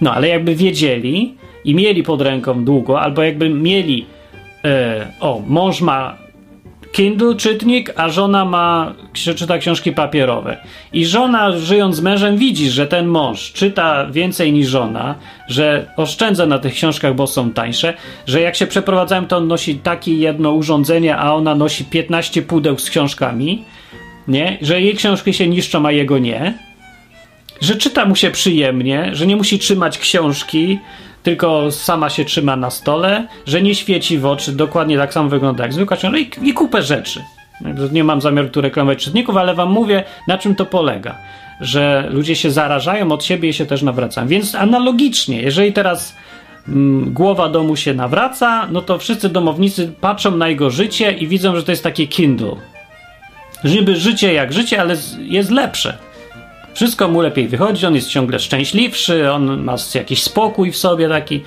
No 0.00 0.14
ale 0.14 0.28
jakby 0.28 0.54
wiedzieli 0.54 1.34
i 1.64 1.74
mieli 1.74 2.02
pod 2.02 2.22
ręką 2.22 2.64
długo, 2.64 3.00
albo 3.00 3.22
jakby 3.22 3.48
mieli 3.48 4.06
e, 4.64 5.06
o, 5.20 5.42
mąż 5.46 5.80
ma 5.80 6.21
Kindle 6.92 7.34
czytnik, 7.34 7.92
a 7.96 8.08
żona 8.08 8.44
ma, 8.44 8.94
czyta 9.12 9.58
książki 9.58 9.92
papierowe. 9.92 10.56
I 10.92 11.06
żona, 11.06 11.58
żyjąc 11.58 11.96
z 11.96 12.00
mężem, 12.00 12.36
widzi, 12.36 12.70
że 12.70 12.86
ten 12.86 13.06
mąż 13.06 13.52
czyta 13.52 14.06
więcej 14.06 14.52
niż 14.52 14.68
żona, 14.68 15.14
że 15.48 15.86
oszczędza 15.96 16.46
na 16.46 16.58
tych 16.58 16.74
książkach, 16.74 17.14
bo 17.14 17.26
są 17.26 17.50
tańsze, 17.50 17.94
że 18.26 18.40
jak 18.40 18.56
się 18.56 18.66
przeprowadzają, 18.66 19.26
to 19.26 19.36
on 19.36 19.48
nosi 19.48 19.74
takie 19.74 20.14
jedno 20.14 20.52
urządzenie, 20.52 21.16
a 21.16 21.34
ona 21.34 21.54
nosi 21.54 21.84
15 21.84 22.42
pudeł 22.42 22.78
z 22.78 22.90
książkami, 22.90 23.64
nie? 24.28 24.58
Że 24.62 24.80
jej 24.80 24.94
książki 24.94 25.32
się 25.32 25.48
niszczą, 25.48 25.86
a 25.86 25.92
jego 25.92 26.18
nie. 26.18 26.58
Że 27.60 27.76
czyta 27.76 28.04
mu 28.04 28.16
się 28.16 28.30
przyjemnie, 28.30 29.10
że 29.12 29.26
nie 29.26 29.36
musi 29.36 29.58
trzymać 29.58 29.98
książki, 29.98 30.78
tylko 31.22 31.70
sama 31.70 32.10
się 32.10 32.24
trzyma 32.24 32.56
na 32.56 32.70
stole, 32.70 33.26
że 33.46 33.62
nie 33.62 33.74
świeci 33.74 34.18
w 34.18 34.26
oczy, 34.26 34.52
dokładnie 34.52 34.98
tak 34.98 35.12
samo 35.12 35.28
wygląda 35.28 35.64
jak 35.64 35.72
zwykła 35.72 35.96
książka 35.96 36.18
i, 36.18 36.30
i 36.42 36.54
kupę 36.54 36.82
rzeczy. 36.82 37.20
Nie 37.92 38.04
mam 38.04 38.20
zamiaru 38.20 38.48
tu 38.48 38.60
reklamować 38.60 39.04
czytników, 39.04 39.36
ale 39.36 39.54
wam 39.54 39.70
mówię, 39.70 40.04
na 40.28 40.38
czym 40.38 40.54
to 40.54 40.66
polega. 40.66 41.18
Że 41.60 42.08
ludzie 42.10 42.36
się 42.36 42.50
zarażają 42.50 43.12
od 43.12 43.24
siebie 43.24 43.48
i 43.48 43.52
się 43.52 43.66
też 43.66 43.82
nawracają. 43.82 44.28
Więc 44.28 44.54
analogicznie, 44.54 45.42
jeżeli 45.42 45.72
teraz 45.72 46.16
mm, 46.68 47.12
głowa 47.12 47.48
domu 47.48 47.76
się 47.76 47.94
nawraca, 47.94 48.68
no 48.70 48.82
to 48.82 48.98
wszyscy 48.98 49.28
domownicy 49.28 49.92
patrzą 50.00 50.36
na 50.36 50.48
jego 50.48 50.70
życie 50.70 51.12
i 51.12 51.28
widzą, 51.28 51.56
że 51.56 51.62
to 51.62 51.72
jest 51.72 51.84
takie 51.84 52.06
Kindle. 52.06 52.56
Niby 53.64 53.96
życie 53.96 54.32
jak 54.32 54.52
życie, 54.52 54.80
ale 54.80 54.96
jest 55.18 55.50
lepsze. 55.50 55.98
Wszystko 56.74 57.08
mu 57.08 57.20
lepiej 57.20 57.48
wychodzi, 57.48 57.86
on 57.86 57.94
jest 57.94 58.08
ciągle 58.08 58.38
szczęśliwszy, 58.38 59.32
on 59.32 59.62
ma 59.62 59.76
jakiś 59.94 60.22
spokój 60.22 60.72
w 60.72 60.76
sobie 60.76 61.08
taki. 61.08 61.40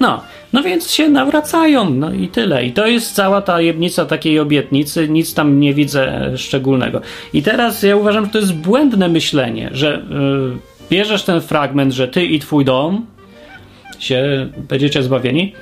No, 0.00 0.22
no 0.52 0.62
więc 0.62 0.90
się 0.90 1.08
nawracają, 1.08 1.90
no 1.90 2.12
i 2.12 2.28
tyle. 2.28 2.64
I 2.64 2.72
to 2.72 2.86
jest 2.86 3.14
cała 3.14 3.42
tajemnica 3.42 4.04
takiej 4.04 4.38
obietnicy, 4.38 5.08
nic 5.08 5.34
tam 5.34 5.60
nie 5.60 5.74
widzę 5.74 6.32
szczególnego. 6.36 7.00
I 7.32 7.42
teraz 7.42 7.82
ja 7.82 7.96
uważam, 7.96 8.24
że 8.24 8.30
to 8.30 8.38
jest 8.38 8.54
błędne 8.54 9.08
myślenie, 9.08 9.70
że 9.72 10.02
yy, 10.10 10.56
bierzesz 10.90 11.22
ten 11.22 11.40
fragment, 11.40 11.92
że 11.92 12.08
ty 12.08 12.24
i 12.24 12.38
twój 12.38 12.64
dom 12.64 13.06
się 13.98 14.48
będziecie 14.68 15.02
zbawieni 15.02 15.52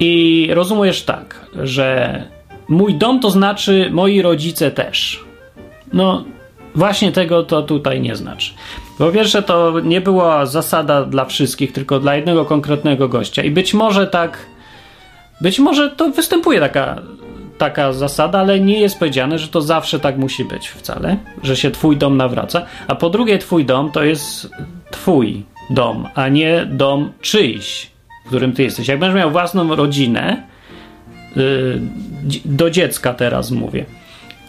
i 0.00 0.48
rozumiesz 0.52 1.02
tak, 1.02 1.46
że 1.62 2.22
mój 2.68 2.94
dom 2.94 3.20
to 3.20 3.30
znaczy 3.30 3.88
moi 3.92 4.22
rodzice 4.22 4.70
też. 4.70 5.24
No, 5.92 6.24
Właśnie 6.74 7.12
tego 7.12 7.42
to 7.42 7.62
tutaj 7.62 8.00
nie 8.00 8.16
znaczy. 8.16 8.52
Po 8.98 9.10
pierwsze, 9.10 9.42
to 9.42 9.80
nie 9.80 10.00
była 10.00 10.46
zasada 10.46 11.04
dla 11.04 11.24
wszystkich, 11.24 11.72
tylko 11.72 12.00
dla 12.00 12.16
jednego 12.16 12.44
konkretnego 12.44 13.08
gościa. 13.08 13.42
I 13.42 13.50
być 13.50 13.74
może 13.74 14.06
tak, 14.06 14.38
być 15.40 15.58
może 15.58 15.90
to 15.90 16.10
występuje 16.10 16.60
taka, 16.60 17.02
taka 17.58 17.92
zasada, 17.92 18.38
ale 18.38 18.60
nie 18.60 18.80
jest 18.80 18.98
powiedziane, 18.98 19.38
że 19.38 19.48
to 19.48 19.60
zawsze 19.60 20.00
tak 20.00 20.18
musi 20.18 20.44
być 20.44 20.68
wcale, 20.68 21.16
że 21.42 21.56
się 21.56 21.70
twój 21.70 21.96
dom 21.96 22.16
nawraca. 22.16 22.66
A 22.88 22.94
po 22.94 23.10
drugie, 23.10 23.38
twój 23.38 23.64
dom 23.64 23.90
to 23.90 24.04
jest 24.04 24.50
twój 24.90 25.44
dom, 25.70 26.08
a 26.14 26.28
nie 26.28 26.66
dom 26.70 27.12
czyjś, 27.20 27.90
w 28.24 28.28
którym 28.28 28.52
ty 28.52 28.62
jesteś. 28.62 28.88
Jak 28.88 28.98
będziesz 28.98 29.16
miał 29.16 29.30
własną 29.30 29.76
rodzinę, 29.76 30.42
yy, 31.36 31.80
do 32.44 32.70
dziecka 32.70 33.14
teraz 33.14 33.50
mówię 33.50 33.84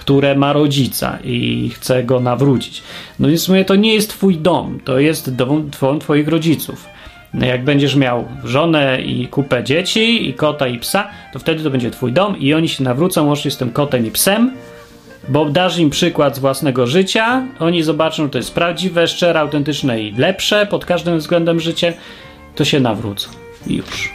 które 0.03 0.35
ma 0.35 0.53
rodzica 0.53 1.17
i 1.23 1.69
chce 1.75 2.03
go 2.03 2.19
nawrócić. 2.19 2.83
No 3.19 3.27
więc 3.27 3.49
mówię, 3.49 3.65
to 3.65 3.75
nie 3.75 3.93
jest 3.93 4.09
twój 4.09 4.37
dom, 4.37 4.79
to 4.85 4.99
jest 4.99 5.35
dom, 5.35 5.69
dom 5.81 5.99
twoich 5.99 6.27
rodziców. 6.27 6.85
No 7.33 7.45
jak 7.45 7.63
będziesz 7.63 7.95
miał 7.95 8.27
żonę 8.43 9.01
i 9.01 9.27
kupę 9.27 9.63
dzieci, 9.63 10.29
i 10.29 10.33
kota 10.33 10.67
i 10.67 10.79
psa, 10.79 11.07
to 11.33 11.39
wtedy 11.39 11.63
to 11.63 11.69
będzie 11.69 11.91
twój 11.91 12.13
dom 12.13 12.39
i 12.39 12.53
oni 12.53 12.69
się 12.69 12.83
nawrócą 12.83 13.27
łącznie 13.27 13.51
z 13.51 13.57
tym 13.57 13.71
kotem 13.71 14.05
i 14.05 14.11
psem, 14.11 14.51
bo 15.29 15.45
dasz 15.45 15.77
im 15.77 15.89
przykład 15.89 16.35
z 16.35 16.39
własnego 16.39 16.87
życia, 16.87 17.43
oni 17.59 17.83
zobaczą, 17.83 18.23
że 18.23 18.29
to 18.29 18.37
jest 18.37 18.53
prawdziwe, 18.53 19.07
szczere, 19.07 19.39
autentyczne 19.39 20.01
i 20.01 20.11
lepsze 20.11 20.65
pod 20.65 20.85
każdym 20.85 21.17
względem 21.17 21.59
życie, 21.59 21.93
to 22.55 22.65
się 22.65 22.79
nawrócą. 22.79 23.29
I 23.67 23.75
już. 23.75 24.13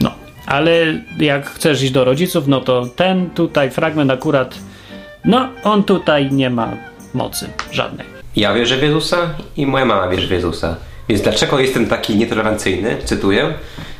No. 0.00 0.14
Ale 0.46 0.72
jak 1.18 1.46
chcesz 1.46 1.82
iść 1.82 1.92
do 1.92 2.04
rodziców, 2.04 2.48
no 2.48 2.60
to 2.60 2.86
ten 2.96 3.30
tutaj 3.30 3.70
fragment 3.70 4.10
akurat 4.10 4.58
no, 5.24 5.48
on 5.64 5.84
tutaj 5.84 6.32
nie 6.32 6.50
ma 6.50 6.68
mocy 7.14 7.48
żadnej. 7.72 8.06
Ja 8.36 8.54
wierzę 8.54 8.76
w 8.76 8.82
Jezusa 8.82 9.16
i 9.56 9.66
moja 9.66 9.84
mama 9.84 10.08
wierzy 10.08 10.26
w 10.26 10.30
Jezusa. 10.30 10.76
Więc 11.08 11.22
dlaczego 11.22 11.58
jestem 11.58 11.86
taki 11.86 12.16
nietolerancyjny, 12.16 12.96
cytuję, 13.04 13.54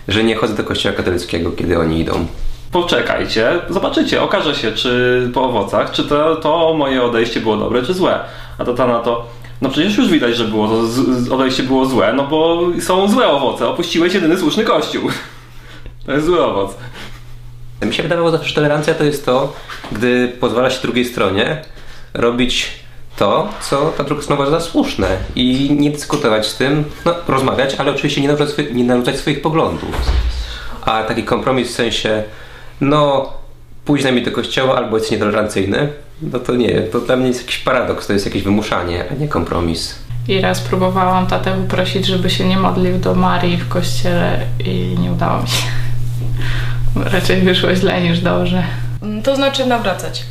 że 0.09 0.25
nie 0.25 0.37
chodzę 0.37 0.55
do 0.55 0.65
kościoła 0.65 0.95
katolickiego, 0.97 1.53
kiedy 1.53 1.79
oni 1.79 2.01
idą? 2.01 2.27
Poczekajcie, 2.73 3.53
zobaczycie, 3.71 4.23
okaże 4.23 4.55
się, 4.55 4.73
czy 4.73 5.31
po 5.35 5.43
owocach, 5.43 5.91
czy 5.91 6.05
to, 6.05 6.37
to 6.37 6.75
moje 6.79 7.03
odejście 7.03 7.41
było 7.41 7.57
dobre, 7.57 7.83
czy 7.83 7.95
złe. 7.95 8.21
A 8.59 8.65
to 8.65 8.75
ta 8.75 8.87
na 8.87 8.99
to, 8.99 9.27
no 9.61 9.69
przecież 9.69 9.97
już 9.97 10.09
widać, 10.09 10.37
że 10.37 10.45
było, 10.45 10.69
odejście 11.31 11.63
było 11.63 11.87
złe, 11.87 12.13
no 12.13 12.27
bo 12.27 12.61
są 12.81 13.09
złe 13.09 13.29
owoce. 13.29 13.69
Opuściłeś 13.69 14.15
jedyny 14.15 14.39
słuszny 14.39 14.65
kościół. 14.65 15.03
To 16.07 16.13
jest 16.13 16.27
zły 16.27 16.45
owoc. 16.45 16.77
Mi 17.83 17.95
się 17.95 18.03
wydawało 18.03 18.31
zawsze, 18.31 18.49
że 18.49 18.55
tolerancja 18.55 18.95
to 18.95 19.05
jest 19.05 19.27
to, 19.27 19.53
gdy 19.93 20.29
pozwala 20.41 20.71
się 20.71 20.83
drugiej 20.83 21.05
stronie 21.05 21.63
robić 22.15 22.71
to, 23.17 23.49
co 23.61 23.93
ta 23.97 24.05
druga 24.05 24.23
strona 24.23 24.43
uważa 24.43 24.61
za 24.61 24.67
słuszne 24.67 25.09
i 25.35 25.73
nie 25.73 25.91
dyskutować 25.91 26.47
z 26.47 26.57
tym, 26.57 26.85
no 27.05 27.15
rozmawiać, 27.29 27.75
ale 27.75 27.91
oczywiście 27.91 28.21
nie 28.21 28.29
narzucać, 28.29 28.67
nie 28.73 28.85
narzucać 28.85 29.17
swoich 29.17 29.43
poglądów. 29.43 30.11
A 30.83 31.03
taki 31.03 31.25
kompromis 31.25 31.69
w 31.69 31.75
sensie, 31.75 32.23
no 32.81 33.33
pójdź 33.85 34.05
na 34.05 34.13
mnie 34.13 34.23
do 34.23 34.33
kościoła 34.33 34.77
albo 34.77 34.99
jest 34.99 35.11
nietolerancyjny, 35.11 35.89
no 36.23 36.39
to 36.39 36.55
nie, 36.55 36.81
to 36.81 37.01
dla 37.01 37.17
mnie 37.17 37.27
jest 37.29 37.41
jakiś 37.41 37.59
paradoks, 37.59 38.07
to 38.07 38.13
jest 38.13 38.27
jakieś 38.27 38.43
wymuszanie, 38.43 39.05
a 39.11 39.15
nie 39.15 39.29
kompromis. 39.29 39.99
I 40.29 40.41
raz 40.41 40.61
próbowałam 40.61 41.27
tatę 41.27 41.59
uprosić, 41.65 42.07
żeby 42.07 42.31
się 42.31 42.49
nie 42.49 42.57
modlił 42.57 42.99
do 42.99 43.15
Marii 43.15 43.57
w 43.57 43.69
kościele 43.69 44.41
i 44.65 44.97
nie 45.01 45.13
udało 45.13 45.43
mi 45.43 45.49
się. 45.49 45.84
Raczej 46.97 47.41
wyszło 47.41 47.75
źle 47.75 48.01
niż 48.01 48.21
dobrze. 48.21 48.63
Mm, 49.03 49.23
to 49.23 49.37
znaczy 49.37 49.67
nawracać. 49.67 50.25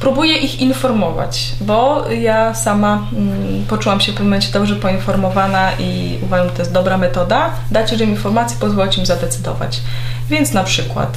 Próbuję 0.00 0.36
ich 0.36 0.60
informować, 0.60 1.52
bo 1.60 2.10
ja 2.10 2.54
sama 2.54 3.06
mm, 3.12 3.64
poczułam 3.68 4.00
się 4.00 4.12
w 4.12 4.14
pewnym 4.14 4.28
momencie 4.28 4.52
dobrze 4.52 4.76
poinformowana 4.76 5.72
i 5.78 6.18
uważam, 6.22 6.48
że 6.48 6.52
to 6.54 6.62
jest 6.62 6.72
dobra 6.72 6.98
metoda. 6.98 7.50
Dać 7.70 7.92
im 7.92 8.10
informacje, 8.10 8.56
pozwolić 8.60 8.98
im 8.98 9.06
zadecydować. 9.06 9.80
Więc 10.28 10.52
na 10.52 10.64
przykład 10.64 11.16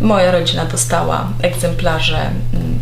moja 0.00 0.30
rodzina 0.30 0.64
dostała 0.64 1.28
egzemplarze 1.42 2.18
mm, 2.18 2.78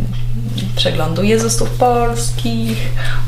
przeglądu 0.78 1.22
Jezusów 1.22 1.70
polskich 1.70 2.78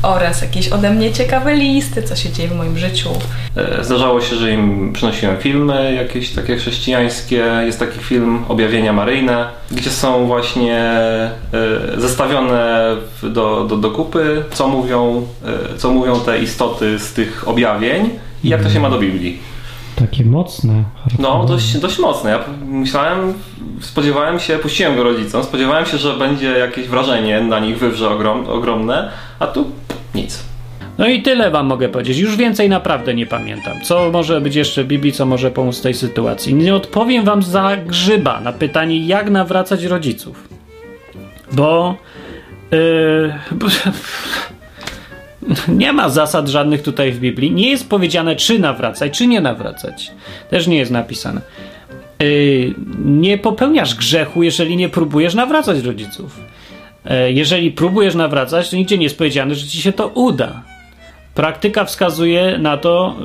oraz 0.03 0.41
jakieś 0.41 0.69
ode 0.69 0.89
mnie 0.89 1.13
ciekawe 1.13 1.55
listy, 1.55 2.03
co 2.03 2.15
się 2.15 2.29
dzieje 2.29 2.49
w 2.49 2.55
moim 2.55 2.77
życiu. 2.77 3.09
E, 3.55 3.83
Zdarzało 3.83 4.21
się, 4.21 4.35
że 4.35 4.51
im 4.51 4.93
przynosiłem 4.93 5.37
filmy 5.37 5.93
jakieś 5.93 6.29
takie 6.29 6.57
chrześcijańskie. 6.57 7.45
Jest 7.65 7.79
taki 7.79 7.99
film 7.99 8.43
Objawienia 8.47 8.93
Maryjne, 8.93 9.47
gdzie 9.71 9.89
są 9.89 10.27
właśnie 10.27 10.79
e, 10.79 11.41
zestawione 11.97 12.95
do, 13.23 13.65
do, 13.69 13.77
do 13.77 13.91
kupy, 13.91 14.43
co 14.53 14.67
mówią, 14.67 15.27
e, 15.73 15.77
co 15.77 15.91
mówią 15.91 16.19
te 16.19 16.39
istoty 16.39 16.99
z 16.99 17.13
tych 17.13 17.47
objawień 17.47 18.09
i 18.43 18.49
jak 18.49 18.63
to 18.63 18.69
się 18.69 18.79
ma 18.79 18.89
do 18.89 18.99
Biblii. 18.99 19.39
Takie 20.01 20.25
mocne. 20.25 20.83
No, 21.19 21.45
dość, 21.45 21.77
dość 21.77 21.99
mocne. 21.99 22.29
Ja 22.29 22.39
myślałem, 22.65 23.33
spodziewałem 23.81 24.39
się, 24.39 24.57
puściłem 24.57 24.95
go 24.95 25.03
rodzicom, 25.03 25.43
spodziewałem 25.43 25.85
się, 25.85 25.97
że 25.97 26.13
będzie 26.13 26.51
jakieś 26.51 26.87
wrażenie 26.87 27.41
na 27.41 27.59
nich 27.59 27.77
wywrze 27.77 28.09
ogrom, 28.09 28.49
ogromne, 28.49 29.11
a 29.39 29.47
tu 29.47 29.65
nic. 30.15 30.43
No 30.97 31.07
i 31.07 31.21
tyle 31.21 31.51
wam 31.51 31.65
mogę 31.65 31.89
powiedzieć. 31.89 32.17
Już 32.17 32.35
więcej 32.35 32.69
naprawdę 32.69 33.13
nie 33.13 33.25
pamiętam. 33.25 33.81
Co 33.83 34.11
może 34.11 34.41
być 34.41 34.55
jeszcze 34.55 34.83
w 34.83 34.87
Biblii, 34.87 35.13
co 35.13 35.25
może 35.25 35.51
pomóc 35.51 35.79
w 35.79 35.81
tej 35.81 35.93
sytuacji. 35.93 36.53
Nie 36.53 36.75
odpowiem 36.75 37.25
wam 37.25 37.43
za 37.43 37.77
grzyba 37.77 38.41
na 38.41 38.53
pytanie, 38.53 39.05
jak 39.05 39.29
nawracać 39.29 39.83
rodziców. 39.83 40.47
Bo... 41.51 41.95
Yy, 42.71 43.33
bo 43.59 43.67
nie 45.67 45.93
ma 45.93 46.09
zasad 46.09 46.47
żadnych 46.47 46.81
tutaj 46.81 47.11
w 47.11 47.19
Biblii. 47.19 47.51
Nie 47.51 47.69
jest 47.69 47.89
powiedziane, 47.89 48.35
czy 48.35 48.59
nawracać, 48.59 49.17
czy 49.17 49.27
nie 49.27 49.41
nawracać. 49.41 50.11
Też 50.49 50.67
nie 50.67 50.77
jest 50.77 50.91
napisane. 50.91 51.41
Yy, 52.19 52.73
nie 53.05 53.37
popełniasz 53.37 53.95
grzechu, 53.95 54.43
jeżeli 54.43 54.77
nie 54.77 54.89
próbujesz 54.89 55.33
nawracać 55.33 55.79
rodziców. 55.79 56.39
Yy, 57.05 57.31
jeżeli 57.31 57.71
próbujesz 57.71 58.15
nawracać, 58.15 58.69
to 58.69 58.75
nigdzie 58.75 58.97
nie 58.97 59.03
jest 59.03 59.17
powiedziane, 59.17 59.55
że 59.55 59.67
ci 59.67 59.81
się 59.81 59.93
to 59.93 60.07
uda. 60.07 60.63
Praktyka 61.35 61.85
wskazuje 61.85 62.57
na 62.57 62.77
to, 62.77 63.15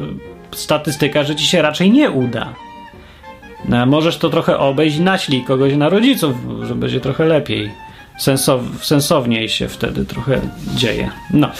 y, 0.53 0.57
statystyka, 0.57 1.25
że 1.25 1.37
ci 1.37 1.47
się 1.47 1.62
raczej 1.62 1.91
nie 1.91 2.11
uda. 2.11 2.55
No, 3.69 3.87
możesz 3.87 4.17
to 4.17 4.31
trochę 4.31 4.59
obejść 4.59 4.99
naślij 4.99 5.45
kogoś 5.45 5.75
na 5.75 5.89
rodziców, 5.89 6.37
że 6.62 6.75
będzie 6.75 7.01
trochę 7.01 7.25
lepiej. 7.25 7.71
Sensow, 8.19 8.61
sensowniej 8.81 9.49
się 9.49 9.69
wtedy 9.69 10.05
trochę 10.05 10.41
dzieje. 10.75 11.11
No. 11.31 11.51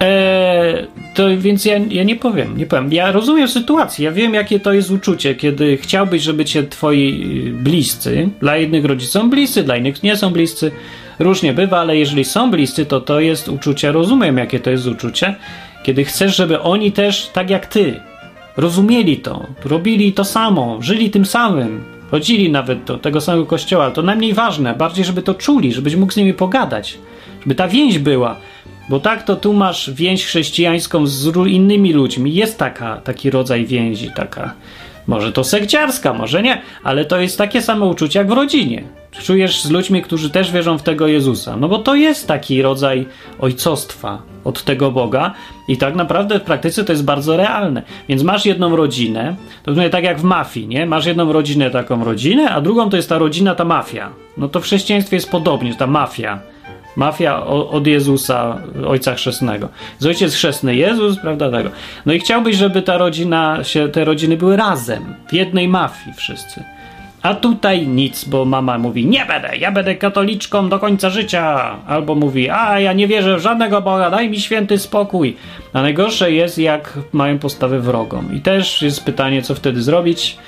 Eee, 0.00 0.86
to 1.14 1.24
więc 1.38 1.64
ja, 1.64 1.78
ja 1.90 2.04
nie 2.04 2.16
powiem, 2.16 2.58
nie 2.58 2.66
powiem. 2.66 2.92
Ja 2.92 3.12
rozumiem 3.12 3.48
sytuację, 3.48 4.04
ja 4.04 4.12
wiem, 4.12 4.34
jakie 4.34 4.60
to 4.60 4.72
jest 4.72 4.90
uczucie, 4.90 5.34
kiedy 5.34 5.76
chciałbyś, 5.76 6.22
żeby 6.22 6.44
cię 6.44 6.62
twoi 6.62 7.22
y, 7.48 7.52
bliscy, 7.52 8.28
dla 8.40 8.56
jednych 8.56 8.84
rodziców 8.84 9.12
są 9.12 9.30
bliscy, 9.30 9.62
dla 9.62 9.76
innych 9.76 10.02
nie 10.02 10.16
są 10.16 10.30
bliscy, 10.30 10.70
różnie 11.18 11.52
bywa, 11.52 11.80
ale 11.80 11.96
jeżeli 11.96 12.24
są 12.24 12.50
bliscy, 12.50 12.86
to 12.86 13.00
to 13.00 13.20
jest 13.20 13.48
uczucie, 13.48 13.92
rozumiem, 13.92 14.38
jakie 14.38 14.60
to 14.60 14.70
jest 14.70 14.86
uczucie, 14.86 15.34
kiedy 15.82 16.04
chcesz, 16.04 16.36
żeby 16.36 16.60
oni 16.60 16.92
też, 16.92 17.30
tak 17.32 17.50
jak 17.50 17.66
ty, 17.66 18.00
rozumieli 18.56 19.16
to, 19.16 19.46
robili 19.64 20.12
to 20.12 20.24
samo, 20.24 20.78
żyli 20.80 21.10
tym 21.10 21.24
samym, 21.26 21.84
chodzili 22.10 22.50
nawet 22.50 22.84
do 22.84 22.98
tego 22.98 23.20
samego 23.20 23.46
kościoła. 23.46 23.90
To 23.90 24.02
najmniej 24.02 24.34
ważne, 24.34 24.74
bardziej, 24.74 25.04
żeby 25.04 25.22
to 25.22 25.34
czuli, 25.34 25.72
żebyś 25.72 25.96
mógł 25.96 26.12
z 26.12 26.16
nimi 26.16 26.34
pogadać, 26.34 26.98
żeby 27.42 27.54
ta 27.54 27.68
więź 27.68 27.98
była. 27.98 28.36
Bo 28.88 29.00
tak 29.00 29.22
to 29.22 29.36
tu 29.36 29.52
masz 29.52 29.90
więź 29.90 30.24
chrześcijańską 30.24 31.06
z 31.06 31.36
innymi 31.46 31.92
ludźmi. 31.92 32.34
Jest 32.34 32.58
taka, 32.58 32.96
taki 32.96 33.30
rodzaj 33.30 33.66
więzi, 33.66 34.10
taka. 34.16 34.54
Może 35.06 35.32
to 35.32 35.44
sekciarska, 35.44 36.12
może 36.12 36.42
nie, 36.42 36.62
ale 36.84 37.04
to 37.04 37.20
jest 37.20 37.38
takie 37.38 37.62
samo 37.62 37.86
uczucie 37.86 38.18
jak 38.18 38.28
w 38.28 38.32
rodzinie. 38.32 38.84
Czujesz 39.10 39.62
z 39.62 39.70
ludźmi, 39.70 40.02
którzy 40.02 40.30
też 40.30 40.52
wierzą 40.52 40.78
w 40.78 40.82
tego 40.82 41.06
Jezusa. 41.06 41.56
No 41.56 41.68
bo 41.68 41.78
to 41.78 41.94
jest 41.94 42.28
taki 42.28 42.62
rodzaj 42.62 43.06
ojcostwa 43.38 44.22
od 44.44 44.64
tego 44.64 44.90
Boga 44.90 45.34
i 45.68 45.76
tak 45.76 45.94
naprawdę 45.94 46.40
w 46.40 46.42
praktyce 46.42 46.84
to 46.84 46.92
jest 46.92 47.04
bardzo 47.04 47.36
realne. 47.36 47.82
Więc 48.08 48.22
masz 48.22 48.46
jedną 48.46 48.76
rodzinę, 48.76 49.36
to 49.62 49.70
mówię 49.70 49.90
tak 49.90 50.04
jak 50.04 50.20
w 50.20 50.24
mafii, 50.24 50.68
nie? 50.68 50.86
Masz 50.86 51.06
jedną 51.06 51.32
rodzinę, 51.32 51.70
taką 51.70 52.04
rodzinę, 52.04 52.50
a 52.50 52.60
drugą 52.60 52.90
to 52.90 52.96
jest 52.96 53.08
ta 53.08 53.18
rodzina, 53.18 53.54
ta 53.54 53.64
mafia. 53.64 54.10
No 54.36 54.48
to 54.48 54.60
w 54.60 54.64
chrześcijaństwie 54.64 55.16
jest 55.16 55.30
podobnie, 55.30 55.74
ta 55.74 55.86
mafia. 55.86 56.40
Mafia 57.00 57.46
od 57.46 57.86
Jezusa, 57.86 58.58
Ojca 58.86 59.14
Chrzestnego. 59.14 59.68
Z 59.98 60.06
Ojciec 60.06 60.34
Chrzestny 60.34 60.76
Jezus, 60.76 61.18
prawda 61.18 61.50
tego. 61.50 61.70
No 62.06 62.12
i 62.12 62.20
chciałbyś, 62.20 62.56
żeby 62.56 62.82
ta 62.82 62.98
rodzina 62.98 63.64
się, 63.64 63.88
te 63.88 64.04
rodziny 64.04 64.36
były 64.36 64.56
razem, 64.56 65.14
w 65.28 65.32
jednej 65.32 65.68
mafii 65.68 66.16
wszyscy. 66.16 66.64
A 67.22 67.34
tutaj 67.34 67.86
nic, 67.86 68.24
bo 68.24 68.44
mama 68.44 68.78
mówi, 68.78 69.06
nie 69.06 69.24
będę, 69.26 69.56
ja 69.56 69.72
będę 69.72 69.94
katoliczką 69.94 70.68
do 70.68 70.78
końca 70.78 71.10
życia. 71.10 71.76
Albo 71.86 72.14
mówi, 72.14 72.50
a 72.50 72.80
ja 72.80 72.92
nie 72.92 73.08
wierzę 73.08 73.36
w 73.36 73.40
żadnego 73.40 73.82
Boga, 73.82 74.10
daj 74.10 74.30
mi 74.30 74.40
święty 74.40 74.78
spokój. 74.78 75.36
A 75.72 75.82
najgorsze 75.82 76.32
jest, 76.32 76.58
jak 76.58 76.98
mają 77.12 77.38
postawę 77.38 77.80
wrogą. 77.80 78.24
I 78.32 78.40
też 78.40 78.82
jest 78.82 79.04
pytanie, 79.04 79.42
co 79.42 79.54
wtedy 79.54 79.82
zrobić. 79.82 80.38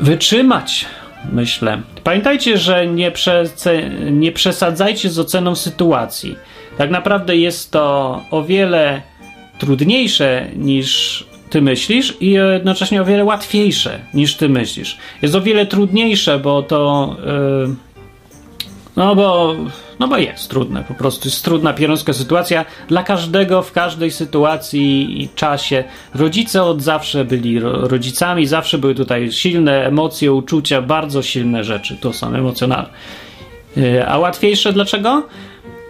Wytrzymać, 0.00 0.86
myślę. 1.32 1.82
Pamiętajcie, 2.04 2.58
że 2.58 2.86
nie, 2.86 3.10
przece- 3.10 4.10
nie 4.10 4.32
przesadzajcie 4.32 5.10
z 5.10 5.18
oceną 5.18 5.54
sytuacji. 5.54 6.36
Tak 6.78 6.90
naprawdę 6.90 7.36
jest 7.36 7.70
to 7.70 8.20
o 8.30 8.42
wiele 8.42 9.02
trudniejsze 9.58 10.46
niż 10.56 11.24
ty 11.50 11.62
myślisz 11.62 12.16
i 12.20 12.30
jednocześnie 12.30 13.02
o 13.02 13.04
wiele 13.04 13.24
łatwiejsze 13.24 13.98
niż 14.14 14.34
ty 14.36 14.48
myślisz. 14.48 14.98
Jest 15.22 15.34
o 15.34 15.40
wiele 15.40 15.66
trudniejsze, 15.66 16.38
bo 16.38 16.62
to. 16.62 17.16
Yy, 17.66 17.87
no 18.98 19.14
bo. 19.14 19.54
No 19.98 20.08
bo 20.08 20.16
jest 20.16 20.50
trudne, 20.50 20.84
po 20.84 20.94
prostu 20.94 21.28
jest 21.28 21.44
trudna, 21.44 21.72
pierońska 21.72 22.12
sytuacja 22.12 22.64
dla 22.88 23.02
każdego 23.02 23.62
w 23.62 23.72
każdej 23.72 24.10
sytuacji 24.10 25.22
i 25.22 25.28
czasie. 25.28 25.84
Rodzice 26.14 26.62
od 26.62 26.82
zawsze 26.82 27.24
byli 27.24 27.60
ro- 27.60 27.88
rodzicami, 27.88 28.46
zawsze 28.46 28.78
były 28.78 28.94
tutaj 28.94 29.32
silne 29.32 29.86
emocje, 29.86 30.32
uczucia, 30.32 30.82
bardzo 30.82 31.22
silne 31.22 31.64
rzeczy, 31.64 31.96
to 32.00 32.12
są 32.12 32.34
emocjonalne. 32.34 32.88
Yy, 33.76 34.08
A 34.08 34.18
łatwiejsze 34.18 34.72
dlaczego? 34.72 35.26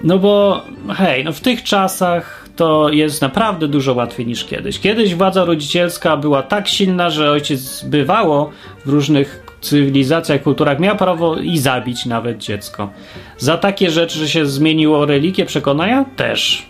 No 0.05 0.19
bo 0.19 0.63
hej, 0.97 1.25
no 1.25 1.33
w 1.33 1.41
tych 1.41 1.63
czasach 1.63 2.49
to 2.57 2.89
jest 2.89 3.23
naprawdę 3.23 3.69
dużo 3.69 3.95
łatwiej 3.95 4.27
niż 4.27 4.45
kiedyś. 4.45 4.81
Kiedyś 4.81 5.15
władza 5.15 5.45
rodzicielska 5.45 6.17
była 6.17 6.43
tak 6.43 6.69
silna, 6.69 7.11
że 7.11 7.31
ojciec 7.31 7.85
bywało 7.85 8.51
w 8.87 8.89
różnych 8.89 9.48
cywilizacjach, 9.61 10.43
kulturach 10.43 10.81
miał 10.81 10.97
prawo 10.97 11.37
i 11.37 11.59
zabić 11.59 12.07
nawet 12.07 12.39
dziecko. 12.39 12.91
Za 13.39 13.59
takie 13.59 13.91
rzeczy, 13.91 14.19
że 14.19 14.29
się 14.29 14.47
zmieniło 14.47 15.07
religię, 15.07 15.47
przekonania 15.47 16.05
też. 16.17 16.67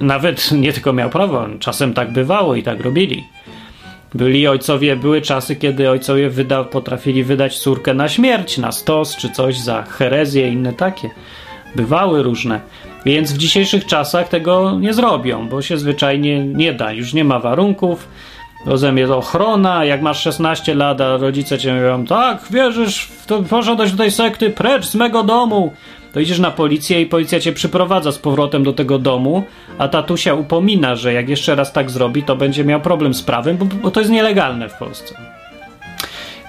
Nawet 0.00 0.50
nie 0.62 0.72
tylko 0.72 0.92
miał 0.92 1.10
prawo, 1.10 1.46
czasem 1.58 1.94
tak 1.94 2.12
bywało 2.12 2.54
i 2.54 2.62
tak 2.62 2.80
robili. 2.80 3.24
Byli 4.14 4.46
ojcowie, 4.46 4.96
były 4.96 5.22
czasy, 5.22 5.56
kiedy 5.56 5.90
ojcowie 5.90 6.30
wyda, 6.30 6.64
potrafili 6.64 7.24
wydać 7.24 7.58
córkę 7.58 7.94
na 7.94 8.08
śmierć, 8.08 8.58
na 8.58 8.72
stos 8.72 9.16
czy 9.16 9.30
coś 9.30 9.58
za 9.58 9.82
herezję 9.82 10.48
i 10.48 10.52
inne 10.52 10.72
takie. 10.72 11.10
Bywały 11.74 12.22
różne. 12.22 12.60
Więc 13.04 13.32
w 13.32 13.36
dzisiejszych 13.36 13.86
czasach 13.86 14.28
tego 14.28 14.78
nie 14.80 14.94
zrobią, 14.94 15.48
bo 15.48 15.62
się 15.62 15.78
zwyczajnie 15.78 16.44
nie 16.44 16.72
da. 16.72 16.92
Już 16.92 17.14
nie 17.14 17.24
ma 17.24 17.38
warunków. 17.38 18.08
Rozumiem, 18.66 18.98
jest 18.98 19.12
ochrona. 19.12 19.84
Jak 19.84 20.02
masz 20.02 20.22
16 20.22 20.74
lat, 20.74 21.00
a 21.00 21.16
rodzice 21.16 21.58
cię 21.58 21.74
mówią, 21.74 22.06
tak, 22.06 22.42
wierzysz, 22.50 23.08
to, 23.26 23.42
poszedłeś 23.42 23.92
do 23.92 23.98
tej 23.98 24.10
sekty, 24.10 24.50
precz 24.50 24.86
z 24.86 24.94
mego 24.94 25.22
domu. 25.22 25.72
To 26.12 26.20
idziesz 26.20 26.38
na 26.38 26.50
policję 26.50 27.02
i 27.02 27.06
policja 27.06 27.40
cię 27.40 27.52
przyprowadza 27.52 28.12
z 28.12 28.18
powrotem 28.18 28.64
do 28.64 28.72
tego 28.72 28.98
domu, 28.98 29.44
a 29.78 29.88
tatusia 29.88 30.34
upomina, 30.34 30.96
że 30.96 31.12
jak 31.12 31.28
jeszcze 31.28 31.54
raz 31.54 31.72
tak 31.72 31.90
zrobi, 31.90 32.22
to 32.22 32.36
będzie 32.36 32.64
miał 32.64 32.80
problem 32.80 33.14
z 33.14 33.22
prawem, 33.22 33.56
bo, 33.56 33.64
bo 33.64 33.90
to 33.90 34.00
jest 34.00 34.12
nielegalne 34.12 34.68
w 34.68 34.74
Polsce. 34.74 35.14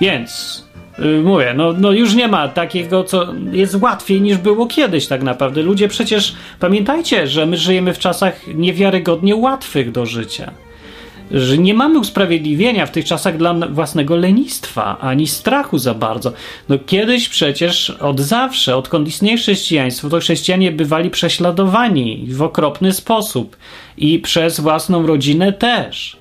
Więc 0.01 0.63
yy, 0.99 1.21
mówię, 1.21 1.53
no, 1.57 1.73
no 1.73 1.91
już 1.91 2.15
nie 2.15 2.27
ma 2.27 2.47
takiego, 2.47 3.03
co 3.03 3.33
jest 3.51 3.75
łatwiej 3.81 4.21
niż 4.21 4.37
było 4.37 4.67
kiedyś 4.67 5.07
tak 5.07 5.23
naprawdę. 5.23 5.61
Ludzie 5.61 5.87
przecież, 5.87 6.35
pamiętajcie, 6.59 7.27
że 7.27 7.45
my 7.45 7.57
żyjemy 7.57 7.93
w 7.93 7.99
czasach 7.99 8.47
niewiarygodnie 8.47 9.35
łatwych 9.35 9.91
do 9.91 10.05
życia. 10.05 10.51
Że 11.31 11.57
nie 11.57 11.73
mamy 11.73 11.99
usprawiedliwienia 11.99 12.85
w 12.85 12.91
tych 12.91 13.05
czasach 13.05 13.37
dla 13.37 13.53
własnego 13.53 14.15
lenistwa, 14.15 14.97
ani 14.99 15.27
strachu 15.27 15.77
za 15.77 15.93
bardzo. 15.93 16.33
No 16.69 16.77
kiedyś 16.85 17.29
przecież 17.29 17.89
od 17.89 18.19
zawsze, 18.19 18.75
odkąd 18.77 19.07
istnieje 19.07 19.37
chrześcijaństwo, 19.37 20.09
to 20.09 20.19
chrześcijanie 20.19 20.71
bywali 20.71 21.09
prześladowani 21.09 22.27
w 22.29 22.41
okropny 22.41 22.93
sposób 22.93 23.57
i 23.97 24.19
przez 24.19 24.59
własną 24.59 25.07
rodzinę 25.07 25.53
też. 25.53 26.17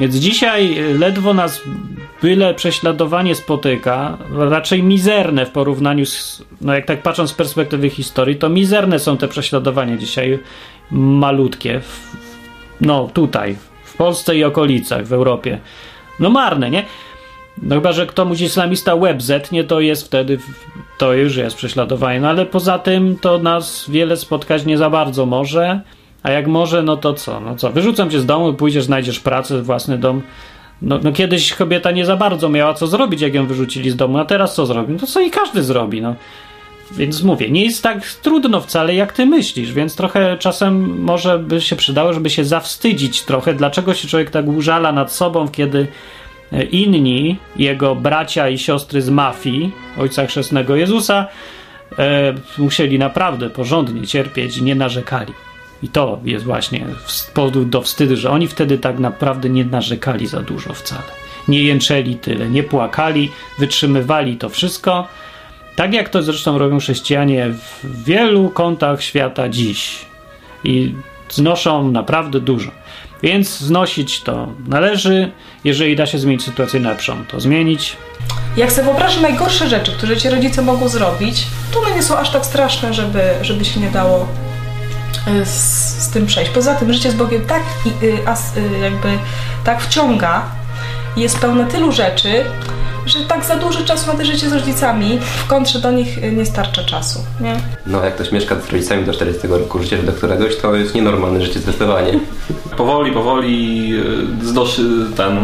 Więc 0.00 0.16
dzisiaj 0.16 0.76
ledwo 0.98 1.34
nas 1.34 1.60
byle 2.22 2.54
prześladowanie 2.54 3.34
spotyka, 3.34 4.18
raczej 4.36 4.82
mizerne 4.82 5.46
w 5.46 5.50
porównaniu 5.50 6.06
z, 6.06 6.42
no 6.60 6.74
jak 6.74 6.86
tak 6.86 7.02
patrząc 7.02 7.30
z 7.30 7.34
perspektywy 7.34 7.90
historii, 7.90 8.36
to 8.36 8.48
mizerne 8.48 8.98
są 8.98 9.16
te 9.16 9.28
prześladowania 9.28 9.96
dzisiaj, 9.96 10.38
malutkie, 10.90 11.80
no 12.80 13.10
tutaj, 13.14 13.56
Polsce 13.98 14.36
i 14.36 14.44
okolicach, 14.44 15.06
w 15.06 15.12
Europie. 15.12 15.58
No 16.20 16.30
marne, 16.30 16.70
nie? 16.70 16.84
No 17.62 17.74
chyba, 17.74 17.92
że 17.92 18.06
komuś 18.06 18.40
islamista 18.40 18.94
łeb 18.94 19.22
zetnie, 19.22 19.64
to 19.64 19.80
jest 19.80 20.06
wtedy, 20.06 20.38
to 20.98 21.12
już 21.12 21.36
jest 21.36 21.56
prześladowanie. 21.56 22.20
No 22.20 22.28
ale 22.28 22.46
poza 22.46 22.78
tym 22.78 23.16
to 23.20 23.38
nas 23.38 23.84
wiele 23.88 24.16
spotkać 24.16 24.66
nie 24.66 24.78
za 24.78 24.90
bardzo 24.90 25.26
może. 25.26 25.80
A 26.22 26.30
jak 26.30 26.46
może, 26.46 26.82
no 26.82 26.96
to 26.96 27.14
co? 27.14 27.40
No 27.40 27.56
co? 27.56 27.70
Wyrzucam 27.70 28.10
cię 28.10 28.20
z 28.20 28.26
domu, 28.26 28.54
pójdziesz, 28.54 28.84
znajdziesz 28.84 29.20
pracę, 29.20 29.62
własny 29.62 29.98
dom. 29.98 30.22
No, 30.82 30.98
no 31.02 31.12
kiedyś 31.12 31.54
kobieta 31.54 31.90
nie 31.90 32.06
za 32.06 32.16
bardzo 32.16 32.48
miała 32.48 32.74
co 32.74 32.86
zrobić, 32.86 33.20
jak 33.20 33.34
ją 33.34 33.46
wyrzucili 33.46 33.90
z 33.90 33.96
domu, 33.96 34.18
a 34.18 34.24
teraz 34.24 34.54
co 34.54 34.66
zrobi? 34.66 34.94
No 35.00 35.06
co 35.06 35.20
i 35.20 35.30
każdy 35.30 35.62
zrobi, 35.62 36.02
no. 36.02 36.14
Więc 36.90 37.22
mówię, 37.22 37.50
nie 37.50 37.64
jest 37.64 37.82
tak 37.82 38.06
trudno 38.22 38.60
wcale, 38.60 38.94
jak 38.94 39.12
ty 39.12 39.26
myślisz, 39.26 39.72
więc 39.72 39.96
trochę 39.96 40.36
czasem 40.38 41.02
może 41.02 41.38
by 41.38 41.60
się 41.60 41.76
przydało, 41.76 42.12
żeby 42.12 42.30
się 42.30 42.44
zawstydzić 42.44 43.22
trochę, 43.22 43.54
dlaczego 43.54 43.94
się 43.94 44.08
człowiek 44.08 44.30
tak 44.30 44.46
użala 44.46 44.92
nad 44.92 45.12
sobą, 45.12 45.48
kiedy 45.48 45.86
e, 46.52 46.62
inni, 46.62 47.36
jego 47.56 47.94
bracia 47.94 48.48
i 48.48 48.58
siostry 48.58 49.02
z 49.02 49.10
mafii, 49.10 49.72
ojca 49.98 50.26
chrzestnego 50.26 50.76
Jezusa, 50.76 51.26
e, 51.98 52.34
musieli 52.58 52.98
naprawdę 52.98 53.50
porządnie 53.50 54.06
cierpieć 54.06 54.56
i 54.56 54.62
nie 54.62 54.74
narzekali. 54.74 55.32
I 55.82 55.88
to 55.88 56.20
jest 56.24 56.44
właśnie 56.44 56.86
powód 57.34 57.68
do 57.68 57.82
wstydu, 57.82 58.16
że 58.16 58.30
oni 58.30 58.48
wtedy 58.48 58.78
tak 58.78 58.98
naprawdę 58.98 59.48
nie 59.48 59.64
narzekali 59.64 60.26
za 60.26 60.42
dużo 60.42 60.74
wcale. 60.74 61.02
Nie 61.48 61.62
jęczeli 61.62 62.16
tyle, 62.16 62.48
nie 62.48 62.62
płakali, 62.62 63.30
wytrzymywali 63.58 64.36
to 64.36 64.48
wszystko. 64.48 65.08
Tak 65.78 65.94
jak 65.94 66.08
to 66.08 66.22
zresztą 66.22 66.58
robią 66.58 66.78
chrześcijanie 66.78 67.50
w 67.50 68.04
wielu 68.04 68.50
kątach 68.50 69.02
świata 69.02 69.48
dziś. 69.48 69.98
I 70.64 70.94
znoszą 71.30 71.90
naprawdę 71.90 72.40
dużo. 72.40 72.70
Więc 73.22 73.58
znosić 73.58 74.20
to 74.20 74.48
należy. 74.66 75.30
Jeżeli 75.64 75.96
da 75.96 76.06
się 76.06 76.18
zmienić 76.18 76.44
sytuację 76.44 76.80
na 76.80 76.90
lepszą, 76.90 77.24
to 77.26 77.40
zmienić. 77.40 77.96
Jak 78.56 78.72
sobie 78.72 78.84
wyobrażam 78.84 79.22
najgorsze 79.22 79.68
rzeczy, 79.68 79.92
które 79.92 80.16
ci 80.16 80.28
rodzice 80.28 80.62
mogą 80.62 80.88
zrobić, 80.88 81.46
to 81.72 81.80
one 81.80 81.96
nie 81.96 82.02
są 82.02 82.18
aż 82.18 82.30
tak 82.30 82.46
straszne, 82.46 82.94
żeby, 82.94 83.20
żeby 83.42 83.64
się 83.64 83.80
nie 83.80 83.90
dało 83.90 84.28
z, 85.44 86.02
z 86.02 86.10
tym 86.10 86.26
przejść. 86.26 86.50
Poza 86.50 86.74
tym 86.74 86.92
życie 86.92 87.10
z 87.10 87.14
Bogiem 87.14 87.46
tak, 87.46 87.62
y, 88.02 88.06
y, 88.06 88.78
jakby, 88.78 89.08
tak 89.64 89.82
wciąga, 89.82 90.42
jest 91.16 91.38
pełne 91.38 91.66
tylu 91.66 91.92
rzeczy, 91.92 92.44
że 93.08 93.24
tak 93.24 93.44
za 93.44 93.56
dużo 93.56 93.84
czasu 93.84 94.12
na 94.12 94.18
to 94.18 94.24
życie 94.24 94.48
z 94.48 94.52
rodzicami, 94.52 95.18
w 95.20 95.46
kontrze 95.46 95.78
do 95.78 95.90
nich 95.90 96.24
y, 96.24 96.32
nie 96.32 96.46
starcza 96.46 96.84
czasu, 96.84 97.18
nie? 97.40 97.56
No, 97.86 98.04
jak 98.04 98.14
ktoś 98.14 98.32
mieszka 98.32 98.60
z 98.60 98.72
rodzicami 98.72 99.04
do 99.04 99.12
40 99.12 99.48
roku 99.48 99.78
życia 99.78 99.96
do 100.02 100.12
któregoś, 100.12 100.56
to 100.56 100.74
jest 100.74 100.94
nienormalne 100.94 101.42
życie 101.42 101.60
zdecydowanie. 101.60 102.12
Powoli, 102.76 103.12
powoli 103.12 103.92
zdoszy, 104.42 104.82
ten, 105.16 105.38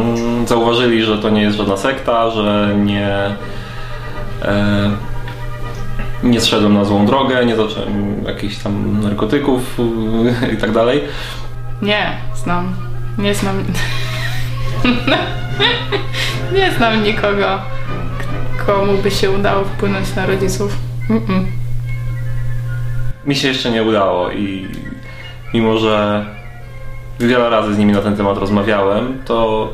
zauważyli, 0.46 1.02
że 1.02 1.18
to 1.18 1.30
nie 1.30 1.42
jest 1.42 1.56
żadna 1.56 1.76
sekta, 1.76 2.30
że 2.30 2.74
nie... 2.84 3.36
E, 4.42 4.90
nie 6.22 6.40
zszedłem 6.40 6.74
na 6.74 6.84
złą 6.84 7.06
drogę, 7.06 7.46
nie 7.46 7.56
zacząłem 7.56 8.24
jakichś 8.26 8.56
tam 8.56 9.00
narkotyków 9.02 9.78
i 10.54 10.56
tak 10.56 10.72
dalej. 10.72 11.04
Nie, 11.82 12.16
znam. 12.34 12.74
Nie 13.18 13.34
znam. 13.34 13.64
nie 16.57 16.72
znam 16.72 17.03
nikogo, 17.03 17.62
komu 18.66 18.99
by 18.99 19.11
się 19.11 19.30
udało 19.30 19.64
wpłynąć 19.64 20.14
na 20.16 20.26
rodziców. 20.26 20.76
Mm-mm. 21.11 21.45
Mi 23.26 23.37
się 23.37 23.49
jeszcze 23.49 23.70
nie 23.70 23.82
udało 23.82 24.30
i 24.30 24.68
mimo, 25.55 25.78
że 25.78 26.24
wiele 27.20 27.51
razy 27.51 27.74
z 27.74 27.78
nimi 27.78 27.93
na 27.93 28.01
ten 28.01 28.16
temat 28.16 28.39
rozmawiałem, 28.39 29.22
to 29.24 29.68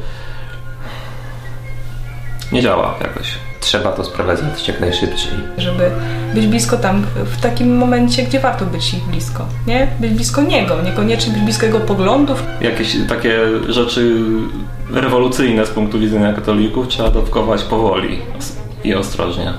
nie 2.53 2.63
działa 2.63 2.95
jakoś 3.01 3.39
trzeba 3.61 3.93
to 3.93 4.05
sprowadzać 4.05 4.69
jak 4.69 4.81
najszybciej. 4.81 5.33
Żeby 5.59 5.91
być 6.35 6.47
blisko 6.47 6.77
tam 6.77 7.07
w 7.17 7.41
takim 7.41 7.77
momencie, 7.77 8.23
gdzie 8.23 8.41
warto 8.41 8.67
być 8.67 8.95
ich 8.95 9.03
blisko, 9.03 9.47
nie? 9.67 9.89
Być 10.01 10.11
blisko 10.11 10.43
niego, 10.43 10.83
niekoniecznie 10.83 11.33
być 11.33 11.43
blisko 11.43 11.67
jego 11.67 11.81
poglądów. 11.81 12.43
Jakieś 12.61 12.97
takie 13.09 13.39
rzeczy 13.69 14.15
rewolucyjne 14.93 15.67
z 15.67 15.71
punktu 15.71 15.99
widzenia 15.99 16.33
katolików 16.33 16.89
trzeba 16.89 17.09
adoptować 17.09 17.63
powoli 17.63 18.19
i 18.85 18.95
ostrożnie. 18.95 19.53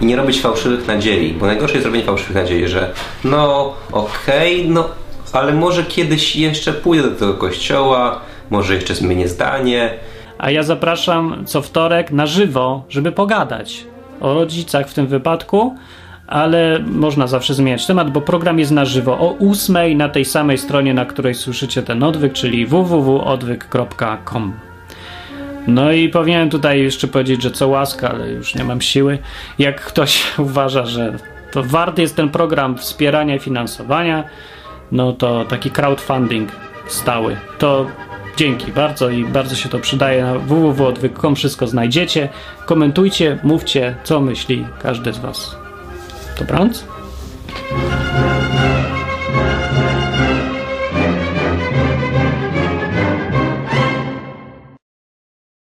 I 0.00 0.06
nie 0.06 0.16
robić 0.16 0.40
fałszywych 0.40 0.86
nadziei, 0.86 1.32
bo 1.32 1.46
najgorsze 1.46 1.74
jest 1.74 1.86
robienie 1.86 2.04
fałszywych 2.04 2.34
nadziei, 2.34 2.68
że 2.68 2.92
no 3.24 3.74
okej, 3.92 4.60
okay, 4.60 4.74
no 4.74 4.88
ale 5.32 5.52
może 5.52 5.84
kiedyś 5.84 6.36
jeszcze 6.36 6.72
pójdę 6.72 7.10
do 7.10 7.16
tego 7.16 7.34
kościoła, 7.34 8.20
może 8.50 8.74
jeszcze 8.74 8.94
zmienię 8.94 9.28
zdanie, 9.28 9.98
a 10.42 10.50
ja 10.50 10.62
zapraszam 10.62 11.42
co 11.46 11.62
wtorek 11.62 12.10
na 12.10 12.26
żywo, 12.26 12.84
żeby 12.88 13.12
pogadać 13.12 13.84
o 14.20 14.34
rodzicach 14.34 14.88
w 14.88 14.94
tym 14.94 15.06
wypadku, 15.06 15.76
ale 16.26 16.78
można 16.78 17.26
zawsze 17.26 17.54
zmieniać 17.54 17.86
temat, 17.86 18.10
bo 18.10 18.20
program 18.20 18.58
jest 18.58 18.70
na 18.70 18.84
żywo 18.84 19.12
o 19.12 19.36
8 19.50 19.96
na 19.96 20.08
tej 20.08 20.24
samej 20.24 20.58
stronie, 20.58 20.94
na 20.94 21.04
której 21.04 21.34
słyszycie 21.34 21.82
ten 21.82 22.02
odwyk, 22.02 22.32
czyli 22.32 22.66
www.odwyk.com. 22.66 24.52
No 25.66 25.92
i 25.92 26.08
powinienem 26.08 26.50
tutaj 26.50 26.82
jeszcze 26.82 27.08
powiedzieć, 27.08 27.42
że 27.42 27.50
co 27.50 27.68
łaska, 27.68 28.10
ale 28.10 28.30
już 28.30 28.54
nie 28.54 28.64
mam 28.64 28.80
siły. 28.80 29.18
Jak 29.58 29.80
ktoś 29.80 30.24
uważa, 30.38 30.86
że 30.86 31.16
to 31.50 31.62
warty 31.62 32.02
jest 32.02 32.16
ten 32.16 32.28
program 32.28 32.78
wspierania 32.78 33.36
i 33.36 33.38
finansowania, 33.38 34.24
no 34.92 35.12
to 35.12 35.44
taki 35.44 35.70
crowdfunding 35.70 36.52
stały. 36.86 37.36
To 37.58 37.86
Dzięki 38.36 38.72
bardzo 38.72 39.10
i 39.10 39.24
bardzo 39.24 39.54
się 39.54 39.68
to 39.68 39.78
przydaje. 39.78 40.22
Na 40.22 40.38
www.odwyk.com 40.38 41.36
wszystko 41.36 41.66
znajdziecie. 41.66 42.28
Komentujcie, 42.66 43.38
mówcie, 43.42 43.96
co 44.04 44.20
myśli 44.20 44.66
każdy 44.82 45.12
z 45.12 45.18
Was. 45.18 45.56
Dobranoc? 46.38 46.84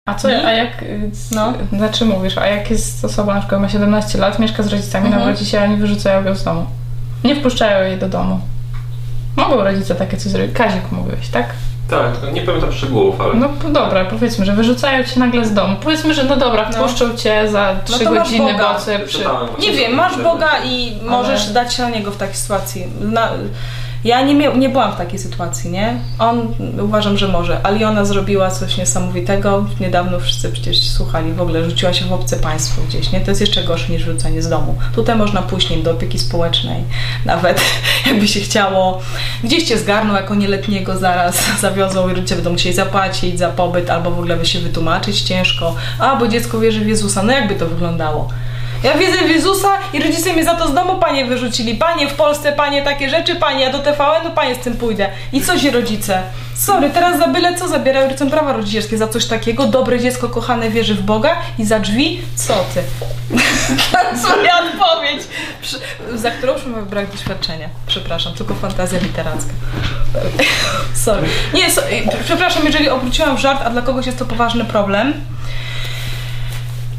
A 0.09 0.15
co, 0.15 0.27
a 0.27 0.51
jak, 0.51 0.85
no, 1.31 1.53
znaczy 1.73 2.05
mówisz, 2.05 2.37
a 2.37 2.47
jak 2.47 2.71
jest 2.71 3.05
osoba 3.05 3.33
na 3.33 3.39
przykład 3.39 3.61
ma 3.61 3.69
17 3.69 4.17
lat, 4.17 4.39
mieszka 4.39 4.63
z 4.63 4.67
rodzicami, 4.67 5.05
mhm. 5.05 5.23
nawróci 5.23 5.45
się, 5.45 5.61
a 5.61 5.67
nie 5.67 5.77
wyrzucają 5.77 6.23
go 6.23 6.35
z 6.35 6.43
domu. 6.43 6.65
Nie 7.23 7.35
wpuszczają 7.35 7.87
jej 7.87 7.97
do 7.97 8.09
domu. 8.09 8.39
Mogą 9.35 9.63
rodzice 9.63 9.95
takie 9.95 10.17
coś 10.17 10.31
zrobić. 10.31 10.53
Kazik 10.53 10.91
mówiłeś, 10.91 11.29
tak? 11.29 11.45
Tak, 11.89 12.33
nie 12.33 12.41
pamiętam 12.41 12.71
szczegółów, 12.71 13.21
ale... 13.21 13.33
No 13.33 13.49
dobra, 13.71 14.05
powiedzmy, 14.05 14.45
że 14.45 14.53
wyrzucają 14.53 15.03
cię 15.03 15.19
nagle 15.19 15.45
z 15.45 15.53
domu. 15.53 15.75
Powiedzmy, 15.83 16.13
że 16.13 16.23
no 16.23 16.37
dobra, 16.37 16.69
no. 16.71 16.77
wpuszczą 16.77 17.17
cię 17.17 17.51
za 17.51 17.73
no 17.73 17.95
trzy 17.95 18.05
no 18.05 18.11
godziny, 18.11 18.53
bo 18.53 19.05
przy... 19.05 19.19
Nie 19.59 19.71
wiem, 19.71 19.95
masz 19.95 20.17
Boga 20.23 20.49
i 20.65 20.97
możesz 21.01 21.43
ale... 21.43 21.53
dać 21.53 21.73
się 21.73 21.83
na 21.83 21.89
niego 21.89 22.11
w 22.11 22.17
takiej 22.17 22.35
sytuacji. 22.35 22.87
Na 23.01 23.29
ja 24.03 24.21
nie, 24.21 24.35
miał, 24.35 24.57
nie 24.57 24.69
byłam 24.69 24.93
w 24.93 24.95
takiej 24.95 25.19
sytuacji, 25.19 25.71
nie? 25.71 25.99
On 26.19 26.53
uważam, 26.81 27.17
że 27.17 27.27
może. 27.27 27.65
Aliona 27.65 28.05
zrobiła 28.05 28.51
coś 28.51 28.77
niesamowitego. 28.77 29.65
Niedawno 29.79 30.19
wszyscy 30.19 30.51
przecież 30.51 30.89
słuchali, 30.89 31.33
w 31.33 31.41
ogóle 31.41 31.63
rzuciła 31.63 31.93
się 31.93 32.05
w 32.05 32.13
obce 32.13 32.37
państwo 32.37 32.81
gdzieś, 32.87 33.11
nie? 33.11 33.21
To 33.21 33.31
jest 33.31 33.41
jeszcze 33.41 33.63
gorsze 33.63 33.93
niż 33.93 34.01
rzucanie 34.01 34.41
z 34.41 34.49
domu. 34.49 34.75
Tutaj 34.95 35.15
można 35.15 35.43
nim 35.69 35.83
do 35.83 35.91
opieki 35.91 36.19
społecznej, 36.19 36.83
nawet 37.25 37.61
jakby 38.05 38.27
się 38.27 38.39
chciało. 38.39 39.01
Gdzieś 39.43 39.63
cię 39.63 39.77
zgarną 39.77 40.13
jako 40.15 40.35
nieletniego 40.35 40.97
zaraz, 40.97 41.43
zawiozą 41.61 42.09
i 42.09 42.13
rodzice 42.13 42.35
będą 42.35 42.51
musieli 42.51 42.75
zapłacić 42.75 43.39
za 43.39 43.49
pobyt, 43.49 43.89
albo 43.89 44.11
w 44.11 44.19
ogóle 44.19 44.37
by 44.37 44.45
się 44.45 44.59
wytłumaczyć 44.59 45.21
ciężko. 45.21 45.75
A, 45.99 46.15
bo 46.15 46.27
dziecko 46.27 46.59
wierzy 46.59 46.81
w 46.81 46.87
Jezusa. 46.87 47.23
No 47.23 47.33
jakby 47.33 47.55
to 47.55 47.67
wyglądało? 47.67 48.29
Ja 48.83 48.97
wiedzę 48.97 49.17
w 49.17 49.29
Jezusa 49.29 49.67
i 49.93 49.99
rodzice 49.99 50.33
mnie 50.33 50.43
za 50.43 50.55
to 50.55 50.67
z 50.67 50.73
domu, 50.73 50.95
panie, 50.99 51.25
wyrzucili. 51.25 51.75
Panie, 51.75 52.07
w 52.07 52.13
Polsce, 52.13 52.51
panie, 52.51 52.83
takie 52.83 53.09
rzeczy, 53.09 53.35
panie, 53.35 53.63
ja 53.63 53.71
do 53.71 53.79
TVN-u, 53.79 54.31
panie, 54.31 54.55
z 54.55 54.59
tym 54.59 54.77
pójdę. 54.77 55.09
I 55.33 55.41
co 55.41 55.59
się 55.59 55.71
rodzice? 55.71 56.21
Sorry, 56.55 56.89
teraz 56.89 57.19
za 57.19 57.27
byle 57.27 57.55
co 57.55 57.67
zabierają 57.67 58.05
rodzicom 58.05 58.29
prawa 58.29 58.53
rodzicielskie 58.53 58.97
za 58.97 59.07
coś 59.07 59.25
takiego. 59.25 59.65
Dobre 59.65 59.99
dziecko, 59.99 60.29
kochane, 60.29 60.69
wierzy 60.69 60.95
w 60.95 61.01
Boga 61.01 61.37
i 61.57 61.65
za 61.65 61.79
drzwi? 61.79 62.21
Co 62.35 62.53
ty? 62.73 62.81
Moja 64.37 64.59
odpowiedź, 64.59 65.23
za 66.13 66.31
którą 66.31 66.53
już 66.53 66.65
mamy 66.65 66.85
brak 66.85 67.11
doświadczenia. 67.11 67.69
Przepraszam, 67.87 68.33
tylko 68.33 68.55
fantazja 68.55 68.99
literacka. 68.99 69.53
Sorry. 71.05 71.27
Nie, 71.53 71.71
so, 71.71 71.81
przepraszam, 72.25 72.65
jeżeli 72.65 72.89
obróciłam 72.89 73.37
żart, 73.37 73.61
a 73.65 73.69
dla 73.69 73.81
kogoś 73.81 74.05
jest 74.05 74.19
to 74.19 74.25
poważny 74.25 74.65
problem 74.65 75.13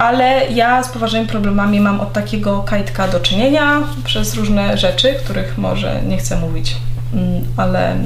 ale 0.01 0.51
ja 0.51 0.83
z 0.83 0.89
poważnymi 0.89 1.27
problemami 1.27 1.81
mam 1.81 2.01
od 2.01 2.13
takiego 2.13 2.63
kajtka 2.63 3.09
do 3.09 3.21
czynienia 3.21 3.83
przez 4.05 4.35
różne 4.35 4.79
rzeczy, 4.79 5.15
których 5.25 5.59
może 5.59 6.03
nie 6.03 6.19
chcę 6.19 6.37
mówić, 6.37 6.77
mm, 7.15 7.45
ale 7.57 7.97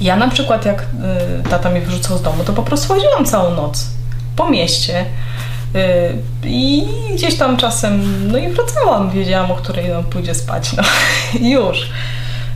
ja 0.00 0.16
na 0.16 0.28
przykład 0.28 0.64
jak 0.64 0.82
y, 0.82 1.48
tata 1.50 1.70
mnie 1.70 1.80
wyrzucał 1.80 2.18
z 2.18 2.22
domu, 2.22 2.44
to 2.44 2.52
po 2.52 2.62
prostu 2.62 2.94
chodziłam 2.94 3.24
całą 3.24 3.54
noc 3.54 3.86
po 4.36 4.50
mieście 4.50 5.04
y, 5.74 6.48
i 6.48 6.86
gdzieś 7.14 7.36
tam 7.36 7.56
czasem, 7.56 8.02
no 8.32 8.38
i 8.38 8.48
wracałam, 8.48 9.10
wiedziałam, 9.10 9.50
o 9.50 9.54
której 9.54 9.88
no, 9.88 10.02
pójdzie 10.02 10.34
spać, 10.34 10.72
no 10.72 10.82
już. 11.48 11.90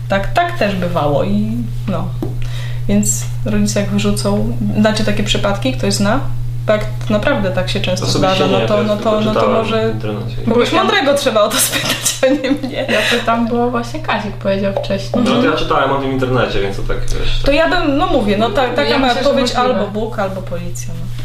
Tak, 0.09 0.33
tak 0.33 0.59
też 0.59 0.76
bywało 0.76 1.24
i 1.24 1.57
no. 1.89 2.09
Więc 2.89 3.24
rodzice 3.45 3.81
jak 3.81 3.91
wyrzucą, 3.91 4.57
znacie 4.78 5.05
takie 5.05 5.22
przypadki, 5.22 5.72
ktoś 5.72 5.95
zna? 5.95 6.20
Tak 6.71 6.85
naprawdę 7.11 7.51
tak 7.51 7.71
się 7.71 7.81
często 7.81 8.07
zdarza, 8.07 8.47
no 8.47 8.61
to, 8.61 8.83
no 8.83 8.97
to, 8.97 9.21
no 9.21 9.35
to 9.35 9.49
może 9.49 9.95
kogoś 10.49 10.73
mądrego 10.73 11.14
trzeba 11.14 11.43
o 11.43 11.49
to 11.49 11.57
spytać, 11.57 12.18
a 12.23 12.43
nie 12.43 12.51
mnie. 12.51 12.87
Ja 12.89 13.18
pytam, 13.18 13.49
bo 13.49 13.71
właśnie 13.71 14.01
Kazik 14.01 14.37
powiedział 14.37 14.73
wcześniej. 14.85 15.25
No 15.25 15.31
to 15.31 15.45
ja 15.45 15.57
czytałem 15.57 15.93
o 15.93 15.97
tym 15.97 16.11
w 16.11 16.12
internecie, 16.12 16.61
więc 16.61 16.77
to 16.77 16.83
tak 16.83 16.97
wiesz. 17.01 17.43
To 17.45 17.53
ja 17.53 17.68
bym, 17.68 17.97
no 17.97 18.07
mówię, 18.07 18.37
no 18.39 18.51
tak, 18.51 18.75
taka 18.75 18.89
Ja 18.89 18.99
moja 18.99 19.12
odpowiedź 19.12 19.55
możliwe. 19.55 19.61
albo 19.61 19.87
Bóg, 19.87 20.18
albo 20.18 20.43
policja. 20.43 20.95
No. 20.95 21.20